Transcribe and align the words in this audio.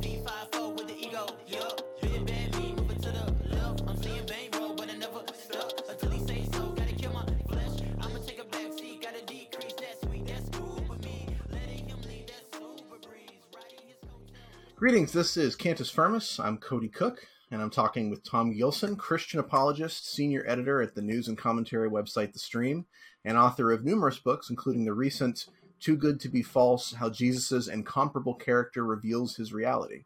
V54 0.00 0.76
with 0.76 0.88
the 0.88 0.96
ego, 0.98 1.26
yup. 1.46 1.80
Big 2.00 2.26
bad 2.26 2.56
me, 2.58 2.74
moving 2.76 3.00
to 3.00 3.10
the 3.10 3.54
left. 3.54 3.82
I'm 3.86 4.02
seeing 4.02 4.26
bang 4.26 4.50
but 4.50 4.90
I 4.90 4.96
never 4.96 5.20
stuck 5.34 5.72
until 5.88 6.10
he 6.10 6.26
say 6.26 6.48
so. 6.52 6.68
Gotta 6.70 6.94
kill 6.94 7.12
my 7.12 7.24
flesh. 7.48 7.80
I'ma 8.00 8.18
take 8.26 8.40
a 8.40 8.44
back 8.44 8.72
seat, 8.72 9.02
gotta 9.02 9.24
decrease 9.26 9.74
that 9.74 10.00
sweet, 10.04 10.26
that's 10.26 10.48
cool 10.50 10.84
with 10.88 11.04
me. 11.04 11.28
Letting 11.50 11.88
him 11.88 12.00
lead 12.02 12.28
that 12.28 12.52
super 12.52 12.98
breeze, 12.98 13.42
riding 13.54 13.86
his 13.86 13.96
coattails. 14.02 14.74
Greetings, 14.76 15.12
this 15.12 15.36
is 15.36 15.56
Cantus 15.56 15.90
Firmus. 15.90 16.40
I'm 16.40 16.58
Cody 16.58 16.88
Cook, 16.88 17.26
and 17.50 17.62
I'm 17.62 17.70
talking 17.70 18.10
with 18.10 18.24
Tom 18.24 18.52
Gilson, 18.52 18.96
Christian 18.96 19.40
apologist, 19.40 20.10
senior 20.10 20.44
editor 20.46 20.82
at 20.82 20.94
the 20.94 21.02
news 21.02 21.28
and 21.28 21.38
commentary 21.38 21.88
website 21.88 22.32
The 22.32 22.38
Stream, 22.38 22.86
and 23.24 23.38
author 23.38 23.70
of 23.70 23.84
numerous 23.84 24.18
books, 24.18 24.50
including 24.50 24.84
the 24.84 24.92
recent 24.94 25.46
Too 25.84 25.96
Good 25.98 26.18
to 26.20 26.30
Be 26.30 26.40
False 26.40 26.94
How 26.94 27.10
Jesus' 27.10 27.68
Incomparable 27.68 28.32
Character 28.32 28.86
Reveals 28.86 29.36
His 29.36 29.52
Reality. 29.52 30.04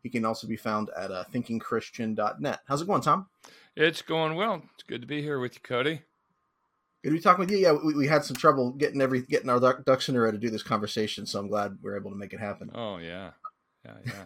He 0.00 0.08
can 0.08 0.24
also 0.24 0.46
be 0.46 0.56
found 0.56 0.88
at 0.96 1.10
uh, 1.10 1.24
thinkingchristian.net. 1.34 2.60
How's 2.68 2.82
it 2.82 2.86
going, 2.86 3.00
Tom? 3.00 3.26
It's 3.74 4.02
going 4.02 4.36
well. 4.36 4.62
It's 4.74 4.84
good 4.84 5.00
to 5.00 5.06
be 5.08 5.22
here 5.22 5.40
with 5.40 5.54
you, 5.54 5.60
Cody. 5.64 6.02
Good 7.02 7.10
to 7.10 7.16
be 7.16 7.20
talking 7.20 7.40
with 7.40 7.50
you. 7.50 7.58
Yeah, 7.58 7.72
we, 7.72 7.94
we 7.94 8.06
had 8.06 8.24
some 8.24 8.36
trouble 8.36 8.70
getting 8.70 9.02
every 9.02 9.22
getting 9.22 9.50
our 9.50 9.58
ducks 9.58 10.08
in 10.08 10.14
a 10.14 10.20
row 10.20 10.30
to 10.30 10.38
do 10.38 10.48
this 10.48 10.62
conversation, 10.62 11.26
so 11.26 11.40
I'm 11.40 11.48
glad 11.48 11.76
we 11.82 11.90
are 11.90 11.96
able 11.96 12.12
to 12.12 12.16
make 12.16 12.32
it 12.32 12.38
happen. 12.38 12.70
Oh 12.72 12.98
yeah, 12.98 13.32
yeah, 13.84 13.94
yeah. 14.06 14.24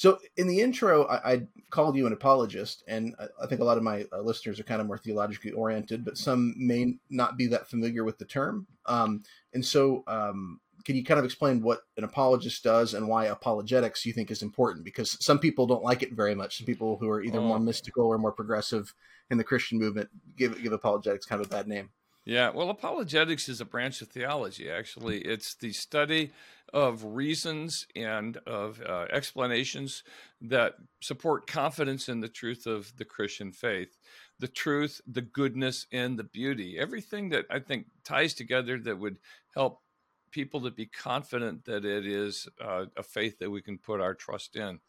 So 0.00 0.18
in 0.38 0.48
the 0.48 0.62
intro, 0.62 1.04
I, 1.08 1.32
I 1.32 1.42
called 1.68 1.94
you 1.94 2.06
an 2.06 2.14
apologist, 2.14 2.82
and 2.88 3.14
I, 3.20 3.26
I 3.42 3.46
think 3.46 3.60
a 3.60 3.64
lot 3.64 3.76
of 3.76 3.82
my 3.82 4.06
uh, 4.10 4.22
listeners 4.22 4.58
are 4.58 4.62
kind 4.62 4.80
of 4.80 4.86
more 4.86 4.96
theologically 4.96 5.50
oriented, 5.50 6.06
but 6.06 6.16
some 6.16 6.54
may 6.56 6.94
not 7.10 7.36
be 7.36 7.46
that 7.48 7.68
familiar 7.68 8.02
with 8.02 8.16
the 8.16 8.24
term. 8.24 8.66
Um, 8.86 9.22
and 9.52 9.62
so, 9.62 10.02
um, 10.06 10.58
can 10.86 10.96
you 10.96 11.04
kind 11.04 11.18
of 11.18 11.26
explain 11.26 11.60
what 11.60 11.80
an 11.98 12.04
apologist 12.04 12.64
does 12.64 12.94
and 12.94 13.08
why 13.08 13.26
apologetics 13.26 14.06
you 14.06 14.14
think 14.14 14.30
is 14.30 14.40
important? 14.40 14.86
Because 14.86 15.22
some 15.22 15.38
people 15.38 15.66
don't 15.66 15.84
like 15.84 16.02
it 16.02 16.14
very 16.14 16.34
much. 16.34 16.56
Some 16.56 16.64
people 16.64 16.96
who 16.96 17.10
are 17.10 17.22
either 17.22 17.38
Oh. 17.38 17.48
more 17.48 17.60
mystical 17.60 18.06
or 18.06 18.16
more 18.16 18.32
progressive 18.32 18.94
in 19.30 19.36
the 19.36 19.44
Christian 19.44 19.78
movement 19.78 20.08
give 20.34 20.62
give 20.62 20.72
apologetics 20.72 21.26
kind 21.26 21.42
of 21.42 21.48
a 21.48 21.50
bad 21.50 21.68
name. 21.68 21.90
Yeah, 22.24 22.50
well, 22.50 22.70
apologetics 22.70 23.48
is 23.48 23.60
a 23.60 23.64
branch 23.64 24.02
of 24.02 24.08
theology, 24.08 24.70
actually. 24.70 25.20
It's 25.22 25.54
the 25.54 25.72
study 25.72 26.32
of 26.72 27.04
reasons 27.04 27.86
and 27.96 28.36
of 28.46 28.80
uh, 28.82 29.06
explanations 29.12 30.02
that 30.40 30.74
support 31.00 31.46
confidence 31.46 32.08
in 32.08 32.20
the 32.20 32.28
truth 32.28 32.66
of 32.66 32.96
the 32.96 33.04
Christian 33.04 33.52
faith. 33.52 33.96
The 34.38 34.48
truth, 34.48 35.00
the 35.06 35.22
goodness, 35.22 35.86
and 35.92 36.18
the 36.18 36.24
beauty. 36.24 36.78
Everything 36.78 37.28
that 37.30 37.46
I 37.50 37.58
think 37.58 37.86
ties 38.04 38.34
together 38.34 38.78
that 38.78 38.98
would 38.98 39.18
help 39.54 39.82
people 40.30 40.60
to 40.62 40.70
be 40.70 40.86
confident 40.86 41.64
that 41.64 41.84
it 41.84 42.06
is 42.06 42.48
uh, 42.60 42.86
a 42.96 43.02
faith 43.02 43.38
that 43.38 43.50
we 43.50 43.60
can 43.60 43.78
put 43.78 44.00
our 44.00 44.14
trust 44.14 44.56
in. 44.56 44.80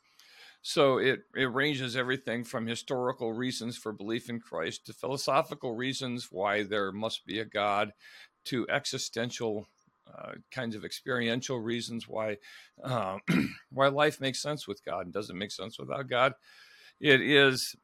So 0.62 1.00
it, 1.00 1.22
it 1.36 1.52
ranges 1.52 1.96
everything 1.96 2.44
from 2.44 2.68
historical 2.68 3.34
reasons 3.34 3.78
for 3.78 3.92
belief 3.92 4.30
in 4.30 4.40
Christ 4.40 4.86
to 4.86 4.94
philosophical 4.94 5.76
reasons 5.76 6.28
why 6.32 6.64
there 6.64 6.92
must 6.92 7.26
be 7.26 7.40
a 7.40 7.46
God 7.46 7.94
to 8.46 8.68
existential 8.70 9.68
uh, 10.18 10.34
kinds 10.52 10.76
of 10.76 10.84
experiential 10.84 11.60
reasons 11.60 12.08
why 12.08 12.38
uh, 12.84 13.18
why 13.72 13.88
life 13.88 14.20
makes 14.20 14.42
sense 14.42 14.68
with 14.68 14.84
God 14.84 15.06
and 15.06 15.14
doesn't 15.14 15.38
make 15.38 15.52
sense 15.52 15.80
without 15.80 16.10
God. 16.10 16.34
It 17.00 17.22
is 17.22 17.76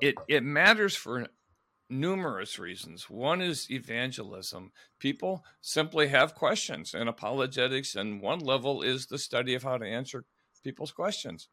it 0.00 0.14
it 0.28 0.42
matters 0.42 0.96
for 0.96 1.26
numerous 1.88 2.58
reasons. 2.58 3.10
One 3.10 3.42
is 3.42 3.70
evangelism. 3.70 4.72
People 4.98 5.44
simply 5.60 6.08
have 6.08 6.34
questions, 6.34 6.94
and 6.94 7.08
apologetics, 7.08 7.96
and 7.96 8.22
one 8.22 8.38
level 8.38 8.82
is 8.82 9.06
the 9.06 9.18
study 9.18 9.54
of 9.54 9.64
how 9.64 9.76
to 9.76 9.86
answer 9.86 10.24
people's 10.62 10.92
questions 10.92 11.48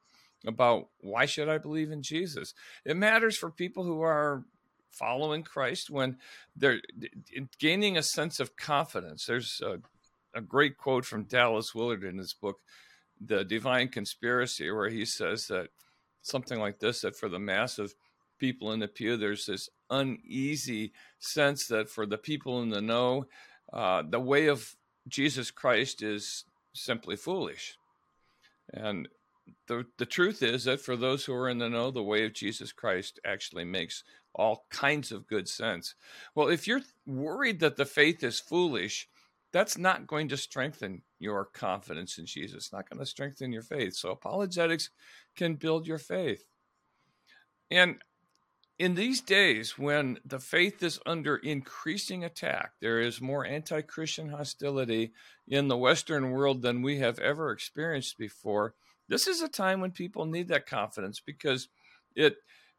about 0.46 0.90
why 1.00 1.26
should 1.26 1.50
I 1.50 1.58
believe 1.58 1.92
in 1.92 2.04
Jesus. 2.04 2.54
It 2.86 2.96
matters 2.96 3.38
for 3.38 3.50
people 3.50 3.84
who 3.84 4.02
are 4.02 4.46
following 4.98 5.44
Christ 5.44 5.89
when 5.89 6.17
they're 6.55 6.82
gaining 7.60 7.98
a 7.98 8.04
sense 8.04 8.39
of 8.39 8.55
confidence. 8.55 9.26
There's 9.26 9.61
a, 9.64 9.80
a 10.38 10.42
great 10.42 10.77
quote 10.77 11.05
from 11.05 11.23
Dallas 11.23 11.73
Willard 11.76 12.04
in 12.04 12.17
his 12.17 12.33
book, 12.33 12.60
The 13.20 13.44
Divine 13.44 13.89
Conspiracy, 13.89 14.72
where 14.72 14.89
he 14.89 15.05
says 15.05 15.48
that 15.48 15.70
something 16.22 16.60
like 16.60 16.80
this 16.80 17.02
that 17.02 17.16
for 17.16 17.30
the 17.30 17.39
mass 17.39 17.80
of 17.80 17.95
people 18.38 18.72
in 18.72 18.80
the 18.80 18.88
pew, 18.88 19.17
there's 19.17 19.45
this 19.45 19.70
uneasy 19.89 20.92
sense 21.20 21.67
that 21.67 21.89
for 21.89 22.05
the 22.05 22.17
people 22.17 22.61
in 22.61 22.70
the 22.70 22.82
know, 22.82 23.26
uh, 23.73 24.04
the 24.08 24.20
way 24.20 24.48
of 24.48 24.76
Jesus 25.08 25.52
Christ 25.52 26.02
is 26.02 26.45
simply 26.73 27.16
foolish. 27.16 27.77
And 28.73 29.08
the, 29.67 29.86
the 29.98 30.05
truth 30.05 30.43
is 30.43 30.66
that 30.66 30.82
for 30.82 30.95
those 30.95 31.26
who 31.26 31.33
are 31.33 31.49
in 31.49 31.58
the 31.58 31.70
know, 31.70 31.92
the 31.92 32.04
way 32.04 32.26
of 32.26 32.33
Jesus 32.33 32.72
Christ 32.72 33.20
actually 33.26 33.66
makes 33.66 34.04
all 34.37 34.65
kinds 34.70 35.11
of 35.11 35.27
good 35.27 35.49
sense. 35.49 35.95
Well, 36.36 36.48
if 36.48 36.67
you're 36.67 36.81
worried 37.05 37.59
that 37.59 37.75
the 37.75 37.86
faith 37.86 38.23
is 38.23 38.39
foolish, 38.39 39.09
that's 39.52 39.77
not 39.77 40.08
going 40.08 40.30
to 40.30 40.37
strengthen 40.37 41.02
your 41.20 41.45
confidence 41.45 42.17
in 42.17 42.25
Jesus. 42.25 42.65
It's 42.65 42.73
not 42.73 42.89
going 42.89 42.99
to 42.99 43.05
strengthen 43.05 43.52
your 43.52 43.64
faith. 43.64 43.95
So 43.95 44.11
apologetics 44.11 44.89
can 45.36 45.55
build 45.55 45.87
your 45.87 45.98
faith. 45.98 46.45
And 47.71 47.98
in 48.77 48.93
these 48.93 49.21
days 49.21 49.77
when 49.77 50.20
the 50.23 50.39
faith 50.39 50.83
is 50.83 50.99
under 51.05 51.37
increasing 51.37 52.23
attack, 52.23 52.73
there 52.80 52.99
is 52.99 53.19
more 53.19 53.45
anti 53.45 53.81
Christian 53.81 54.30
hostility 54.30 55.14
in 55.48 55.67
the 55.67 55.77
Western 55.77 56.31
world 56.31 56.61
than 56.61 56.81
we 56.81 56.99
have 56.99 57.19
ever 57.19 57.52
experienced 57.52 58.17
before. 58.17 58.75
This 59.08 59.27
is 59.27 59.42
a 59.42 59.48
time 59.48 59.81
when 59.81 59.92
people 59.92 60.25
need 60.25 60.49
that 60.49 60.67
confidence 60.67 61.19
because 61.19 61.69
it 62.15 62.36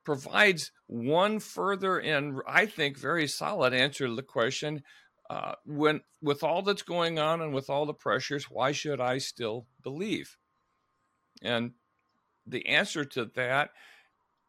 provides 0.08 0.72
one 0.86 1.38
further 1.38 1.98
and 1.98 2.40
I 2.48 2.64
think 2.64 2.96
very 2.96 3.28
solid 3.28 3.74
answer 3.74 4.06
to 4.06 4.14
the 4.14 4.22
question 4.22 4.82
uh, 5.28 5.52
when 5.66 6.00
with 6.22 6.42
all 6.42 6.62
that's 6.62 6.80
going 6.80 7.18
on 7.18 7.42
and 7.42 7.52
with 7.52 7.68
all 7.68 7.84
the 7.84 7.92
pressures, 7.92 8.44
why 8.44 8.72
should 8.72 9.02
I 9.02 9.18
still 9.18 9.66
believe? 9.82 10.38
And 11.42 11.72
the 12.46 12.66
answer 12.66 13.04
to 13.04 13.26
that 13.34 13.68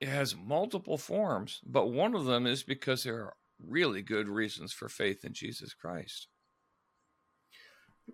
has 0.02 0.34
multiple 0.34 0.98
forms, 0.98 1.60
but 1.66 1.88
one 1.88 2.16
of 2.16 2.24
them 2.24 2.48
is 2.48 2.64
because 2.64 3.04
there 3.04 3.18
are 3.18 3.34
really 3.62 4.02
good 4.02 4.30
reasons 4.30 4.72
for 4.72 4.88
faith 4.88 5.26
in 5.26 5.34
Jesus 5.34 5.74
Christ. 5.74 6.30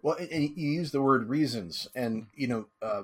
Well, 0.01 0.17
and 0.17 0.49
you 0.55 0.71
use 0.71 0.89
the 0.89 1.03
word 1.03 1.29
reasons, 1.29 1.87
and 1.93 2.25
you 2.33 2.47
know, 2.47 2.65
uh, 2.81 3.03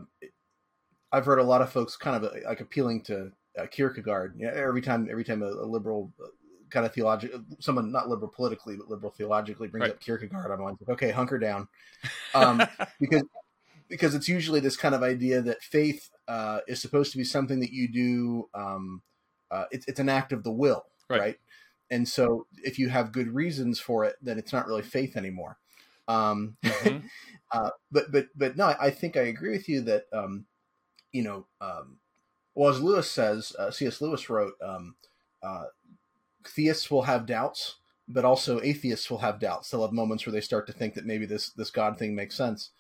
I've 1.12 1.26
heard 1.26 1.38
a 1.38 1.44
lot 1.44 1.62
of 1.62 1.72
folks 1.72 1.96
kind 1.96 2.16
of 2.16 2.34
like 2.44 2.60
appealing 2.60 3.04
to 3.04 3.34
uh, 3.58 3.66
Kierkegaard. 3.68 4.36
You 4.38 4.48
know, 4.48 4.54
every 4.54 4.82
time, 4.82 5.08
every 5.10 5.24
time 5.24 5.42
a, 5.44 5.48
a 5.48 5.66
liberal 5.66 6.12
uh, 6.24 6.28
kind 6.70 6.86
of 6.86 6.94
theological, 6.94 7.44
someone 7.60 7.92
not 7.92 8.10
liberal 8.10 8.32
politically, 8.34 8.76
but 8.78 8.90
liberal 8.90 9.12
theologically 9.12 9.68
brings 9.68 9.84
Right. 9.84 9.92
up 9.92 10.00
Kierkegaard, 10.00 10.52
I'm 10.52 10.62
like, 10.62 10.76
okay, 10.90 11.12
hunker 11.12 11.38
down, 11.40 11.68
um, 12.34 12.68
because 13.00 13.24
because 13.90 14.16
it's 14.16 14.28
usually 14.28 14.60
this 14.60 14.78
kind 14.78 14.96
of 14.96 15.04
idea 15.04 15.42
that 15.42 15.62
faith 15.62 16.10
uh, 16.28 16.60
is 16.68 16.82
supposed 16.82 17.12
to 17.12 17.18
be 17.18 17.24
something 17.24 17.60
that 17.60 17.74
you 17.74 17.88
do. 17.88 18.50
Um, 18.54 19.02
uh, 19.52 19.66
it's 19.72 19.86
it's 19.88 20.00
an 20.00 20.10
act 20.10 20.32
of 20.32 20.44
the 20.44 20.52
will, 20.52 20.86
Right. 21.10 21.20
right. 21.20 21.40
And 21.90 22.08
so, 22.08 22.48
if 22.64 22.80
you 22.80 22.88
have 22.90 23.12
good 23.12 23.28
reasons 23.28 23.80
for 23.80 24.06
it, 24.06 24.16
then 24.22 24.40
it's 24.40 24.54
not 24.54 24.66
really 24.66 24.82
faith 24.82 25.18
anymore. 25.18 25.58
Um, 26.08 26.58
Mhm. 26.64 27.04
uh, 27.52 27.72
but 27.92 28.12
but 28.12 28.28
but 28.36 28.56
no, 28.58 28.74
I 28.80 28.90
think 28.90 29.18
I 29.18 29.24
agree 29.24 29.52
with 29.52 29.68
you 29.68 29.82
that 29.82 30.06
um, 30.14 30.46
you 31.12 31.24
know, 31.24 31.48
um, 31.60 31.98
well, 32.56 32.70
as 32.70 32.82
Lewis 32.82 33.10
says, 33.10 33.56
uh, 33.58 33.72
C.S. 33.72 34.02
Lewis 34.02 34.30
wrote, 34.30 34.54
um, 34.62 34.96
uh, 35.42 35.66
theists 36.46 36.92
will 36.92 37.04
have 37.04 37.26
doubts, 37.26 37.78
but 38.08 38.26
also 38.26 38.62
atheists 38.62 39.10
will 39.10 39.20
have 39.20 39.40
doubts. 39.40 39.70
They'll 39.70 39.84
have 39.84 39.94
moments 39.94 40.26
where 40.26 40.34
they 40.34 40.42
start 40.42 40.68
to 40.68 40.74
think 40.74 40.94
that 40.96 41.06
maybe 41.06 41.26
this 41.26 41.50
this 41.52 41.72
God 41.72 41.98
thing 41.98 42.16
makes 42.16 42.36
sense, 42.36 42.72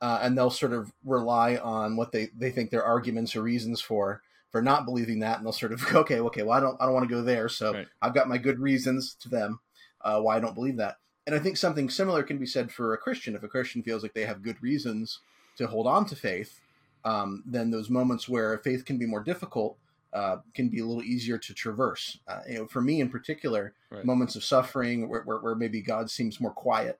uh, 0.00 0.18
and 0.22 0.36
they'll 0.36 0.50
sort 0.50 0.72
of 0.72 0.92
rely 1.04 1.56
on 1.56 1.96
what 1.96 2.12
they 2.12 2.30
they 2.36 2.50
think 2.50 2.70
their 2.70 2.84
arguments 2.84 3.36
or 3.36 3.42
reasons 3.42 3.80
for 3.80 4.22
for 4.50 4.60
not 4.60 4.84
believing 4.84 5.20
that, 5.20 5.38
and 5.38 5.46
they'll 5.46 5.52
sort 5.52 5.72
of 5.72 5.84
okay, 5.94 6.20
okay, 6.20 6.42
well, 6.42 6.56
I 6.56 6.60
don't 6.60 6.76
I 6.80 6.84
don't 6.84 6.94
want 6.94 7.08
to 7.08 7.14
go 7.14 7.22
there, 7.22 7.48
so 7.48 7.72
Right. 7.72 7.88
I've 8.00 8.14
got 8.14 8.28
my 8.28 8.38
good 8.38 8.58
reasons 8.58 9.14
to 9.20 9.28
them 9.28 9.60
uh, 10.02 10.20
why 10.20 10.36
I 10.36 10.40
don't 10.40 10.54
believe 10.54 10.76
that. 10.76 10.96
And 11.26 11.36
I 11.36 11.38
think 11.38 11.56
something 11.56 11.88
similar 11.88 12.24
can 12.24 12.38
be 12.38 12.46
said 12.46 12.72
for 12.72 12.92
a 12.92 12.98
Christian. 12.98 13.36
If 13.36 13.44
a 13.44 13.48
Christian 13.48 13.82
feels 13.82 14.02
like 14.02 14.12
they 14.12 14.26
have 14.26 14.42
good 14.42 14.60
reasons 14.60 15.20
to 15.56 15.68
hold 15.68 15.86
on 15.86 16.04
to 16.06 16.16
faith, 16.16 16.60
um, 17.04 17.42
then 17.46 17.70
those 17.70 17.90
moments 17.90 18.28
where 18.28 18.58
faith 18.58 18.84
can 18.84 18.98
be 18.98 19.06
more 19.06 19.22
difficult 19.22 19.78
uh, 20.12 20.36
can 20.54 20.68
be 20.68 20.80
a 20.80 20.84
little 20.84 21.02
easier 21.02 21.38
to 21.38 21.54
traverse. 21.54 22.18
Uh, 22.28 22.40
you 22.48 22.54
know, 22.58 22.66
for 22.66 22.80
me 22.80 23.00
in 23.00 23.08
particular, 23.08 23.74
Right. 23.90 24.04
moments 24.04 24.36
of 24.36 24.44
suffering 24.44 25.08
where, 25.08 25.22
where, 25.22 25.38
where 25.38 25.54
maybe 25.54 25.82
God 25.82 26.10
seems 26.10 26.40
more 26.40 26.52
quiet, 26.52 26.98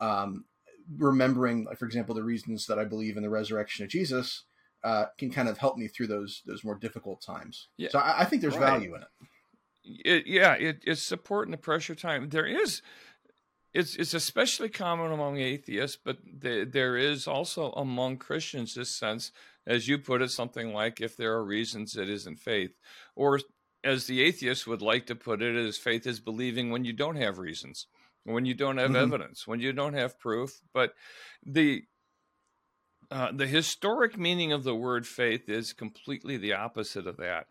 um, 0.00 0.44
remembering, 0.96 1.66
for 1.78 1.84
example, 1.84 2.14
the 2.14 2.22
reasons 2.22 2.66
that 2.66 2.78
I 2.78 2.84
believe 2.84 3.16
in 3.16 3.22
the 3.22 3.30
resurrection 3.30 3.84
of 3.84 3.90
Jesus 3.90 4.44
uh, 4.82 5.06
can 5.18 5.30
kind 5.30 5.48
of 5.48 5.58
help 5.58 5.76
me 5.76 5.86
through 5.88 6.06
those 6.06 6.42
those 6.46 6.64
more 6.64 6.74
difficult 6.76 7.20
times. 7.20 7.68
Yeah. 7.76 7.90
So 7.90 7.98
I, 7.98 8.20
I 8.20 8.24
think 8.24 8.40
there's 8.42 8.56
Right. 8.56 8.70
value 8.70 8.94
in 8.94 9.02
it. 9.02 9.08
it, 10.04 10.26
yeah, 10.26 10.54
it, 10.54 10.82
it's 10.86 11.02
support 11.02 11.46
in 11.46 11.52
the 11.52 11.58
pressure 11.58 11.94
time. 11.94 12.30
There 12.30 12.46
is 12.46 12.80
it's 13.72 13.96
it's 13.96 14.14
especially 14.14 14.68
common 14.68 15.12
among 15.12 15.38
atheists, 15.38 15.98
but 16.02 16.18
the, 16.24 16.68
there 16.70 16.96
is 16.96 17.26
also 17.28 17.70
among 17.72 18.18
Christians 18.18 18.74
this 18.74 18.96
sense, 18.96 19.32
as 19.66 19.86
you 19.88 19.98
put 19.98 20.22
it, 20.22 20.30
something 20.30 20.72
like 20.72 21.00
if 21.00 21.16
there 21.16 21.32
are 21.34 21.44
reasons, 21.44 21.96
it 21.96 22.08
isn't 22.08 22.36
faith, 22.40 22.72
or 23.14 23.40
as 23.84 24.06
the 24.06 24.22
atheist 24.22 24.66
would 24.66 24.82
like 24.82 25.06
to 25.06 25.14
put 25.14 25.40
it, 25.40 25.54
is 25.56 25.78
faith 25.78 26.06
is 26.06 26.20
believing 26.20 26.70
when 26.70 26.84
you 26.84 26.92
don't 26.92 27.16
have 27.16 27.38
reasons, 27.38 27.86
when 28.24 28.44
you 28.44 28.54
don't 28.54 28.76
have 28.78 28.90
Mhm. 28.90 28.96
evidence, 28.96 29.46
when 29.46 29.60
you 29.60 29.72
don't 29.72 29.94
have 29.94 30.18
proof. 30.18 30.60
But 30.74 30.94
the 31.44 31.84
uh, 33.10 33.32
the 33.32 33.46
historic 33.46 34.16
meaning 34.16 34.52
of 34.52 34.62
the 34.62 34.74
word 34.74 35.06
faith 35.06 35.48
is 35.48 35.72
completely 35.72 36.36
the 36.36 36.52
opposite 36.52 37.06
of 37.06 37.16
that. 37.16 37.46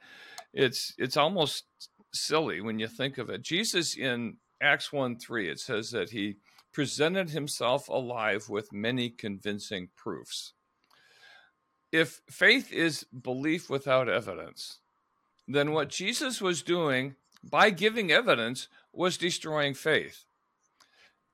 It's 0.54 0.94
it's 0.98 1.18
almost 1.18 1.65
silly 2.13 2.62
when 2.62 2.80
you 2.80 2.88
think 2.88 3.18
of 3.18 3.30
it. 3.30 3.42
Jesus 3.42 3.95
in 3.98 4.38
Acts 4.61 4.91
1 4.91 5.17
3, 5.17 5.50
it 5.50 5.59
says 5.59 5.91
that 5.91 6.09
he 6.11 6.38
presented 6.71 7.29
himself 7.31 7.88
alive 7.88 8.50
with 8.50 8.73
many 8.73 9.09
convincing 9.09 9.89
proofs. 9.95 10.53
If 11.91 12.21
faith 12.29 12.71
is 12.71 13.06
belief 13.06 13.69
without 13.69 14.07
evidence, 14.09 14.79
then 15.47 15.71
what 15.71 15.89
Jesus 15.89 16.39
was 16.41 16.61
doing 16.61 17.15
by 17.44 17.69
giving 17.71 18.11
evidence 18.11 18.67
was 18.94 19.17
destroying 19.17 19.73
faith 19.73 20.25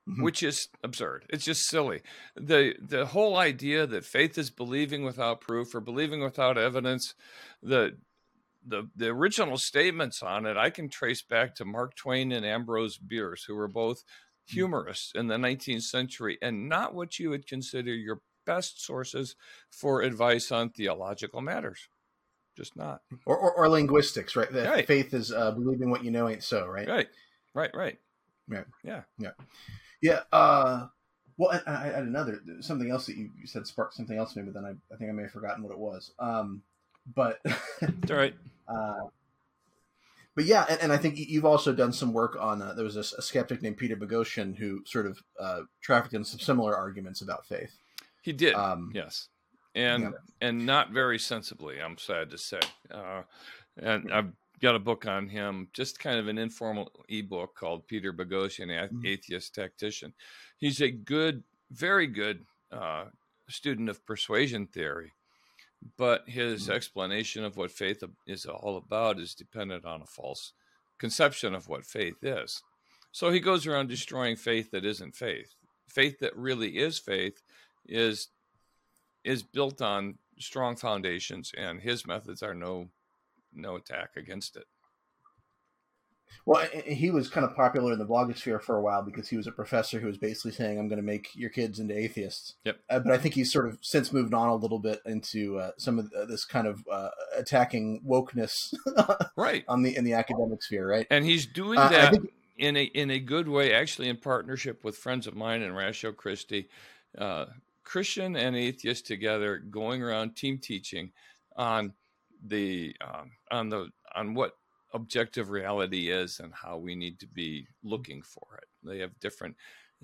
Mhm. 0.08 0.22
which 0.22 0.44
is 0.44 0.70
absurd. 0.84 1.26
It's 1.30 1.46
just 1.46 1.68
silly. 1.68 2.02
the 2.36 2.76
The 2.80 3.08
whole 3.08 3.38
idea 3.38 3.88
that 3.88 4.06
faith 4.06 4.38
is 4.38 4.52
believing 4.52 5.04
without 5.04 5.42
proof 5.42 5.74
or 5.74 5.82
believing 5.82 6.22
without 6.22 6.58
evidence, 6.60 7.16
the 7.64 7.98
the 8.66 8.90
the 8.96 9.08
original 9.08 9.58
statements 9.58 10.24
on 10.24 10.46
it, 10.46 10.58
I 10.58 10.70
can 10.70 10.90
trace 10.90 11.22
back 11.22 11.56
to 11.56 11.66
Mark 11.66 11.96
Twain 11.96 12.32
and 12.32 12.46
Ambrose 12.46 12.98
Bierce, 12.98 13.44
who 13.44 13.56
were 13.56 13.68
both 13.68 14.04
humorists 14.48 15.12
in 15.16 15.28
the 15.28 15.36
19th 15.36 15.84
century, 15.84 16.38
and 16.42 16.70
not 16.70 16.94
what 16.94 17.20
you 17.20 17.30
would 17.30 17.48
consider 17.48 17.94
your 17.94 18.22
best 18.46 18.84
sources 18.84 19.36
for 19.72 20.02
advice 20.02 20.52
on 20.52 20.70
theological 20.70 21.42
matters. 21.42 21.90
Just 22.56 22.76
not 22.76 23.02
or, 23.26 23.38
or, 23.38 23.54
or 23.54 23.70
linguistics, 23.70 24.36
right? 24.36 24.52
That 24.52 24.70
Right. 24.70 24.88
faith 24.88 25.14
is 25.14 25.32
uh, 25.32 25.52
believing 25.52 25.90
what 25.90 26.04
you 26.04 26.12
know 26.12 26.30
ain't 26.30 26.44
so, 26.44 26.66
right? 26.68 26.88
right, 26.88 27.08
right, 27.54 27.76
right. 27.76 27.98
Right. 28.48 28.66
Yeah. 28.84 29.02
Yeah. 29.18 29.32
Yeah. 30.02 30.22
Uh, 30.32 30.88
well, 31.38 31.62
I, 31.66 31.72
I 31.72 31.84
had 31.88 32.04
another 32.04 32.42
something 32.62 32.90
else 32.92 33.08
that 33.08 33.18
you, 33.18 33.30
you 33.38 33.48
said 33.48 33.68
sparked 33.68 33.96
something 33.96 34.18
else 34.18 34.36
maybe. 34.36 34.52
then 34.52 34.66
I, 34.66 34.94
I 34.94 34.98
think 34.98 35.10
I 35.10 35.14
may 35.14 35.24
have 35.24 35.32
forgotten 35.32 35.64
what 35.64 35.74
it 35.74 35.80
was. 35.80 36.14
Um, 36.20 36.62
but 37.14 37.40
It's 37.82 38.12
all 38.12 38.18
right. 38.18 38.36
uh, 38.68 39.08
but 40.36 40.46
yeah, 40.46 40.66
and, 40.70 40.82
and 40.82 40.92
I 40.94 40.98
think 40.98 41.18
you've 41.18 41.46
also 41.46 41.72
done 41.74 41.94
some 41.94 42.12
work 42.12 42.36
on. 42.40 42.62
Uh, 42.62 42.74
there 42.74 42.84
was 42.84 42.98
a, 42.98 43.00
a 43.18 43.22
skeptic 43.22 43.62
named 43.62 43.78
Peter 43.78 43.96
Boghossian 43.96 44.56
who 44.58 44.82
sort 44.86 45.06
of 45.06 45.20
uh, 45.40 45.62
trafficked 45.82 46.14
in 46.14 46.24
some 46.26 46.40
similar 46.40 46.76
arguments 46.76 47.22
about 47.22 47.46
faith. 47.46 47.78
He 48.22 48.34
did. 48.34 48.54
Um, 48.56 48.92
Yes, 48.94 49.30
and 49.76 50.04
Yeah. 50.04 50.10
and 50.42 50.66
not 50.66 50.92
very 50.92 51.20
sensibly. 51.20 51.82
I'm 51.82 51.98
sad 51.98 52.30
to 52.32 52.38
say. 52.38 52.60
Uh, 52.92 53.22
and 53.78 54.12
I've 54.12 54.32
got 54.62 54.76
a 54.76 54.80
book 54.80 55.06
on 55.06 55.30
him, 55.30 55.70
just 55.74 56.00
kind 56.00 56.18
of 56.20 56.28
an 56.28 56.38
informal 56.38 56.92
ebook 57.08 57.56
called 57.56 57.88
Peter 57.88 58.12
Boghossian, 58.12 58.70
A- 58.72 58.90
Mhm. 58.94 59.06
Atheist 59.06 59.54
Tactician. 59.56 60.14
He's 60.58 60.82
a 60.82 60.90
good, 60.92 61.44
very 61.72 62.08
good 62.08 62.46
uh, 62.72 63.06
student 63.48 63.90
of 63.90 64.06
persuasion 64.06 64.68
theory, 64.68 65.14
but 65.98 66.28
his 66.28 66.68
Mhm. 66.68 66.74
explanation 66.74 67.44
of 67.44 67.58
what 67.58 67.72
faith 67.72 68.04
is 68.26 68.46
all 68.46 68.78
about 68.78 69.20
is 69.20 69.36
dependent 69.36 69.86
on 69.86 70.02
a 70.02 70.06
false 70.08 70.54
conception 70.98 71.54
of 71.54 71.68
what 71.68 71.86
faith 71.86 72.24
is. 72.24 72.64
So 73.12 73.32
he 73.32 73.40
goes 73.40 73.66
around 73.66 73.88
destroying 73.88 74.36
faith 74.36 74.72
that 74.72 74.86
isn't 74.86 75.16
faith. 75.16 75.56
Faith 75.88 76.20
that 76.20 76.36
really 76.36 76.78
is 76.78 77.00
faith 77.00 77.42
is 77.86 78.30
is 79.24 79.42
built 79.42 79.82
on 79.82 80.20
strong 80.38 80.76
foundations, 80.76 81.52
and 81.58 81.82
his 81.82 82.06
methods 82.06 82.44
are 82.44 82.54
no 82.54 82.92
no 83.52 83.76
attack 83.76 84.18
against 84.18 84.56
it. 84.58 84.68
Well, 86.46 86.64
he 86.86 87.10
was 87.10 87.28
kind 87.30 87.44
of 87.46 87.56
popular 87.56 87.94
in 87.94 88.00
the 88.00 88.06
blogosphere 88.06 88.62
for 88.62 88.76
a 88.78 88.82
while 88.82 89.02
because 89.02 89.28
he 89.28 89.36
was 89.38 89.48
a 89.48 89.52
professor 89.52 90.00
who 90.00 90.06
was 90.08 90.18
basically 90.18 90.52
saying, 90.52 90.78
"I'm 90.78 90.88
going 90.88 90.98
to 91.02 91.06
make 91.06 91.30
your 91.36 91.50
kids 91.50 91.80
into 91.80 91.98
atheists." 91.98 92.54
Yep. 92.66 92.80
Uh, 92.90 93.00
but 93.00 93.12
I 93.14 93.18
think 93.18 93.34
he's 93.34 93.52
sort 93.52 93.68
of 93.68 93.80
since 93.82 94.14
moved 94.14 94.34
on 94.34 94.50
a 94.50 94.56
little 94.56 94.78
bit 94.80 95.00
into 95.06 95.58
uh, 95.58 95.72
some 95.80 95.98
of 95.98 96.12
this 96.28 96.46
kind 96.46 96.68
of 96.68 96.84
uh, 96.92 97.10
attacking 97.36 98.02
wokeness 98.08 98.54
Right, 99.36 99.64
on 99.68 99.82
the 99.82 99.96
in 99.96 100.04
the 100.04 100.14
academic 100.14 100.62
sphere, 100.62 100.88
right? 100.88 101.08
and 101.10 101.26
he's 101.26 101.46
doing 101.48 101.80
Uh, 101.80 101.90
that 101.90 102.12
think- 102.14 102.32
in 102.58 102.78
a 102.78 102.84
in 102.84 103.10
a 103.12 103.20
good 103.20 103.48
way, 103.48 103.74
actually, 103.74 104.08
in 104.10 104.18
partnership 104.18 104.84
with 104.84 104.98
friends 104.98 105.26
of 105.28 105.36
mine 105.36 105.62
and 105.62 105.76
Ratio 105.76 106.12
Christi, 106.12 106.70
uh, 107.18 107.46
Christian 107.84 108.36
and 108.36 108.56
atheist 108.56 109.06
together, 109.08 109.58
going 109.58 110.02
around 110.04 110.36
team 110.36 110.58
teaching 110.60 111.12
on 111.58 111.94
the 112.46 112.96
um, 113.02 113.32
on 113.52 113.70
the 113.70 113.90
on 114.16 114.36
what 114.36 114.54
objective 114.96 115.50
reality 115.52 116.10
is 116.12 116.40
and 116.40 116.54
how 116.54 116.78
we 116.78 116.96
need 116.96 117.20
to 117.20 117.28
be 117.28 117.68
looking 117.84 118.22
for 118.24 118.60
it. 118.62 118.70
They 118.88 119.00
have 119.00 119.20
different. 119.20 119.58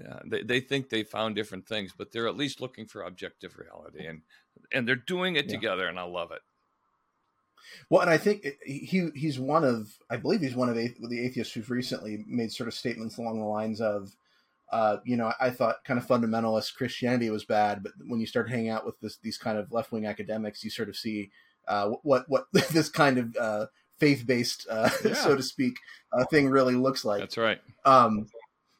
Uh, 0.04 0.20
they, 0.26 0.44
they 0.44 0.60
think 0.62 0.90
they 0.90 1.04
found 1.04 1.36
different 1.36 1.68
things, 1.68 1.94
but 1.98 2.12
they're 2.12 2.28
at 2.28 2.38
least 2.38 2.62
looking 2.62 2.88
for 2.88 3.04
objective 3.04 3.58
reality, 3.58 4.06
and 4.08 4.24
and 4.72 4.88
they're 4.88 4.96
doing 4.96 5.36
it 5.38 5.48
Yeah. 5.48 5.50
together, 5.50 5.88
and 5.88 6.00
I 6.00 6.04
love 6.04 6.32
it. 6.32 6.42
Well, 7.90 8.02
and 8.02 8.10
I 8.10 8.18
think 8.18 8.46
he 8.66 9.10
he's 9.16 9.40
one 9.40 9.64
of 9.64 9.98
I 10.10 10.18
believe 10.18 10.42
he's 10.42 10.56
one 10.56 10.70
of 10.70 10.76
the 10.76 10.94
the 11.10 11.20
atheists 11.26 11.54
who's 11.54 11.70
recently 11.70 12.24
made 12.28 12.52
sort 12.52 12.68
of 12.68 12.74
statements 12.74 13.18
along 13.18 13.40
the 13.40 13.46
lines 13.46 13.82
of, 13.82 14.16
uh, 14.72 14.98
you 15.06 15.18
know, 15.18 15.34
I 15.40 15.50
thought 15.52 15.84
kind 15.86 16.00
of 16.00 16.08
fundamentalist 16.08 16.76
Christianity 16.76 17.30
was 17.30 17.46
bad, 17.46 17.84
but 17.84 17.94
when 18.08 18.20
you 18.20 18.26
start 18.28 18.50
hanging 18.50 18.70
out 18.70 18.86
with 18.86 19.00
this 19.00 19.18
these 19.18 19.38
kind 19.38 19.58
of 19.58 19.72
left 19.72 19.92
wing 19.92 20.06
academics, 20.06 20.64
you 20.64 20.70
sort 20.70 20.90
of 20.90 20.98
see 20.98 21.32
uh, 21.68 21.92
what 22.04 22.30
what 22.30 22.48
this 22.72 22.90
kind 22.90 23.18
of 23.18 23.36
uh, 23.38 23.68
faith 24.02 24.26
based, 24.26 24.66
uh, 24.70 24.90
Yeah. 25.06 25.14
so 25.14 25.36
to 25.38 25.44
speak, 25.44 25.78
uh, 26.12 26.26
thing 26.26 26.50
really 26.50 26.76
looks 26.76 27.06
like. 27.06 27.20
That's 27.22 27.38
right. 27.38 27.62
Um, 27.86 28.28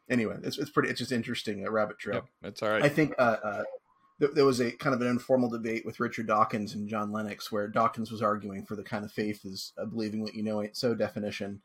anyway, 0.10 0.36
it's 0.44 0.58
it's 0.58 0.72
pretty 0.72 0.90
it's 0.90 1.00
just 1.00 1.12
interesting 1.14 1.66
a 1.66 1.72
rabbit 1.72 2.00
trail. 2.00 2.16
Yep, 2.16 2.26
that's 2.42 2.64
all 2.64 2.70
right. 2.72 2.84
I 2.84 2.90
think 2.90 3.14
uh, 3.20 3.38
uh, 3.44 3.64
th- 4.20 4.32
there 4.34 4.46
was 4.46 4.60
a 4.60 4.72
kind 4.72 4.96
of 4.96 5.02
an 5.02 5.08
informal 5.08 5.50
debate 5.50 5.86
with 5.86 6.00
Richard 6.00 6.28
Dawkins 6.28 6.74
and 6.74 6.90
John 6.90 7.12
Lennox, 7.12 7.52
where 7.52 7.68
Dawkins 7.68 8.12
was 8.12 8.22
arguing 8.22 8.66
for 8.66 8.76
the 8.76 8.84
kind 8.84 9.06
of 9.06 9.12
faith 9.12 9.46
is 9.46 9.72
uh, 9.78 9.86
believing 9.86 10.22
what 10.24 10.34
you 10.34 10.44
know 10.44 10.62
ain't 10.62 10.76
so 10.76 10.96
definition, 10.96 11.62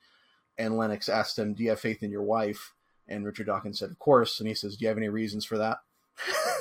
and 0.58 0.76
Lennox 0.76 1.08
asked 1.08 1.38
him, 1.38 1.54
"Do 1.54 1.64
you 1.64 1.70
have 1.70 1.80
faith 1.80 2.02
in 2.02 2.10
your 2.10 2.22
wife?" 2.22 2.74
And 3.08 3.24
Richard 3.24 3.46
Dawkins 3.46 3.78
said, 3.78 3.90
"Of 3.90 3.98
course." 3.98 4.38
And 4.38 4.48
he 4.48 4.54
says, 4.54 4.76
"Do 4.76 4.84
you 4.84 4.88
have 4.88 4.98
any 4.98 5.08
reasons 5.08 5.44
for 5.44 5.56
that?" 5.58 5.78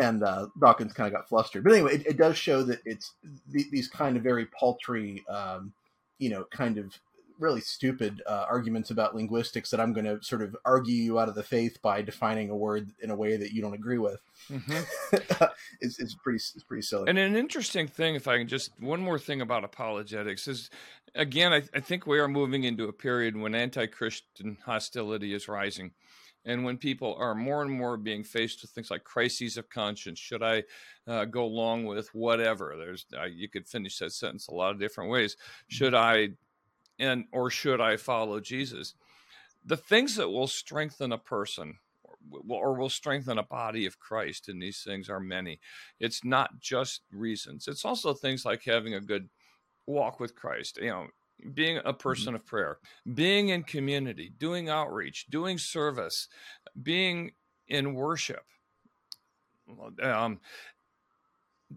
and 0.00 0.22
uh, 0.22 0.48
Dawkins 0.60 0.92
kind 0.92 1.06
of 1.06 1.12
got 1.12 1.28
flustered. 1.28 1.64
But 1.64 1.72
anyway, 1.72 1.94
it, 1.94 2.06
it 2.06 2.16
does 2.16 2.36
show 2.36 2.62
that 2.64 2.80
it's 2.84 3.12
th- 3.52 3.70
these 3.70 3.88
kind 3.88 4.16
of 4.16 4.22
very 4.22 4.46
paltry, 4.46 5.24
um, 5.28 5.72
you 6.18 6.30
know, 6.30 6.44
kind 6.50 6.78
of 6.78 6.98
really 7.38 7.60
stupid 7.60 8.22
uh, 8.26 8.46
arguments 8.48 8.90
about 8.90 9.14
linguistics 9.14 9.70
that 9.70 9.80
I'm 9.80 9.92
going 9.92 10.06
to 10.06 10.22
sort 10.22 10.42
of 10.42 10.56
argue 10.64 10.94
you 10.94 11.18
out 11.18 11.28
of 11.28 11.34
the 11.34 11.42
faith 11.42 11.80
by 11.82 12.00
defining 12.00 12.48
a 12.50 12.56
word 12.56 12.90
in 13.00 13.10
a 13.10 13.14
way 13.16 13.36
that 13.36 13.52
you 13.52 13.60
don't 13.60 13.74
agree 13.74 13.98
with. 13.98 14.20
Mhm. 14.50 14.86
it's, 15.80 15.98
it's 15.98 16.14
pretty 16.14 16.36
it's 16.36 16.64
pretty 16.64 16.82
silly. 16.82 17.08
And 17.08 17.18
an 17.18 17.36
interesting 17.36 17.88
thing, 17.88 18.14
if 18.14 18.26
I 18.26 18.38
can 18.38 18.48
just 18.48 18.72
one 18.80 19.00
more 19.00 19.18
thing 19.18 19.40
about 19.40 19.64
apologetics 19.64 20.48
is, 20.48 20.70
again, 21.14 21.52
I, 21.52 21.62
I 21.74 21.80
think 21.80 22.06
we 22.06 22.18
are 22.18 22.28
moving 22.28 22.64
into 22.64 22.84
a 22.88 22.92
period 22.92 23.36
when 23.36 23.54
anti-Christian 23.54 24.58
hostility 24.64 25.34
is 25.34 25.48
rising, 25.48 25.92
and 26.46 26.64
when 26.64 26.78
people 26.78 27.16
are 27.18 27.34
more 27.34 27.62
and 27.62 27.70
more 27.70 27.96
being 27.96 28.24
faced 28.24 28.62
with 28.62 28.70
things 28.70 28.90
like 28.90 29.04
crises 29.04 29.56
of 29.56 29.68
conscience. 29.68 30.18
Should 30.18 30.42
I 30.42 30.62
uh, 31.06 31.26
go 31.26 31.44
along 31.44 31.84
with 31.84 32.14
whatever? 32.14 32.74
There's 32.78 33.04
uh, 33.18 33.24
you 33.24 33.48
could 33.48 33.66
finish 33.66 33.98
that 33.98 34.12
sentence 34.12 34.48
a 34.48 34.54
lot 34.54 34.70
of 34.70 34.80
different 34.80 35.10
ways. 35.10 35.36
Should 35.68 35.94
I, 35.94 36.30
and 36.98 37.24
or 37.32 37.50
should 37.50 37.80
I 37.80 37.96
follow 37.96 38.40
Jesus? 38.40 38.94
The 39.64 39.76
things 39.76 40.16
that 40.16 40.30
will 40.30 40.46
strengthen 40.46 41.12
a 41.12 41.18
person. 41.18 41.74
Or 42.08 42.16
or 42.48 42.74
will 42.74 42.88
strengthen 42.88 43.38
a 43.38 43.44
body 43.44 43.86
of 43.86 44.00
Christ, 44.00 44.48
and 44.48 44.60
these 44.60 44.82
things 44.82 45.08
are 45.08 45.20
many 45.20 45.60
it's 46.00 46.24
not 46.24 46.60
just 46.60 47.02
reasons 47.12 47.68
it's 47.68 47.84
also 47.84 48.12
things 48.12 48.44
like 48.44 48.62
having 48.64 48.94
a 48.94 49.00
good 49.00 49.28
walk 49.86 50.20
with 50.20 50.34
christ 50.34 50.78
you 50.78 50.90
know 50.90 51.06
being 51.54 51.76
a 51.78 51.80
mm-hmm. 51.80 51.96
person 51.96 52.34
of 52.34 52.44
prayer 52.44 52.78
being 53.14 53.48
in 53.48 53.62
community 53.62 54.32
doing 54.38 54.68
outreach 54.68 55.26
doing 55.30 55.58
service 55.58 56.28
being 56.82 57.32
in 57.68 57.94
worship 57.94 58.44
um, 60.02 60.40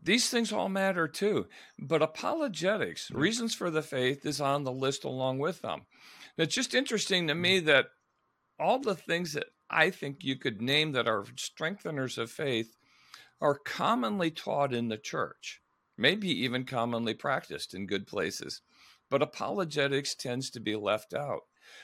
these 0.03 0.29
things 0.29 0.51
all 0.51 0.69
matter 0.69 1.07
too 1.07 1.47
but 1.77 2.01
apologetics 2.01 3.07
mm-hmm. 3.07 3.19
reasons 3.19 3.53
for 3.53 3.69
the 3.69 3.81
faith 3.81 4.25
is 4.25 4.39
on 4.39 4.63
the 4.63 4.71
list 4.71 5.03
along 5.03 5.39
with 5.39 5.61
them. 5.61 5.81
It's 6.37 6.55
just 6.55 6.73
interesting 6.73 7.27
to 7.27 7.33
mm-hmm. 7.33 7.41
me 7.41 7.59
that 7.61 7.87
all 8.59 8.79
the 8.79 8.95
things 8.95 9.33
that 9.33 9.45
i 9.69 9.89
think 9.89 10.23
you 10.23 10.35
could 10.35 10.61
name 10.61 10.91
that 10.91 11.07
are 11.07 11.23
strengtheners 11.35 12.17
of 12.17 12.29
faith 12.31 12.75
are 13.41 13.55
commonly 13.55 14.31
taught 14.31 14.73
in 14.73 14.89
the 14.89 14.97
church, 14.97 15.61
maybe 15.97 16.29
even 16.29 16.65
commonly 16.65 17.13
practiced 17.13 17.73
in 17.73 17.87
good 17.87 18.05
places, 18.05 18.61
but 19.09 19.21
apologetics 19.21 20.15
tends 20.15 20.49
to 20.51 20.59
be 20.59 20.75
left 20.75 21.13
out. 21.13 21.41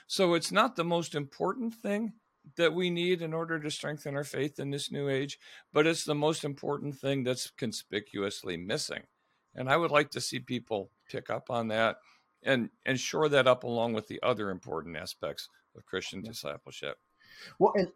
So 0.08 0.34
it's 0.34 0.52
not 0.52 0.76
the 0.76 0.84
most 0.84 1.16
important 1.16 1.74
thing, 1.74 2.14
that 2.58 2.74
we 2.74 2.90
need 2.90 3.22
in 3.22 3.34
order 3.34 3.60
to 3.60 3.72
strengthen 3.72 4.16
our 4.16 4.24
faith 4.24 4.60
in 4.60 4.70
this 4.70 4.92
new 4.92 5.10
age, 5.10 5.40
but 5.74 5.88
it's 5.88 6.04
the 6.04 6.16
most 6.16 6.44
important 6.44 6.96
thing 6.96 7.24
that's 7.24 7.50
conspicuously 7.52 8.58
missing. 8.58 9.04
And 9.56 9.70
I 9.70 9.78
would 9.78 9.92
like 9.92 10.12
to 10.12 10.22
see 10.22 10.40
people 10.40 10.92
pick 11.10 11.30
up 11.30 11.50
on 11.50 11.70
that 11.70 11.98
and 12.44 12.70
and 12.86 13.00
shore 13.00 13.30
that 13.30 13.48
up 13.48 13.64
along 13.64 13.94
with 13.94 14.08
the 14.08 14.22
other 14.22 14.52
important 14.52 14.98
aspects 14.98 15.50
of 15.76 15.86
Christian 15.86 16.22
Yeah. 16.24 16.32
discipleship. 16.32 16.98
Well, 17.60 17.74
and 17.76 17.92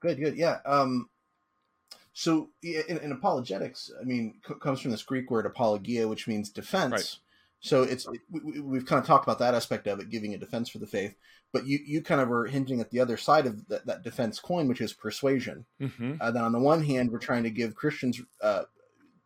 good, 0.00 0.18
good, 0.18 0.36
yeah. 0.36 0.60
Um, 0.64 1.08
so 2.12 2.50
in, 2.62 2.98
in 2.98 3.12
apologetics, 3.12 3.90
I 4.00 4.04
mean, 4.04 4.40
c- 4.46 4.54
comes 4.60 4.80
from 4.80 4.90
this 4.90 5.02
Greek 5.02 5.30
word 5.30 5.46
apologia, 5.46 6.06
which 6.06 6.28
means 6.28 6.50
defense. 6.50 6.92
Right. 6.92 7.18
So 7.62 7.84
it's 7.84 8.06
it, 8.08 8.20
we, 8.30 8.60
we've 8.60 8.84
kind 8.84 9.00
of 9.00 9.06
talked 9.06 9.24
about 9.24 9.38
that 9.38 9.54
aspect 9.54 9.86
of 9.86 10.00
it, 10.00 10.10
giving 10.10 10.34
a 10.34 10.38
defense 10.38 10.68
for 10.68 10.78
the 10.78 10.86
faith. 10.86 11.14
But 11.52 11.66
you 11.66 11.78
you 11.84 12.02
kind 12.02 12.20
of 12.20 12.28
were 12.28 12.46
hinting 12.46 12.80
at 12.80 12.90
the 12.90 13.00
other 13.00 13.16
side 13.16 13.46
of 13.46 13.68
that, 13.68 13.86
that 13.86 14.02
defense 14.02 14.40
coin, 14.40 14.68
which 14.68 14.80
is 14.80 14.92
persuasion. 14.92 15.64
hmm 15.80 16.14
Uh, 16.20 16.30
that 16.32 16.42
on 16.42 16.52
the 16.52 16.58
one 16.58 16.84
hand, 16.84 17.10
we're 17.10 17.18
trying 17.18 17.44
to 17.44 17.50
give 17.50 17.74
Christians, 17.74 18.20
uh, 18.42 18.64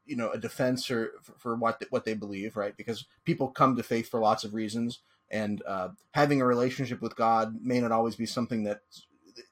you 0.05 0.17
know, 0.17 0.31
a 0.31 0.39
defense 0.39 0.91
or 0.91 1.13
for, 1.23 1.33
for 1.39 1.57
what 1.57 1.83
what 1.91 2.05
they 2.05 2.15
believe, 2.15 2.57
right? 2.57 2.77
Because 2.77 3.07
people 3.25 3.49
come 3.49 3.75
to 3.77 3.83
faith 3.83 4.09
for 4.09 4.21
lots 4.21 4.45
of 4.45 4.55
reasons, 4.55 5.01
and 5.31 5.63
uh, 5.67 5.89
having 6.13 6.41
a 6.43 6.47
relationship 6.47 7.01
with 7.01 7.17
God 7.17 7.59
may 7.63 7.81
not 7.81 7.93
always 7.93 8.17
be 8.17 8.27
something 8.27 8.65
that 8.65 8.83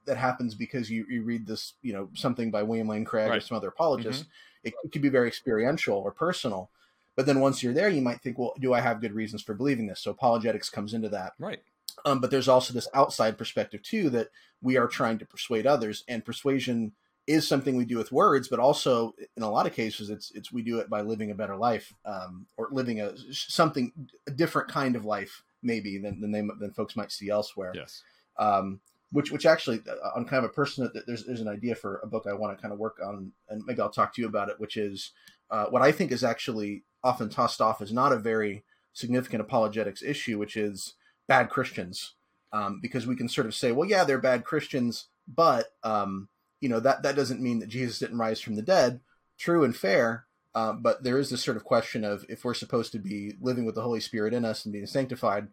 that 0.07 0.17
happens 0.17 0.55
because 0.55 0.91
you, 0.91 1.07
you 1.09 1.23
read 1.23 1.47
this, 1.47 1.75
you 1.83 1.93
know, 1.93 2.09
something 2.15 2.51
by 2.51 2.63
William 2.63 2.89
Lane 2.89 3.05
Craig 3.05 3.29
or 3.39 3.41
some 3.41 3.57
other 3.57 3.69
apologist. 3.69 4.25
It, 4.63 4.75
it 4.85 4.93
could 4.93 5.03
be 5.03 5.09
very 5.11 5.29
experiential 5.29 5.97
or 5.97 6.11
personal. 6.11 6.71
But 7.17 7.27
then 7.27 7.41
once 7.41 7.63
you're 7.63 7.75
there, 7.75 7.89
you 7.89 8.03
might 8.03 8.21
think, 8.21 8.39
well, 8.39 8.55
do 8.61 8.75
I 8.75 8.81
have 8.81 9.01
good 9.01 9.13
reasons 9.13 9.43
for 9.43 9.55
believing 9.55 9.87
this? 9.87 10.01
So 10.01 10.11
apologetics 10.11 10.69
comes 10.69 10.95
into 10.95 11.09
that. 11.11 11.35
Right. 11.39 11.61
Um, 12.05 12.21
but 12.21 12.31
there's 12.31 12.49
also 12.49 12.75
this 12.75 12.89
outside 12.93 13.39
perspective 13.39 13.83
too 13.83 14.11
that 14.11 14.29
we 14.61 14.77
are 14.77 14.89
trying 14.89 15.19
to 15.19 15.27
persuade 15.27 15.67
others, 15.67 16.03
and 16.09 16.25
persuasion 16.25 16.93
is 17.27 17.47
something 17.47 17.77
we 17.77 17.85
do 17.85 17.97
with 17.97 18.13
words, 18.13 18.49
but 18.49 18.59
also 18.59 19.15
in 19.37 19.43
a 19.43 19.51
lot 19.51 19.67
of 19.67 19.73
cases, 19.73 20.11
it's 20.11 20.31
it's 20.33 20.53
we 20.53 20.63
do 20.63 20.79
it 20.79 20.91
by 20.91 21.01
living 21.01 21.31
a 21.31 21.35
better 21.35 21.57
life 21.57 21.95
um, 22.05 22.47
or 22.57 22.69
living 22.71 23.01
a 23.01 23.13
something 23.33 23.93
a 24.27 24.31
different 24.31 24.69
kind 24.69 24.97
of 24.97 25.05
life 25.05 25.43
maybe 25.63 25.99
than 25.99 26.21
than, 26.21 26.33
they, 26.33 26.43
than 26.61 26.73
folks 26.73 26.97
might 26.97 27.13
see 27.13 27.31
elsewhere. 27.31 27.73
Yes. 27.75 28.03
Um, 28.39 28.81
which 29.13 29.31
which 29.31 29.47
actually 29.47 29.81
uh, 29.89 30.17
on 30.17 30.27
kind 30.27 30.45
of 30.45 30.51
a 30.51 30.53
personal 30.53 30.91
there's 31.07 31.25
there's 31.25 31.41
an 31.41 31.49
idea 31.49 31.75
for 31.75 32.01
a 32.03 32.07
book 32.07 32.27
I 32.29 32.35
want 32.35 32.57
to 32.57 32.61
kind 32.61 32.73
of 32.73 32.81
work 32.81 32.99
on, 33.05 33.33
and 33.49 33.65
maybe 33.65 33.81
I'll 33.81 33.89
talk 33.89 34.15
to 34.15 34.21
you 34.21 34.27
about 34.27 34.49
it, 34.49 34.59
which 34.59 34.77
is 34.77 35.13
uh, 35.51 35.67
what 35.67 35.83
I 35.83 35.93
think 35.93 36.11
is 36.11 36.25
actually 36.25 36.83
often 37.05 37.29
tossed 37.29 37.61
off 37.61 37.81
as 37.81 37.93
not 37.93 38.13
a 38.13 38.19
very 38.19 38.65
significant 38.93 39.43
apologetics 39.43 40.03
issue, 40.03 40.39
which 40.39 40.57
is 40.57 40.95
bad 41.29 41.51
Christians, 41.51 42.15
um, 42.53 42.81
because 42.81 43.07
we 43.07 43.15
can 43.15 43.29
sort 43.29 43.47
of 43.47 43.55
say, 43.55 43.71
well, 43.71 43.89
yeah, 43.89 44.05
they're 44.05 44.19
bad 44.19 44.45
Christians, 44.45 45.09
but 45.29 45.67
um, 45.85 46.29
you 46.61 46.69
know 46.69 46.81
that 46.81 47.03
that 47.03 47.15
doesn't 47.17 47.43
mean 47.43 47.59
that 47.61 47.69
Jesus 47.69 47.99
didn't 47.99 48.19
rise 48.19 48.41
from 48.41 48.57
the 48.57 48.63
dead. 48.63 49.01
True 49.39 49.65
and 49.65 49.77
fair, 49.77 50.27
uh, 50.55 50.73
but 50.73 51.03
there 51.03 51.19
is 51.19 51.29
this 51.29 51.43
sort 51.43 51.57
of 51.57 51.65
question 51.65 52.05
of 52.05 52.25
if 52.29 52.45
we're 52.45 52.55
supposed 52.55 52.93
to 52.93 52.99
be 52.99 53.35
living 53.41 53.65
with 53.67 53.75
the 53.75 53.83
Holy 53.83 54.01
Spirit 54.01 54.33
in 54.33 54.45
us 54.45 54.65
and 54.65 54.73
being 54.73 54.87
sanctified, 54.87 55.49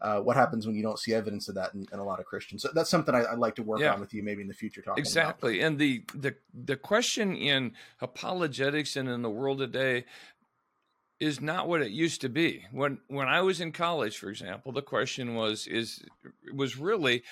uh, 0.00 0.20
what 0.20 0.36
happens 0.36 0.66
when 0.66 0.74
you 0.74 0.82
don't 0.82 0.98
see 0.98 1.12
evidence 1.14 1.48
of 1.48 1.54
that 1.54 1.74
in, 1.74 1.86
in 1.92 1.98
a 1.98 2.04
lot 2.04 2.18
of 2.18 2.26
Christians? 2.26 2.62
So 2.62 2.70
that's 2.74 2.90
something 2.90 3.14
I, 3.14 3.30
would 3.30 3.38
like 3.38 3.56
to 3.56 3.62
work 3.62 3.80
Yeah. 3.80 3.92
on 3.92 4.00
with 4.00 4.14
you, 4.14 4.22
maybe 4.22 4.40
in 4.42 4.48
the 4.48 4.54
future. 4.54 4.80
Talking 4.80 4.92
about. 4.92 5.06
Exactly. 5.06 5.60
And 5.60 5.78
the, 5.78 6.04
the 6.14 6.34
the 6.54 6.76
question 6.76 7.36
in 7.36 7.72
apologetics 8.00 8.96
and 8.96 9.08
in 9.08 9.22
the 9.22 9.30
world 9.30 9.58
today 9.58 10.04
is 11.18 11.40
not 11.40 11.66
what 11.68 11.82
it 11.82 11.90
used 11.92 12.20
to 12.22 12.28
be. 12.28 12.64
When 12.72 12.98
when 13.08 13.28
I 13.28 13.40
was 13.40 13.60
in 13.60 13.72
college, 13.72 14.18
for 14.18 14.28
example, 14.28 14.72
the 14.72 14.82
question 14.82 15.34
was 15.34 15.66
is 15.66 16.04
was 16.52 16.76
really 16.76 17.22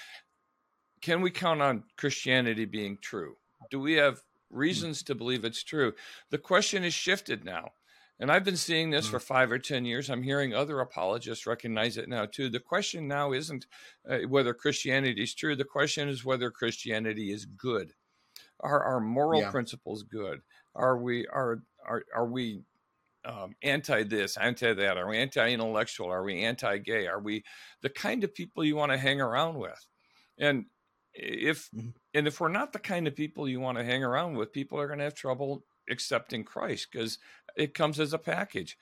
can 1.01 1.21
we 1.21 1.31
count 1.31 1.61
on 1.61 1.85
Christianity 1.97 2.65
being 2.65 2.97
true? 3.01 3.37
Do 3.71 3.79
we 3.81 3.95
have 3.95 4.23
reasons 4.51 5.03
to 5.05 5.15
believe 5.15 5.45
it's 5.45 5.63
true? 5.63 5.93
The 6.31 6.39
question 6.39 6.83
has 6.83 6.95
shifted 6.95 7.45
now. 7.45 7.73
And 8.21 8.31
I've 8.31 8.45
been 8.45 8.57
seeing 8.57 8.91
this 8.91 9.09
Mm. 9.09 9.11
for 9.11 9.21
five 9.21 9.51
or 9.51 9.59
10 9.59 9.85
years. 9.85 10.09
I'm 10.09 10.23
hearing 10.23 10.55
other 10.55 10.79
apologists 10.81 11.47
recognize 11.47 11.97
it 11.97 12.09
now 12.09 12.27
too. 12.27 12.49
The 12.49 12.61
question 12.61 13.09
now 13.09 13.33
isn't 13.33 13.67
uh, 14.09 14.19
whether 14.29 14.55
Christianity 14.55 15.23
is 15.25 15.35
true. 15.35 15.57
The 15.57 15.65
question 15.65 16.09
is 16.09 16.25
whether 16.25 16.51
Christianity 16.51 17.33
is 17.33 17.45
good. 17.45 17.93
Are 18.61 18.83
our 18.83 19.01
moral 19.01 19.41
Yeah. 19.43 19.51
principles 19.51 20.05
good? 20.05 20.43
Are 20.75 20.97
we 20.97 21.27
are 21.27 21.63
are 21.85 22.05
are 22.15 22.27
we 22.27 22.63
um, 23.25 23.55
anti 23.63 24.03
this, 24.05 24.37
anti 24.37 24.73
that? 24.75 24.97
Are 24.97 25.09
we 25.09 25.19
anti 25.19 25.51
intellectual? 25.51 26.09
Are 26.11 26.23
we 26.25 26.43
anti 26.43 26.79
gay? 26.79 27.07
Are 27.07 27.21
we 27.21 27.45
the 27.83 27.91
kind 27.91 28.25
of 28.25 28.35
people 28.35 28.65
you 28.65 28.77
want 28.77 28.93
to 28.93 28.99
hang 28.99 29.21
around 29.21 29.57
with? 29.59 29.87
And 30.39 30.67
if 31.15 31.71
Mhm. 31.71 31.95
and 32.13 32.27
if 32.27 32.41
we're 32.41 32.49
not 32.49 32.73
the 32.73 32.79
kind 32.79 33.07
of 33.07 33.17
people 33.17 33.49
you 33.49 33.61
want 33.61 33.79
to 33.79 33.85
hang 33.85 34.03
around 34.05 34.35
with, 34.37 34.53
people 34.53 34.79
are 34.79 34.87
going 34.87 34.99
to 34.99 35.05
have 35.05 35.15
trouble 35.15 35.65
accepting 35.91 36.45
Christ 36.45 36.89
because 36.91 37.19
it 37.57 37.75
comes 37.75 38.01
as 38.01 38.13
a 38.13 38.19
package. 38.19 38.77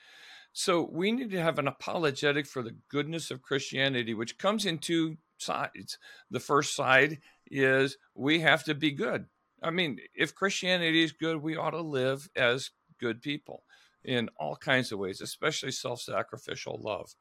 So 0.52 0.82
we 0.82 1.12
need 1.12 1.30
to 1.30 1.40
have 1.40 1.58
an 1.58 1.68
apologetic 1.68 2.46
for 2.46 2.62
the 2.62 2.76
goodness 2.88 3.30
of 3.30 3.42
Christianity, 3.42 4.14
which 4.14 4.38
comes 4.38 4.66
in 4.66 4.78
two 4.78 5.18
sides. 5.38 5.98
The 6.30 6.40
first 6.40 6.74
side 6.74 7.20
is 7.46 7.96
we 8.14 8.40
have 8.40 8.64
to 8.64 8.74
be 8.74 8.92
good. 8.92 9.26
I 9.62 9.70
mean, 9.70 9.98
if 10.14 10.34
Christianity 10.34 11.02
is 11.02 11.12
good, 11.12 11.38
we 11.38 11.56
ought 11.56 11.70
to 11.70 11.80
live 11.82 12.28
as 12.36 12.70
good 12.98 13.22
people 13.22 13.64
in 14.04 14.28
all 14.38 14.56
kinds 14.56 14.92
of 14.92 14.98
ways, 14.98 15.20
especially 15.20 15.72
self 15.72 16.00
sacrificial 16.00 16.80
love. 16.82 17.14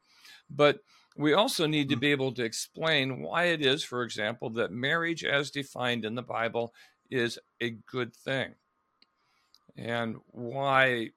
But 0.50 0.80
we 1.16 1.34
also 1.34 1.68
need 1.68 1.90
to 1.90 1.96
be 1.96 2.12
able 2.12 2.32
to 2.34 2.44
explain 2.44 3.22
why 3.22 3.46
it 3.46 3.66
is, 3.66 3.84
for 3.84 4.04
example, 4.04 4.50
that 4.52 4.72
marriage 4.72 5.24
as 5.24 5.52
defined 5.52 6.06
in 6.06 6.16
the 6.16 6.22
Bible 6.22 6.74
is 7.10 7.38
a 7.62 7.72
good 7.86 8.16
thing 8.16 8.56
and 9.78 10.18
why 10.28 11.10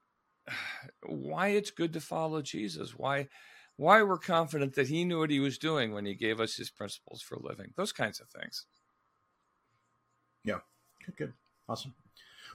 why 1.07 1.49
it's 1.49 1.71
good 1.71 1.93
to 1.93 2.01
follow 2.01 2.43
Jesus, 2.43 2.97
why 2.97 3.29
why 3.77 4.03
we're 4.03 4.19
confident 4.19 4.75
that 4.75 4.89
he 4.89 5.05
knew 5.05 5.19
what 5.19 5.31
he 5.31 5.41
was 5.41 5.59
doing 5.59 5.93
when 5.93 6.07
he 6.07 6.15
gave 6.15 6.41
us 6.41 6.55
his 6.55 6.71
principles 6.71 7.21
for 7.21 7.39
living. 7.41 7.73
Those 7.77 7.93
kinds 7.93 8.21
of 8.21 8.29
things. 8.29 8.67
Yeah. 10.45 10.59
Good, 11.05 11.17
good, 11.17 11.33
awesome. 11.69 11.93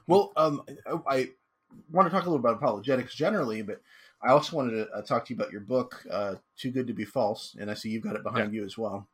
Well, 0.08 0.32
um, 0.38 0.64
I, 0.88 1.00
I 1.16 1.30
want 1.92 2.08
to 2.08 2.12
talk 2.12 2.26
a 2.26 2.30
little 2.30 2.40
about 2.40 2.58
apologetics 2.58 3.14
generally, 3.16 3.62
but 3.62 3.82
I 4.22 4.30
also 4.30 4.56
wanted 4.58 4.72
to 4.72 4.90
uh, 4.92 5.02
talk 5.02 5.26
to 5.26 5.34
you 5.34 5.40
about 5.40 5.52
your 5.52 5.62
book, 5.62 6.06
uh, 6.12 6.36
"Too 6.58 6.72
Good 6.72 6.88
to 6.88 6.94
Be 6.94 7.06
False," 7.06 7.56
and 7.60 7.70
I 7.72 7.74
see 7.74 7.90
you've 7.90 8.04
got 8.04 8.16
it 8.16 8.24
behind 8.24 8.54
you 8.54 8.64
as 8.66 8.78
well. 8.78 9.08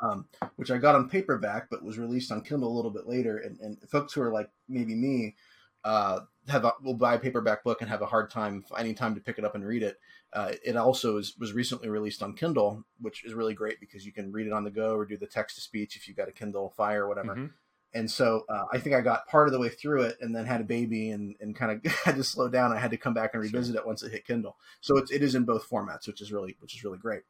Um, 0.00 0.28
which 0.54 0.70
I 0.70 0.78
got 0.78 0.94
on 0.94 1.08
paperback, 1.08 1.68
but 1.70 1.82
was 1.82 1.98
released 1.98 2.30
on 2.30 2.42
Kindle 2.42 2.72
a 2.72 2.76
little 2.76 2.92
bit 2.92 3.08
later. 3.08 3.38
And, 3.38 3.58
and 3.58 3.90
folks 3.90 4.12
who 4.12 4.22
are 4.22 4.30
like 4.32 4.48
maybe 4.68 4.94
me 4.94 5.34
uh, 5.82 6.20
have 6.46 6.64
a, 6.64 6.72
will 6.82 6.94
buy 6.94 7.14
a 7.14 7.18
paperback 7.18 7.64
book 7.64 7.80
and 7.80 7.90
have 7.90 8.00
a 8.02 8.06
hard 8.06 8.30
time 8.30 8.62
finding 8.62 8.94
time 8.94 9.16
to 9.16 9.20
pick 9.20 9.38
it 9.38 9.44
up 9.44 9.56
and 9.56 9.66
read 9.66 9.82
it. 9.82 9.98
Uh, 10.32 10.52
it 10.64 10.76
also 10.76 11.16
is, 11.16 11.36
was 11.38 11.52
recently 11.52 11.88
released 11.88 12.22
on 12.22 12.34
Kindle, 12.34 12.84
which 13.00 13.24
is 13.24 13.34
really 13.34 13.54
great 13.54 13.80
because 13.80 14.06
you 14.06 14.12
can 14.12 14.30
read 14.30 14.46
it 14.46 14.52
on 14.52 14.62
the 14.62 14.70
go 14.70 14.94
or 14.94 15.04
do 15.04 15.16
the 15.16 15.26
text 15.26 15.56
to 15.56 15.62
speech 15.62 15.96
if 15.96 16.06
you've 16.06 16.16
got 16.16 16.28
a 16.28 16.32
Kindle 16.32 16.70
Fire 16.70 17.04
or 17.04 17.08
whatever. 17.08 17.34
Mhm. 17.34 17.50
And 17.94 18.10
so 18.10 18.44
uh, 18.48 18.64
I 18.72 18.78
think 18.78 18.94
I 18.94 19.00
got 19.00 19.26
part 19.28 19.48
of 19.48 19.52
the 19.52 19.58
way 19.58 19.70
through 19.70 20.02
it 20.02 20.18
and 20.20 20.34
then 20.34 20.44
had 20.44 20.60
a 20.60 20.64
baby 20.64 21.10
and, 21.10 21.34
and 21.40 21.56
kind 21.56 21.72
of 21.72 21.92
had 22.04 22.16
to 22.16 22.24
slow 22.24 22.48
down. 22.48 22.72
I 22.72 22.78
had 22.78 22.90
to 22.90 22.96
come 22.96 23.14
back 23.14 23.30
and 23.32 23.42
revisit 23.42 23.76
it 23.76 23.86
once 23.86 24.02
it 24.02 24.12
hit 24.12 24.26
Kindle. 24.26 24.56
So 24.80 24.96
it's, 24.98 25.10
it 25.10 25.22
is 25.22 25.34
in 25.34 25.44
both 25.44 25.68
formats, 25.68 26.06
which 26.06 26.20
is 26.20 26.32
really 26.32 26.56
which 26.60 26.74
is 26.74 26.84
really 26.84 26.98
great. 26.98 27.22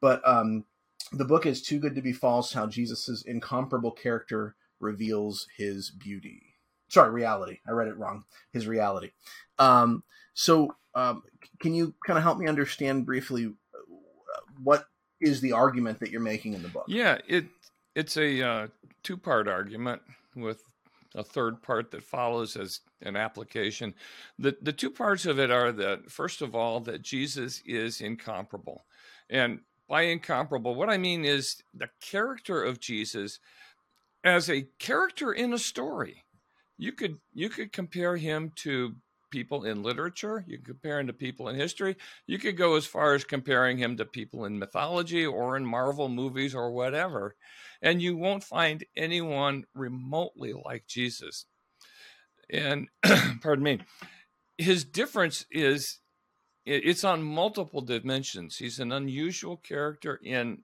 But 0.00 0.26
um, 0.26 0.64
the 1.12 1.24
book 1.24 1.46
is 1.46 1.62
Too 1.62 1.78
Good 1.78 1.94
to 1.94 2.02
Be 2.02 2.12
False 2.12 2.52
How 2.52 2.66
Jesus's 2.66 3.22
Incomparable 3.22 3.92
Character 3.92 4.56
Reveals 4.80 5.46
His 5.56 5.90
Beauty. 5.90 6.54
Sorry, 6.88 7.10
reality. 7.10 7.58
I 7.68 7.72
read 7.72 7.88
it 7.88 7.96
wrong. 7.96 8.24
His 8.52 8.66
reality. 8.66 9.10
Um, 9.58 10.02
so 10.34 10.74
um, 10.94 11.22
can 11.60 11.74
you 11.74 11.94
kind 12.04 12.16
of 12.16 12.24
help 12.24 12.38
me 12.38 12.48
understand 12.48 13.06
briefly 13.06 13.46
uh, 13.46 14.40
what 14.62 14.86
is 15.20 15.40
the 15.40 15.52
argument 15.52 16.00
that 16.00 16.10
you're 16.10 16.20
making 16.20 16.54
in 16.54 16.62
the 16.62 16.68
book? 16.68 16.86
Yeah, 16.88 17.18
it 17.28 17.44
it's 17.94 18.16
a 18.16 18.42
uh, 18.42 18.66
two 19.02 19.16
part 19.16 19.48
argument 19.48 20.02
with 20.34 20.62
a 21.14 21.24
third 21.24 21.62
part 21.62 21.90
that 21.90 22.02
follows 22.02 22.56
as 22.56 22.80
an 23.02 23.16
application. 23.16 23.94
The 24.38 24.56
the 24.62 24.72
two 24.72 24.90
parts 24.90 25.26
of 25.26 25.38
it 25.38 25.50
are 25.50 25.72
that 25.72 26.10
first 26.10 26.42
of 26.42 26.54
all 26.54 26.80
that 26.80 27.02
Jesus 27.02 27.62
is 27.66 28.00
incomparable. 28.00 28.84
And 29.28 29.60
by 29.88 30.02
incomparable, 30.02 30.74
what 30.74 30.88
I 30.88 30.98
mean 30.98 31.24
is 31.24 31.62
the 31.74 31.90
character 32.00 32.62
of 32.62 32.80
Jesus 32.80 33.40
as 34.22 34.48
a 34.48 34.68
character 34.78 35.32
in 35.32 35.52
a 35.52 35.58
story. 35.58 36.24
You 36.78 36.92
could 36.92 37.18
you 37.34 37.48
could 37.48 37.72
compare 37.72 38.16
him 38.16 38.52
to 38.56 38.94
people 39.30 39.64
in 39.64 39.82
literature, 39.82 40.44
you 40.46 40.56
can 40.56 40.64
compare 40.64 41.00
him 41.00 41.06
to 41.06 41.12
people 41.12 41.48
in 41.48 41.56
history, 41.56 41.96
you 42.26 42.38
could 42.38 42.56
go 42.56 42.76
as 42.76 42.86
far 42.86 43.14
as 43.14 43.24
comparing 43.24 43.78
him 43.78 43.96
to 43.96 44.04
people 44.04 44.44
in 44.44 44.58
mythology 44.58 45.24
or 45.24 45.56
in 45.56 45.64
Marvel 45.64 46.08
movies 46.08 46.54
or 46.54 46.72
whatever, 46.72 47.36
and 47.82 48.02
you 48.02 48.16
won't 48.16 48.44
find 48.44 48.84
anyone 48.96 49.64
remotely 49.74 50.52
like 50.52 50.86
Jesus. 50.86 51.46
And 52.50 52.88
pardon 53.42 53.64
me, 53.64 53.80
his 54.58 54.84
difference 54.84 55.46
is 55.50 55.98
it's 56.66 57.04
on 57.04 57.22
multiple 57.22 57.80
dimensions. 57.80 58.56
He's 58.56 58.78
an 58.78 58.92
unusual 58.92 59.56
character 59.56 60.20
in 60.22 60.58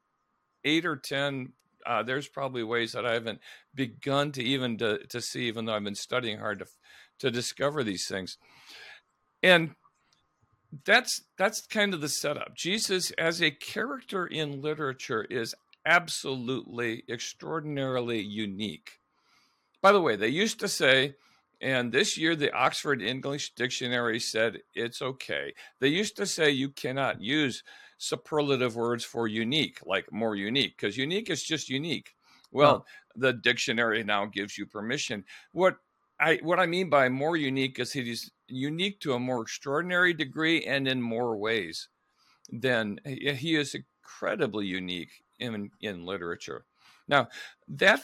eight 0.65 0.85
or 0.85 0.97
ten 0.97 1.53
uh, 1.87 2.03
there's 2.03 2.29
probably 2.29 2.65
ways 2.65 2.93
that 2.93 3.07
I 3.07 3.13
haven't 3.13 3.41
begun 3.75 4.33
to 4.33 4.43
even 4.43 4.77
to, 4.79 5.07
to 5.07 5.21
see, 5.21 5.47
even 5.47 5.65
though 5.65 5.75
I've 5.75 5.85
been 5.85 5.95
studying 5.95 6.39
hard 6.39 6.59
to 6.59 6.67
to 7.21 7.31
discover 7.31 7.83
these 7.83 8.07
things. 8.07 8.37
And 9.47 9.77
that's 10.85 11.23
that's 11.39 11.65
kind 11.67 11.95
of 11.95 12.01
the 12.01 12.09
setup. 12.09 12.57
Jesus 12.57 13.13
as 13.13 13.41
a 13.41 13.53
character 13.53 14.27
in 14.27 14.61
literature 14.61 15.23
is 15.23 15.55
absolutely 15.85 17.05
extraordinarily 17.09 18.21
unique. 18.21 18.99
By 19.81 19.93
the 19.93 20.01
way, 20.01 20.17
they 20.17 20.29
used 20.29 20.59
to 20.61 20.69
say 20.69 21.15
and 21.61 21.93
this 21.93 22.19
year, 22.19 22.37
the 22.37 22.53
Oxford 22.53 23.01
English 23.01 23.55
Dictionary 23.55 24.21
said 24.21 24.59
it's 24.75 25.01
okay. 25.01 25.55
They 25.81 25.89
used 25.89 26.17
to 26.17 26.27
say 26.27 26.51
you 26.51 26.69
cannot 26.69 27.23
use 27.23 27.63
superlative 27.99 28.77
words 28.77 29.05
for 29.05 29.27
unique, 29.27 29.79
like 29.87 30.13
more 30.13 30.37
unique, 30.37 30.77
because 30.77 30.99
unique 30.99 31.31
is 31.31 31.43
just 31.43 31.71
unique. 31.71 32.15
Well, 32.51 32.85
the 33.15 33.33
dictionary 33.33 34.05
now 34.05 34.27
gives 34.27 34.59
you 34.59 34.67
permission. 34.67 35.25
What 35.53 35.77
I 36.19 36.37
what 36.43 36.59
I 36.59 36.67
mean 36.67 36.89
by 36.91 37.09
more 37.09 37.37
unique 37.37 37.79
is 37.79 37.93
he's 37.93 38.31
unique 38.49 39.01
to 39.01 39.15
a 39.15 39.21
more 39.21 39.43
extraordinary 39.43 40.15
degree 40.15 40.65
and 40.65 40.89
in 40.89 41.03
more 41.03 41.37
ways 41.37 41.89
than 42.51 42.99
he 43.05 43.57
is 43.57 43.75
incredibly 43.75 44.67
unique 44.67 45.23
in 45.39 45.71
in 45.81 46.07
literature. 46.07 46.65
Now 47.09 47.29
that 47.69 48.03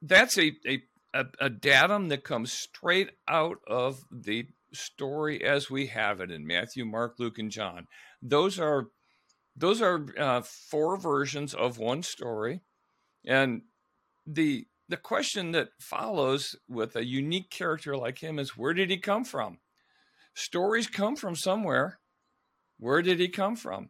that's 0.00 0.38
a, 0.38 0.52
a 0.66 0.82
a, 1.12 1.26
a 1.40 1.50
datum 1.50 2.08
that 2.08 2.24
comes 2.24 2.52
straight 2.52 3.10
out 3.28 3.58
of 3.66 4.04
the 4.10 4.46
story 4.72 5.42
as 5.42 5.70
we 5.70 5.86
have 5.88 6.20
it 6.20 6.30
in 6.30 6.46
Matthew, 6.46 6.84
Mark, 6.84 7.16
Luke, 7.18 7.38
and 7.38 7.50
John. 7.50 7.86
Those 8.22 8.58
are 8.58 8.86
those 9.56 9.82
are 9.82 10.06
uh, 10.18 10.42
four 10.42 10.96
versions 10.96 11.54
of 11.54 11.78
one 11.78 12.02
story, 12.02 12.62
and 13.26 13.62
the 14.26 14.66
the 14.90 14.96
question 14.96 15.52
that 15.52 15.68
follows 15.78 16.56
with 16.68 16.96
a 16.96 17.06
unique 17.06 17.48
character 17.48 17.96
like 17.96 18.18
him 18.18 18.40
is 18.40 18.56
where 18.56 18.74
did 18.74 18.90
he 18.90 18.98
come 18.98 19.24
from? 19.24 19.58
Stories 20.34 20.88
come 20.88 21.14
from 21.14 21.36
somewhere. 21.36 22.00
Where 22.78 23.00
did 23.00 23.20
he 23.20 23.28
come 23.28 23.54
from? 23.54 23.88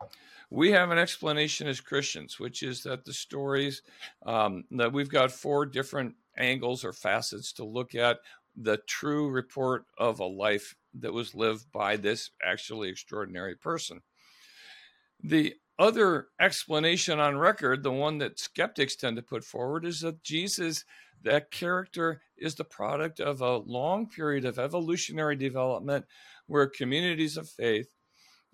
We 0.50 0.72
have 0.72 0.90
an 0.90 0.98
explanation 0.98 1.68
as 1.68 1.80
Christians, 1.80 2.38
which 2.38 2.62
is 2.62 2.82
that 2.82 3.06
the 3.06 3.14
stories 3.14 3.80
um, 4.26 4.64
that 4.72 4.92
we've 4.92 5.08
got 5.08 5.30
four 5.30 5.64
different 5.64 6.16
angles 6.36 6.84
or 6.84 6.92
facets 6.92 7.52
to 7.54 7.64
look 7.64 7.94
at 7.94 8.18
the 8.54 8.78
true 8.86 9.30
report 9.30 9.84
of 9.96 10.20
a 10.20 10.26
life 10.26 10.74
that 10.92 11.14
was 11.14 11.34
lived 11.34 11.72
by 11.72 11.96
this 11.96 12.30
actually 12.44 12.90
extraordinary 12.90 13.54
person. 13.54 14.02
The 15.22 15.54
other 15.80 16.28
explanation 16.38 17.18
on 17.18 17.38
record, 17.38 17.82
the 17.82 17.90
one 17.90 18.18
that 18.18 18.38
skeptics 18.38 18.94
tend 18.94 19.16
to 19.16 19.22
put 19.22 19.42
forward, 19.42 19.86
is 19.86 20.00
that 20.00 20.22
Jesus, 20.22 20.84
that 21.22 21.50
character, 21.50 22.20
is 22.36 22.54
the 22.54 22.64
product 22.64 23.18
of 23.18 23.40
a 23.40 23.56
long 23.56 24.06
period 24.06 24.44
of 24.44 24.58
evolutionary 24.58 25.36
development 25.36 26.04
where 26.46 26.66
communities 26.66 27.38
of 27.38 27.48
faith, 27.48 27.94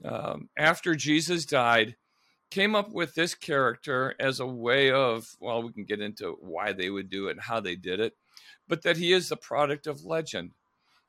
um, 0.05 0.49
after 0.57 0.95
Jesus 0.95 1.45
died, 1.45 1.97
came 2.51 2.77
up 2.77 2.93
with 2.93 3.15
this 3.15 3.35
character 3.35 4.15
as 4.21 4.39
a 4.39 4.47
way 4.47 4.93
of, 4.93 5.27
well, 5.41 5.65
we 5.65 5.73
can 5.73 5.85
get 5.85 6.01
into 6.01 6.37
why 6.41 6.73
they 6.73 6.91
would 6.91 7.11
do 7.11 7.27
it 7.27 7.33
and 7.33 7.41
how 7.41 7.59
they 7.59 7.75
did 7.75 7.99
it, 7.99 8.15
but 8.69 8.83
that 8.83 8.97
he 8.97 9.13
is 9.13 9.29
the 9.29 9.37
product 9.37 9.89
of 9.89 10.05
legend. 10.05 10.53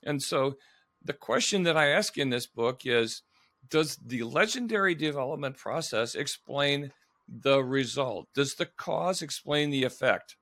And 0.03 0.21
so 0.21 0.55
the 1.03 1.13
question 1.13 1.61
that 1.63 1.77
I 1.77 1.89
ask 1.89 2.17
in 2.17 2.31
this 2.31 2.47
book 2.47 2.81
is 2.85 3.21
Does 3.69 3.97
the 3.97 4.23
legendary 4.23 4.95
development 4.95 5.57
process 5.57 6.15
explain 6.15 6.91
the 7.27 7.63
result? 7.63 8.27
Does 8.33 8.55
the 8.55 8.65
cause 8.65 9.21
explain 9.21 9.69
the 9.69 9.83
effect? 9.83 10.35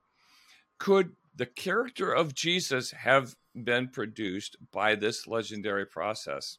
Could 0.78 1.12
the 1.34 1.46
character 1.46 2.12
of 2.12 2.34
Jesus 2.34 2.90
have 2.92 3.34
been 3.54 3.88
produced 3.88 4.56
by 4.72 4.94
this 4.94 5.26
legendary 5.26 5.86
process? 5.86 6.58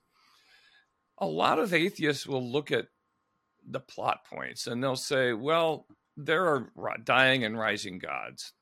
A 1.19 1.25
lot 1.25 1.59
of 1.59 1.74
atheists 1.74 2.27
will 2.27 2.51
look 2.51 2.71
at 2.71 2.88
the 3.70 3.79
plot 3.79 4.25
points 4.25 4.68
and 4.68 4.83
they'll 4.83 4.96
say, 4.96 5.33
well, 5.33 5.87
there 6.15 6.48
are 6.48 6.98
dying 7.03 7.44
and 7.44 7.57
rising 7.57 8.00
gods. 8.00 8.53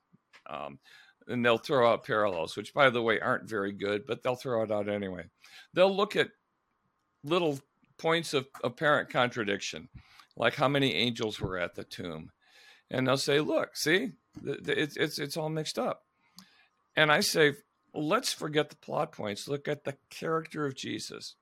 Um, 0.48 0.80
and 1.28 1.44
they'll 1.44 1.58
throw 1.58 1.92
out 1.92 2.06
parallels, 2.06 2.56
which, 2.56 2.74
by 2.74 2.90
the 2.90 3.02
way, 3.02 3.20
aren't 3.20 3.50
very 3.50 3.72
good, 3.72 4.06
but 4.06 4.22
they'll 4.22 4.36
throw 4.36 4.62
it 4.62 4.72
out 4.72 4.88
anyway. 4.88 5.24
They'll 5.74 5.96
look 5.96 6.16
at 6.16 6.30
little 7.24 7.60
points 7.98 8.34
of 8.34 8.48
apparent 8.64 9.10
contradiction, 9.10 9.90
like 10.36 10.56
how 10.56 10.68
many 10.68 10.94
angels 10.94 11.40
were 11.40 11.58
at 11.58 11.76
the 11.76 11.84
tomb. 11.84 12.32
And 12.92 13.08
they'll 13.08 13.18
say, 13.18 13.40
look, 13.40 13.76
see, 13.76 14.12
it's, 14.44 14.96
it's, 14.98 15.20
it's 15.20 15.38
all 15.38 15.50
mixed 15.50 15.80
up. 15.80 16.04
And 16.96 17.12
I 17.12 17.22
say, 17.22 17.54
let's 17.94 18.32
forget 18.32 18.70
the 18.70 18.76
plot 18.76 19.12
points. 19.12 19.48
Look 19.48 19.68
at 19.68 19.84
the 19.84 19.98
character 20.10 20.66
of 20.66 20.76
Jesus. 20.76 21.36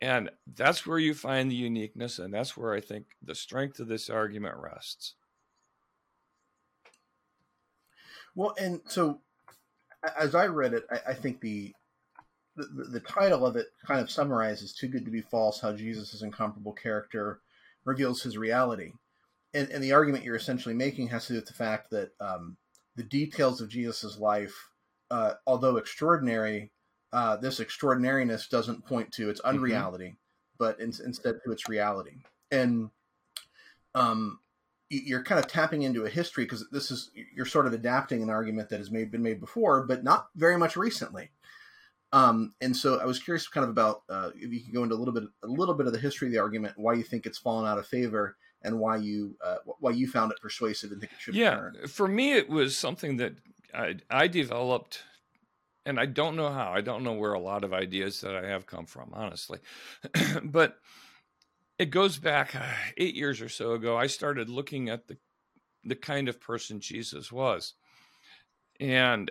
And 0.00 0.30
that's 0.46 0.86
where 0.86 0.98
you 0.98 1.12
find 1.12 1.50
the 1.50 1.56
uniqueness, 1.56 2.20
and 2.20 2.32
that's 2.32 2.56
where 2.56 2.72
I 2.72 2.80
think 2.80 3.06
the 3.20 3.34
strength 3.34 3.80
of 3.80 3.88
this 3.88 4.08
argument 4.08 4.54
rests. 4.56 5.14
Well, 8.36 8.54
and 8.60 8.80
so 8.86 9.20
as 10.16 10.36
I 10.36 10.46
read 10.46 10.72
it, 10.72 10.84
I, 10.88 11.10
I 11.10 11.14
think 11.14 11.40
the, 11.40 11.74
the, 12.64 12.84
the 12.84 13.00
title 13.00 13.46
of 13.46 13.56
it 13.56 13.66
kind 13.86 14.00
of 14.00 14.10
summarizes 14.10 14.72
"Too 14.72 14.88
Good 14.88 15.04
to 15.04 15.10
Be 15.10 15.20
False: 15.20 15.60
How 15.60 15.72
Jesus' 15.72 16.22
Incomparable 16.22 16.72
Character 16.72 17.40
Reveals 17.84 18.22
His 18.22 18.36
Reality." 18.36 18.92
And, 19.54 19.70
and 19.70 19.82
the 19.82 19.92
argument 19.92 20.24
you're 20.24 20.36
essentially 20.36 20.74
making 20.74 21.08
has 21.08 21.26
to 21.26 21.32
do 21.32 21.38
with 21.38 21.46
the 21.46 21.54
fact 21.54 21.90
that 21.90 22.10
um, 22.20 22.56
the 22.96 23.02
details 23.02 23.60
of 23.60 23.68
Jesus' 23.70 24.18
life, 24.18 24.70
uh, 25.10 25.34
although 25.46 25.76
extraordinary, 25.76 26.70
uh, 27.12 27.36
this 27.36 27.60
extraordinariness 27.60 28.48
doesn't 28.48 28.84
point 28.84 29.12
to 29.12 29.30
its 29.30 29.40
mm-hmm. 29.40 29.56
unreality, 29.56 30.08
mm-hmm. 30.08 30.56
but 30.58 30.78
in, 30.80 30.92
instead 31.04 31.36
to 31.44 31.52
its 31.52 31.68
reality. 31.68 32.16
And 32.50 32.90
um, 33.94 34.40
you're 34.90 35.22
kind 35.22 35.38
of 35.38 35.46
tapping 35.46 35.82
into 35.82 36.04
a 36.04 36.10
history 36.10 36.44
because 36.44 36.66
this 36.70 36.90
is 36.90 37.10
you're 37.34 37.46
sort 37.46 37.66
of 37.66 37.72
adapting 37.72 38.22
an 38.22 38.30
argument 38.30 38.68
that 38.70 38.78
has 38.78 38.90
made, 38.90 39.10
been 39.10 39.22
made 39.22 39.40
before, 39.40 39.84
but 39.86 40.04
not 40.04 40.28
very 40.34 40.56
much 40.56 40.76
recently. 40.76 41.30
Um, 42.12 42.54
and 42.60 42.74
so 42.74 42.98
I 43.00 43.04
was 43.04 43.18
curious, 43.18 43.46
kind 43.48 43.64
of 43.64 43.70
about 43.70 44.02
uh, 44.08 44.30
if 44.34 44.52
you 44.52 44.60
could 44.60 44.72
go 44.72 44.82
into 44.82 44.94
a 44.94 44.96
little 44.96 45.14
bit, 45.14 45.24
a 45.42 45.46
little 45.46 45.74
bit 45.74 45.86
of 45.86 45.92
the 45.92 45.98
history 45.98 46.28
of 46.28 46.32
the 46.32 46.38
argument, 46.38 46.74
why 46.76 46.94
you 46.94 47.02
think 47.02 47.26
it's 47.26 47.38
fallen 47.38 47.68
out 47.70 47.78
of 47.78 47.86
favor, 47.86 48.36
and 48.62 48.78
why 48.78 48.96
you 48.96 49.36
uh, 49.44 49.56
why 49.78 49.90
you 49.90 50.06
found 50.06 50.32
it 50.32 50.40
persuasive 50.40 50.90
and 50.90 51.00
think 51.00 51.12
it 51.12 51.20
should. 51.20 51.34
Yeah, 51.34 51.58
return. 51.58 51.88
for 51.88 52.08
me, 52.08 52.32
it 52.32 52.48
was 52.48 52.76
something 52.76 53.18
that 53.18 53.34
I, 53.74 53.96
I 54.10 54.26
developed 54.26 55.02
and 55.88 55.98
I 55.98 56.04
don't 56.04 56.36
know 56.36 56.50
how. 56.50 56.70
I 56.70 56.82
don't 56.82 57.02
know 57.02 57.14
where 57.14 57.32
a 57.32 57.40
lot 57.40 57.64
of 57.64 57.72
ideas 57.72 58.20
that 58.20 58.36
I 58.36 58.46
have 58.46 58.66
come 58.66 58.84
from, 58.84 59.10
honestly. 59.14 59.58
but 60.44 60.76
it 61.78 61.86
goes 61.86 62.18
back 62.18 62.54
uh, 62.54 62.62
eight 62.98 63.14
years 63.14 63.40
or 63.40 63.48
so 63.48 63.72
ago. 63.72 63.96
I 63.96 64.06
started 64.06 64.50
looking 64.50 64.90
at 64.90 65.08
the 65.08 65.16
the 65.84 65.96
kind 65.96 66.28
of 66.28 66.40
person 66.40 66.80
Jesus 66.80 67.32
was, 67.32 67.72
and 68.78 69.30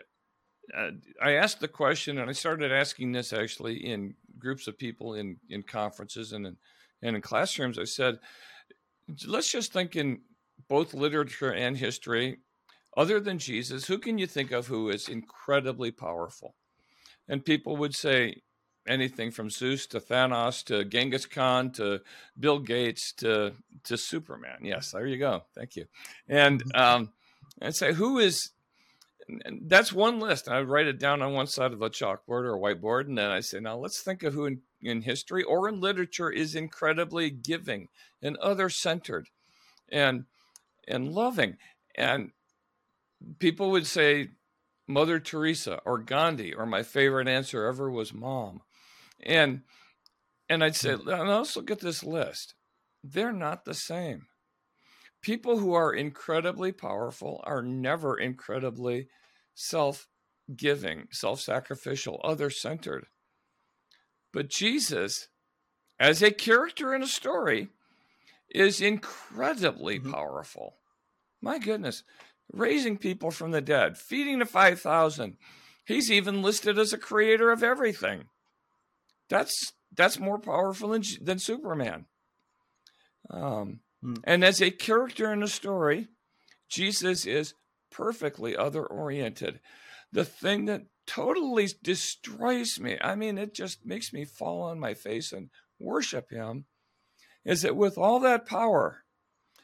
uh, 0.76 0.92
I 1.22 1.34
asked 1.34 1.60
the 1.60 1.68
question, 1.68 2.18
and 2.18 2.30
I 2.30 2.34
started 2.34 2.72
asking 2.72 3.12
this 3.12 3.34
actually 3.34 3.86
in 3.86 4.16
groups 4.38 4.68
of 4.68 4.78
people 4.78 5.14
in 5.14 5.38
in 5.50 5.64
conferences 5.64 6.32
and 6.32 6.46
in 6.46 6.58
and 7.02 7.16
in 7.16 7.22
classrooms. 7.22 7.78
I 7.78 7.86
said, 7.86 8.20
let's 9.26 9.52
just 9.52 9.72
think 9.72 9.96
in 9.96 10.22
both 10.68 10.94
literature 10.94 11.54
and 11.54 11.78
history 11.78 12.40
other 12.96 13.20
than 13.20 13.38
Jesus, 13.38 13.86
who 13.86 14.00
can 14.00 14.18
you 14.18 14.26
think 14.26 14.52
of 14.52 14.68
who 14.68 14.90
is 14.90 15.08
incredibly 15.08 15.92
powerful? 15.92 16.56
And 17.30 17.46
people 17.46 17.78
would 17.78 17.94
say 17.94 18.42
anything 18.88 19.32
from 19.32 19.50
Zeus 19.50 19.86
to 19.88 20.00
Thanos 20.00 20.64
to 20.66 20.84
Genghis 20.84 21.26
Khan 21.26 21.72
to 21.74 22.02
Bill 22.40 22.60
Gates 22.60 23.14
to 23.18 23.54
to 23.84 23.98
Superman. 23.98 24.60
Yes, 24.64 24.92
there 24.92 25.06
you 25.06 25.18
go. 25.18 25.44
Thank 25.56 25.76
you. 25.76 25.86
And 26.28 26.64
mm-hmm. 26.64 26.82
um, 26.82 27.14
I'd 27.62 27.76
say 27.76 27.94
who 27.94 28.18
is 28.18 28.52
that's 29.64 29.92
one 29.92 30.20
list. 30.20 30.48
I 30.48 30.62
write 30.62 30.88
it 30.88 31.00
down 31.00 31.22
on 31.22 31.34
one 31.34 31.48
side 31.48 31.74
of 31.74 31.82
a 31.82 31.90
chalkboard 31.90 32.46
or 32.46 32.56
a 32.56 32.60
whiteboard, 32.60 33.08
and 33.08 33.18
then 33.18 33.30
I 33.30 33.42
say, 33.42 33.60
now 33.60 33.78
let's 33.78 34.02
think 34.02 34.24
of 34.24 34.34
who 34.34 34.46
in, 34.46 34.62
in 34.82 35.02
history 35.02 35.44
or 35.44 35.68
in 35.68 35.82
literature 35.82 36.30
is 36.30 36.56
incredibly 36.56 37.30
giving 37.30 37.90
and 38.22 38.38
other 38.38 38.70
centered 38.70 39.28
and 39.90 40.26
and 40.88 41.12
loving. 41.12 41.58
And 41.96 42.32
people 43.40 43.72
would 43.72 43.88
say 43.88 44.30
Mother 44.88 45.20
Teresa 45.20 45.82
or 45.86 45.98
Gandhi, 45.98 46.54
or 46.54 46.66
my 46.66 46.84
favorite 46.84 47.28
answer 47.28 47.66
ever 47.66 47.92
was 47.92 48.14
mom. 48.14 48.62
And 49.22 49.64
and 50.50 50.64
I'd 50.64 50.76
say, 50.76 50.94
hmm. 50.94 51.08
let's 51.10 51.58
look 51.58 51.72
at 51.72 51.80
this 51.80 52.04
list. 52.04 52.54
They're 53.04 53.34
not 53.34 53.66
the 53.66 53.74
same. 53.74 54.28
People 55.28 55.60
who 55.60 55.74
are 55.74 55.94
incredibly 55.94 56.72
powerful 56.72 57.42
are 57.44 57.62
never 57.62 58.18
incredibly 58.18 59.10
self 59.54 60.08
giving, 60.56 61.10
self 61.12 61.42
sacrificial, 61.42 62.22
other 62.24 62.50
centered. 62.50 63.08
But 64.32 64.48
Jesus, 64.48 65.28
as 66.00 66.24
a 66.24 66.32
character 66.32 66.96
in 66.96 67.04
a 67.04 67.08
story, 67.08 67.68
is 68.50 68.80
incredibly 68.80 70.00
mm-hmm. 70.00 70.14
powerful. 70.14 70.78
My 71.42 71.60
goodness, 71.60 72.04
raising 72.54 72.98
people 72.98 73.30
from 73.30 73.52
the 73.52 73.60
dead, 73.60 73.98
feeding 73.98 74.40
the 74.40 74.46
5,000. 74.46 75.36
He's 75.84 76.10
even 76.10 76.42
listed 76.42 76.80
as 76.80 76.94
a 76.94 76.98
creator 76.98 77.52
of 77.52 77.64
everything. 77.64 78.30
That's 79.28 79.74
that's 79.94 80.20
more 80.20 80.40
powerful 80.40 80.88
than, 80.88 81.04
than 81.20 81.38
Superman. 81.38 82.06
Um, 83.30 83.82
mm. 84.08 84.18
And 84.24 84.44
as 84.44 84.62
a 84.62 84.72
character 84.72 85.32
in 85.34 85.44
a 85.44 85.48
story, 85.48 86.08
Jesus 86.70 87.26
is 87.26 87.54
perfectly 87.92 88.56
other 88.56 88.86
oriented. 88.86 89.60
The 90.12 90.26
thing 90.26 90.66
that 90.66 90.84
totally 91.06 91.68
destroys 91.84 92.80
me, 92.80 92.98
I 93.02 93.16
mean, 93.16 93.38
it 93.38 93.54
just 93.54 93.86
makes 93.86 94.14
me 94.14 94.26
fall 94.26 94.62
on 94.62 94.80
my 94.80 94.94
face 94.94 95.32
and 95.32 95.50
worship 95.80 96.30
him, 96.30 96.66
is 97.46 97.62
that 97.62 97.76
with 97.76 97.98
all 97.98 98.20
that 98.22 98.46
power, 98.46 99.04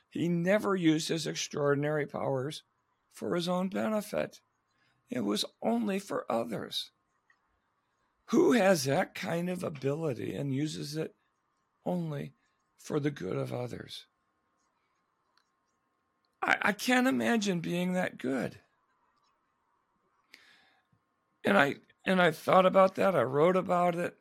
he 0.09 0.27
never 0.27 0.75
used 0.75 1.09
his 1.09 1.27
extraordinary 1.27 2.05
powers 2.05 2.63
for 3.11 3.35
his 3.35 3.47
own 3.47 3.69
benefit. 3.69 4.41
It 5.09 5.21
was 5.21 5.45
only 5.61 5.99
for 5.99 6.25
others. 6.29 6.91
Who 8.27 8.53
has 8.53 8.85
that 8.85 9.15
kind 9.15 9.49
of 9.49 9.63
ability 9.63 10.33
and 10.33 10.53
uses 10.53 10.95
it 10.95 11.13
only 11.85 12.33
for 12.77 12.99
the 12.99 13.11
good 13.11 13.37
of 13.37 13.51
others? 13.51 14.05
I, 16.43 16.57
I 16.61 16.71
can't 16.73 17.07
imagine 17.07 17.59
being 17.61 17.93
that 17.93 18.17
good. 18.17 18.59
And 21.45 21.57
I 21.57 21.75
and 22.05 22.21
I 22.21 22.31
thought 22.31 22.65
about 22.65 22.95
that. 22.95 23.15
I 23.15 23.23
wrote 23.23 23.55
about 23.55 23.95
it, 23.95 24.15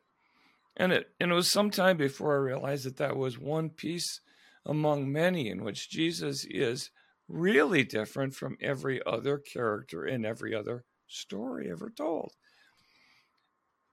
and 0.77 0.91
it 0.91 1.09
and 1.19 1.31
it 1.31 1.35
was 1.35 1.51
some 1.51 1.69
time 1.69 1.97
before 1.97 2.35
I 2.35 2.39
realized 2.39 2.85
that 2.85 2.97
that 2.97 3.17
was 3.17 3.37
one 3.37 3.69
piece 3.69 4.21
among 4.65 5.11
many 5.11 5.49
in 5.49 5.63
which 5.63 5.89
Jesus 5.89 6.45
is 6.49 6.89
really 7.27 7.83
different 7.83 8.35
from 8.35 8.57
every 8.61 9.01
other 9.05 9.37
character 9.37 10.05
in 10.05 10.25
every 10.25 10.55
other 10.55 10.85
story 11.07 11.69
ever 11.69 11.89
told. 11.89 12.33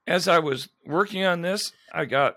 As 0.06 0.28
I 0.28 0.38
was 0.38 0.68
working 0.86 1.24
on 1.24 1.42
this, 1.42 1.72
I 1.92 2.04
got 2.04 2.36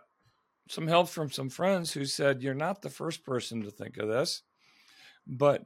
some 0.70 0.88
help 0.88 1.10
from 1.10 1.32
some 1.32 1.50
friends 1.50 1.94
who 1.94 2.06
said, 2.06 2.42
You're 2.42 2.54
not 2.54 2.82
the 2.82 2.90
first 2.90 3.24
person 3.24 3.64
to 3.64 3.72
think 3.72 3.98
of 3.98 4.08
this, 4.08 4.44
but 5.26 5.66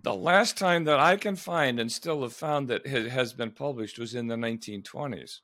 the 0.00 0.14
last 0.14 0.56
time 0.56 0.84
that 0.84 0.98
I 0.98 1.16
can 1.16 1.36
find 1.36 1.78
and 1.78 1.90
still 1.90 2.22
have 2.22 2.32
found 2.32 2.68
that 2.68 2.86
has 2.86 3.32
been 3.32 3.50
published 3.50 3.98
was 3.98 4.14
in 4.14 4.28
the 4.28 4.36
1920s. 4.36 5.40